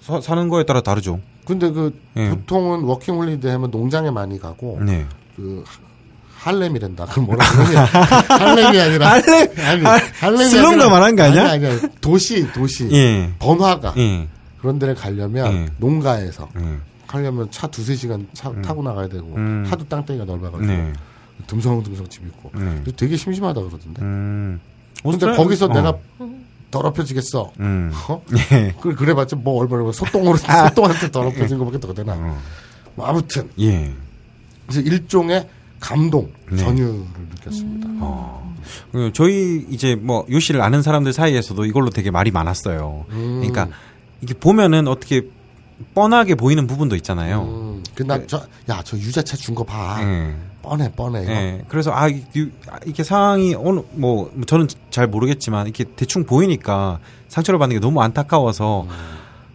[0.02, 1.20] 사, 사는 거에 따라 다르죠.
[1.46, 2.30] 근데 그 예.
[2.30, 5.06] 보통은 워킹 홀리데이 하면 농장에 많이 가고 네.
[5.36, 7.06] 그 하- 할렘이란다.
[7.08, 7.84] 그럼 뭐라 그러냐?
[7.84, 9.50] 할렘이 아니라 할렘?
[9.60, 11.50] 아니, 할- 할렘이 슬럼가 말한 거 아니야?
[11.52, 13.30] 아니, 아니, 도시 도시 예.
[13.40, 14.28] 번화가 예.
[14.62, 15.66] 그런 데를 가려면 예.
[15.78, 16.78] 농가에서 예.
[17.08, 19.66] 가려면 차 두세 시간 차 타고 나가야 되고 음.
[19.68, 20.94] 하도 땅덩이가 넓어가지고 네.
[21.48, 22.84] 듬성듬성 집 있고 네.
[22.96, 24.02] 되게 심심하다 그러던데.
[24.02, 24.60] 음.
[25.02, 25.74] 근데 오스트레- 거기서 어.
[25.74, 25.98] 내가
[26.72, 27.52] 더럽혀지겠어.
[27.62, 27.92] 음.
[28.10, 28.22] 어?
[28.54, 28.74] 예.
[28.80, 30.38] 그 그래봤자 뭐 얼마나 소똥으로
[30.70, 32.14] 소똥한테 더럽혀진 것밖에 더 되나.
[32.14, 32.38] 어.
[32.96, 33.92] 뭐 아무튼 예.
[34.68, 35.48] 그래서 일종의
[35.80, 36.58] 감동 네.
[36.58, 37.06] 전율을
[37.36, 37.88] 느꼈습니다.
[38.02, 38.56] 어.
[38.92, 43.06] 그 저희 이제 뭐 요시를 아는 사람들 사이에서도 이걸로 되게 말이 많았어요.
[43.10, 43.38] 음.
[43.42, 43.70] 그러니까
[44.22, 45.24] 이게 보면은 어떻게
[45.94, 47.42] 뻔하게 보이는 부분도 있잖아요.
[47.44, 49.98] 음, 그나저야 저 유자차 준 거 봐.
[50.02, 50.36] 예.
[50.62, 51.26] 뻔해 뻔해.
[51.28, 51.62] 예.
[51.70, 57.00] 그래서 아 이- 이- 아, 이렇게 상황이 어느 뭐 저는 잘 모르겠지만 이렇게 대충 보이니까
[57.30, 58.86] 상처를 받는 게 너무 안타까워서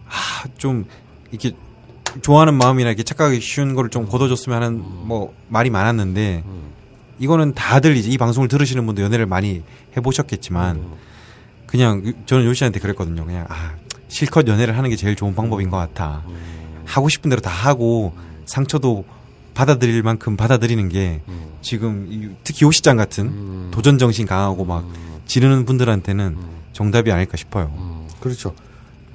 [0.09, 0.85] 아좀
[1.31, 1.51] 이렇게
[2.21, 6.43] 좋아하는 마음이나 이렇게 착각하기 쉬운 거를 좀 걷어줬으면 하는 뭐 말이 많았는데
[7.19, 9.61] 이거는 다들 이제 이 방송을 들으시는 분도 연애를 많이
[9.95, 10.77] 해보셨겠지만
[11.67, 13.25] 그냥 저는 요시한테 그랬거든요.
[13.25, 13.73] 그냥 아
[14.07, 16.23] 실컷 연애를 하는 게 제일 좋은 방법인 것 같아.
[16.85, 18.13] 하고 싶은 대로 다 하고
[18.45, 19.05] 상처도
[19.53, 21.21] 받아들일 만큼 받아들이는 게
[21.61, 24.85] 지금 이- 특히 요 시장 같은 도전 정신 강하고 막
[25.25, 26.37] 지르는 분들한테는
[26.73, 27.71] 정답이 아닐까 싶어요.
[27.77, 28.53] 음, 그렇죠.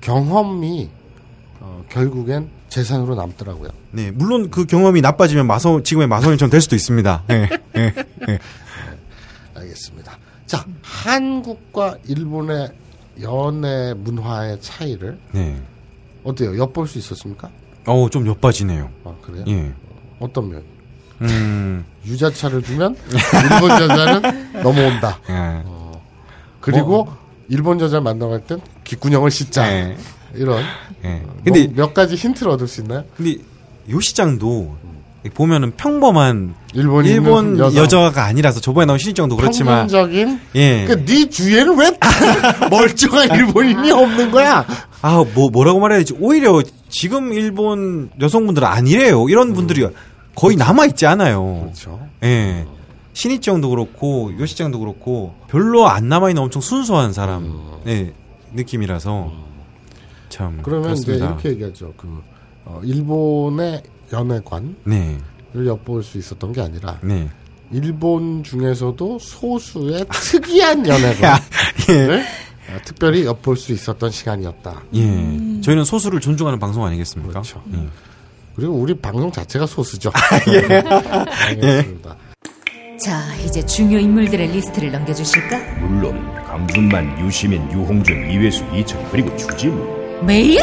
[0.00, 0.88] 경험이
[1.60, 3.70] 어, 결국엔 재산으로 남더라고요.
[3.90, 7.24] 네, 물론 그 경험이 나빠지면 마소 지금의 마소님처럼 될 수도 있습니다.
[7.28, 7.94] 네, 네,
[8.26, 8.38] 네.
[9.54, 10.18] 알겠습니다.
[10.46, 12.70] 자, 한국과 일본의
[13.22, 15.60] 연애 문화의 차이를 네.
[16.24, 16.56] 어때요?
[16.58, 17.50] 엿볼 수 있었습니까?
[17.86, 18.90] 어우 좀 엿빠지네요.
[19.04, 19.44] 아, 그래요?
[19.48, 19.72] 예.
[20.18, 20.62] 어떤 면?
[21.22, 21.84] 음.
[22.04, 22.96] 유자차를 주면
[23.52, 25.18] 일본 여자는 넘어온다.
[25.28, 25.62] 예.
[26.60, 27.08] 그리고
[27.48, 29.68] 일본 여자를 만나갈 땐 귓구녕을 씻자.
[29.68, 29.96] 네.
[30.34, 30.62] 이런.
[31.04, 31.22] 예.
[31.44, 33.04] 근데 뭐몇 가지 힌트를 얻을 수 있나요?
[33.16, 33.36] 근데
[33.90, 34.76] 요 시장도
[35.28, 37.58] 보면은 평범한 일본 일본.
[37.58, 40.84] 여자가 아니라서 저번에 나온 신입장도 그렇지만 평균적인 예.
[40.86, 41.90] 그러니까 네 주위에는 왜
[42.70, 44.64] 멀쩡한 일본인이 없는 거야?
[45.02, 46.14] 아, 뭐, 뭐라고 말해야 되지?
[46.18, 49.28] 오히려 지금 일본 여성분들은 아니래요.
[49.28, 49.86] 이런 분들이
[50.34, 51.60] 거의 남아 있지 않아요.
[51.64, 52.00] 그렇죠.
[52.22, 52.66] 예.
[53.12, 58.12] 신입장도 그렇고, 요시장도 그렇고, 별로 안 남아 있는 엄청 순수한 사람의
[58.54, 59.32] 느낌이라서,
[60.28, 60.60] 참.
[60.62, 61.12] 그러면 그렇습니다.
[61.16, 61.92] 이제 이렇게 얘기하죠.
[61.96, 62.22] 그
[62.64, 65.18] 어, 일본의 연애관을 네,
[65.54, 67.28] 엿볼 수 있었던 게 아니라 네.
[67.72, 71.40] 일본 중에서도 소수의 특이한 연애관을
[71.90, 72.20] 예.
[72.72, 74.82] 어, 특별히 엿볼 수 있었던 시간이었다.
[74.94, 75.60] 예.
[75.60, 77.32] 저희는 소수를 존중하는 방송 아니겠습니까?
[77.32, 77.62] 그렇죠.
[77.74, 77.88] 예.
[78.54, 80.10] 그리고 우리 방송 자체가 소수죠.
[80.14, 80.82] 아, 예.
[81.48, 82.16] 알겠습니다.
[83.00, 85.58] 자, 이제 중요 인물들의 리스트를 넘겨주실까?
[85.80, 90.60] 물론 강준만, 유시민, 유홍준, 이외수, 이철 그리고 주지무 메일?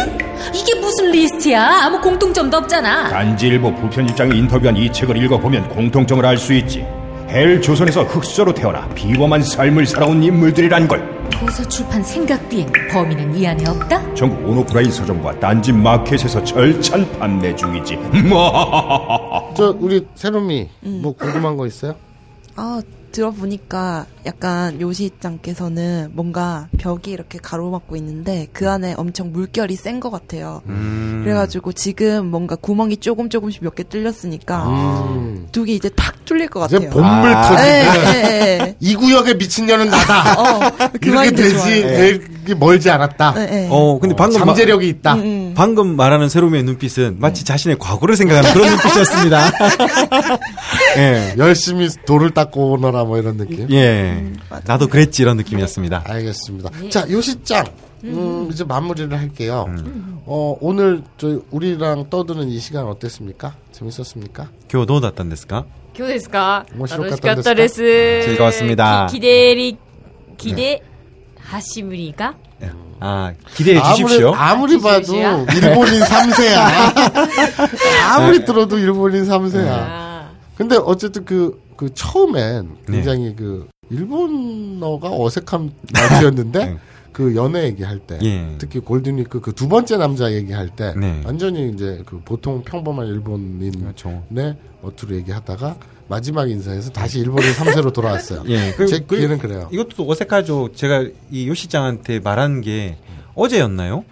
[0.54, 1.86] 이게 무슨 리스트야?
[1.86, 3.10] 아무 공통점도 없잖아.
[3.10, 6.86] 딴지일보 부편집장이 인터뷰한 이 책을 읽어보면 공통점을 알 수 있지.
[7.30, 11.18] 헬 조선에서 흙수저로 태어나 비범한 삶을 살아온 인물들이란 걸.
[11.30, 14.14] 도서 출판 생각 비행 범인은 이 안에 없다?
[14.14, 17.98] 전국 온오프라인 서점과 딴지 마켓에서 절찬 판매 중이지.
[19.58, 20.70] 저 우리 새롬이
[21.02, 21.96] 뭐 궁금한 거 있어요?
[22.56, 22.80] 아,
[23.12, 30.62] 들어보니까 약간 요시장께서는 뭔가 벽이 이렇게 가로막고 있는데 그 안에 엄청 물결이 센 것 같아요.
[30.68, 31.22] 음.
[31.24, 35.48] 그래가지고 지금 뭔가 구멍이 조금 조금씩 몇 개 뚫렸으니까 음.
[35.52, 36.90] 두개 이제 탁 뚫릴 것 같아요.
[36.90, 37.42] 본물 아.
[37.48, 38.76] 터지고 예, 예, 예.
[38.80, 40.34] 이 구역에 미친년은 나다.
[40.40, 40.72] 어,
[41.02, 41.82] 그 이렇게 되지 좋아요.
[41.88, 43.34] 되게 멀지 않았다.
[43.38, 43.68] 예, 예.
[43.72, 45.14] 어, 근데 방금 마- 잠재력이 있다.
[45.16, 45.54] 음, 음.
[45.56, 49.52] 방금 말하는 세롬의 눈빛은 마치 자신의 과거를 생각하는 그런 눈빛이었습니다.
[50.98, 51.36] 예.
[51.38, 53.71] 열심히 돌을 닦고 오너라 뭐 이런 느낌.
[53.73, 54.33] 예.
[54.65, 56.05] 나도 그랬지 이런 느낌이었습니다.
[56.07, 56.71] 알겠습니다.
[56.91, 57.65] 자, 요시장.
[58.05, 59.67] 음, 이제 마무리를 할게요.
[60.27, 63.55] 어, 오늘 저희 우리랑 떠드는 이 시간 어땠습니까?
[63.73, 64.49] 재밌었습니까?
[64.69, 65.65] 교도だったんですか?
[65.97, 68.29] 今日ですか面白楽しかったですかかったです。
[68.37, 69.79] 즐거웠습습니다 ききでり、
[70.37, 70.83] きで、
[71.39, 72.35] はしぶりが
[73.05, 74.33] 아, 기대해 아무리, 주십시오.
[74.33, 75.47] 아무리 봐도 주십시오.
[75.55, 76.57] 일본인 3세야.
[78.15, 82.92] 아무리 들어도 일본인 3세야.あ 근데 어쨌든 그, 그 처음엔 네.
[82.94, 86.78] 굉장히 그 일본어가 어색한 말이었는데 네.
[87.14, 88.56] 그 연애 얘기할 때 예.
[88.60, 91.22] 특히 골든위크 그 두 번째 남자 얘기할 때 네.
[91.26, 94.24] 완전히 이제 그 보통 평범한 일본인의 그렇죠.
[94.84, 95.78] 어투로 얘기하다가
[96.10, 98.44] 마지막 인사에서 다시 일본인 3세로 돌아왔어요.
[98.50, 98.74] 예.
[98.88, 99.68] 제 그- 기회는 그래요.
[99.72, 100.70] 이것도 어색하죠.
[100.76, 102.98] 제가 이 요시장한테 말한 게
[103.34, 104.04] 어제였나요?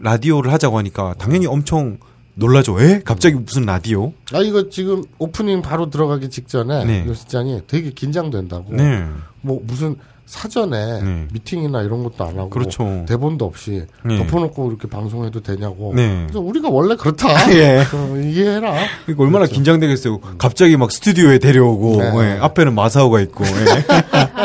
[0.00, 1.98] 라디오를 하자고 하니까 당연히 엄청
[2.34, 2.80] 놀라죠.
[2.80, 3.00] 에?
[3.04, 4.12] 갑자기 무슨 라디오?
[4.32, 7.04] 아 이거 지금 오프닝 바로 들어가기 직전에 네.
[7.06, 8.74] 요시장이 되게 긴장된다고.
[8.74, 9.06] 네.
[9.42, 11.28] 뭐 무슨 사전에 네.
[11.30, 13.04] 미팅이나 이런 것도 안 하고 그렇죠.
[13.06, 14.16] 대본도 없이 네.
[14.16, 15.92] 덮어놓고 이렇게 방송해도 되냐고.
[15.94, 16.22] 네.
[16.22, 17.28] 그래서 우리가 원래 그렇다.
[17.52, 17.80] 예.
[17.92, 18.72] 어, 이해해라.
[19.04, 20.20] 그러니까 얼마나 긴장되겠어요.
[20.38, 22.12] 갑자기 막 스튜디오에 데려오고 네.
[22.16, 23.44] 예, 앞에는 마사오가 있고.
[23.44, 23.84] 예.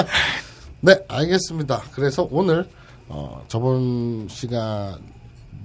[0.81, 1.83] 네, 알겠습니다.
[1.93, 2.67] 그래서 오늘
[3.07, 4.95] 어, 저번 시간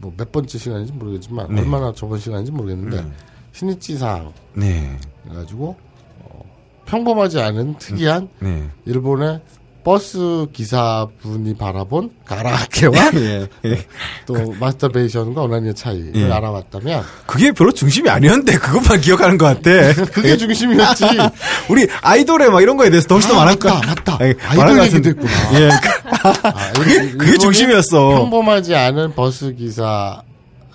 [0.03, 1.61] 뭐 몇 번째 시간인지 모르겠지만 네.
[1.63, 3.13] 얼마나 저번 시간인지 모르겠는데 네.
[3.53, 4.99] 신이치상 네.
[5.31, 5.77] 해가지고
[6.25, 6.45] 어,
[6.87, 8.69] 평범하지 않은 특이한 네.
[8.85, 9.41] 일본의
[9.85, 13.49] 버스 기사분이 바라본 가라아케와 예.
[13.65, 13.87] 예.
[14.27, 16.31] 또 마스터베이션과 오나니의 차이를 예.
[16.31, 20.05] 알아봤다면 그게 별로 중심이 아니었는데 그것만 기억하는 것 같아.
[20.13, 21.05] 그게 중심이었지.
[21.69, 24.19] 우리 아이돌에 막 이런 거에 대해서 더 훨씬 더 아, 거 맞다, 맞다.
[24.27, 25.09] 예, 아이돌 얘기도.
[25.11, 25.61] 했구나.
[25.61, 25.69] 예.
[25.71, 28.09] 아, 그게- 일- 그게 중심이었어.
[28.21, 30.23] 평범하지 않은 버스 기사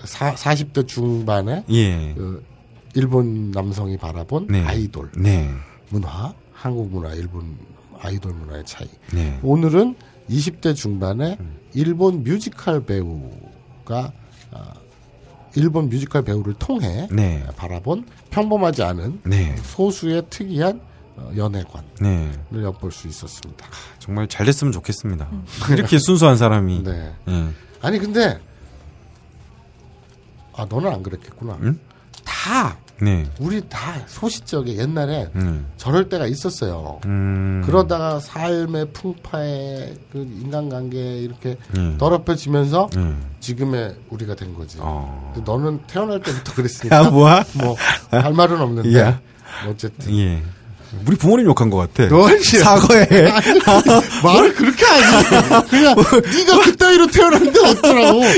[0.03, 2.13] 사, 40대 중반의 예.
[2.15, 2.43] 그
[2.93, 4.63] 일본 남성이 바라본 네.
[4.65, 5.49] 아이돌 네.
[5.89, 7.55] 문화, 한국 문화, 일본
[8.01, 8.87] 아이돌 문화의 차이.
[9.13, 9.39] 네.
[9.43, 9.95] 오늘은
[10.29, 11.37] 20대 중반의
[11.73, 14.11] 일본 뮤지컬 배우가
[14.51, 14.73] 아,
[15.55, 17.45] 일본 뮤지컬 배우를 통해 네.
[17.55, 19.55] 바라본 평범하지 않은 네.
[19.57, 20.81] 소수의 특이한
[21.15, 22.31] 어, 연애관을 네.
[22.53, 23.65] 엿볼 수 있었습니다.
[23.99, 25.27] 정말 잘 됐으면 좋겠습니다.
[25.71, 26.83] 이렇게 순수한 사람이.
[26.83, 27.13] 네.
[27.27, 27.47] 예.
[27.81, 28.39] 아니 근데
[30.53, 31.57] 아 너는 안 그랬겠구나.
[31.61, 31.79] 응?
[32.23, 33.25] 다 네.
[33.39, 35.67] 우리 다 소시적에 옛날에 음.
[35.77, 36.99] 저럴 때가 있었어요.
[37.05, 37.61] 음.
[37.65, 41.95] 그러다가 삶의 풍파에 그 인간관계 이렇게 음.
[41.97, 43.23] 더럽혀지면서 음.
[43.39, 44.77] 지금의 우리가 된 거지.
[44.81, 45.33] 어.
[45.45, 47.45] 너는 태어날 때부터 그랬으니까 야, 뭐야?
[47.55, 47.75] 뭐
[48.11, 49.19] 할 말은 없는데 야.
[49.69, 50.43] 어쨌든 예.
[51.05, 52.09] 우리 부모님 욕한 것 같아.
[52.59, 53.07] 사과해.
[54.23, 55.69] 말을 그렇게 하지.
[55.69, 58.23] 그냥 네가 그따위로 태어났는데 어쩌라고.
[58.23, 58.31] 야,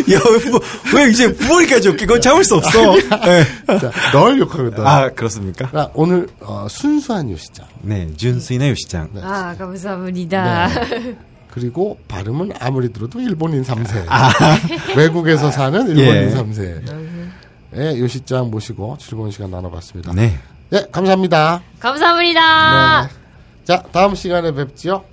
[0.94, 1.98] 왜, 왜 이제 부모님까지 욕해?
[1.98, 2.96] 그건 참을 수 없어.
[2.96, 3.44] 네.
[3.80, 4.84] 자, 널 욕하겠다.
[4.84, 5.70] 아, 그렇습니까?
[5.72, 7.66] 자, 오늘 어, 순수한 요시장.
[7.82, 9.10] 네, 준수인의 요시장.
[9.14, 9.22] 네.
[9.24, 10.68] 아, 감사합니다.
[10.68, 11.16] 네.
[11.52, 14.06] 그리고 발음은 아무리 들어도 일본인 3세.
[14.08, 14.32] 아.
[14.96, 16.36] 외국에서 사는 일본인 예.
[16.36, 17.30] 3세.
[17.76, 20.14] 예, 요시장 모시고 즐거운 시간 나눠봤습니다.
[20.14, 20.40] 네.
[20.74, 21.62] 예, 감사합니다.
[21.80, 23.02] 감사합니다.
[23.04, 23.10] 네.
[23.66, 25.04] 자, 다음 시간에 뵙지요.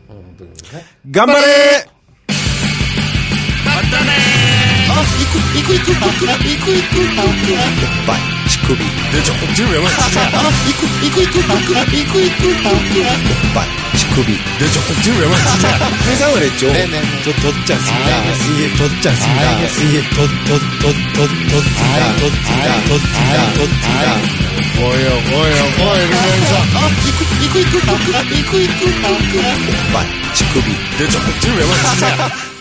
[1.14, 1.84] 간발에
[3.64, 4.12] 맞다네.
[4.90, 7.16] 어, 이쿠 이쿠 이쿠 이쿠 이쿠 이쿠
[8.06, 8.14] 빠
[8.48, 8.84] 치쿠비.
[9.12, 10.18] 내 조금 지금 왜 맞지?
[10.68, 14.84] 이쿠 이쿠 이쿠 이쿠 이쿠 이쿠 빠 하나, 둘, 셋.
[15.00, 15.96] 간발에!
[16.10, 16.68] 회상을 했죠.
[17.24, 18.24] 저 덧지 않습니다.
[18.52, 19.58] 이게 덧지 않습니다.
[19.82, 22.16] 이게 덧, 덧, 덧, 덧, 덧습니다.
[22.16, 22.84] 덧습니다.
[22.84, 23.52] 덧습니다.
[23.54, 24.16] 덧습니다.
[24.76, 26.56] 뭐요, 뭐요, 뭐 이러면서
[29.88, 30.04] 오빠,
[30.34, 30.68] 치쿠비.
[30.98, 32.55] 내 적국지를 왜 맞추냐?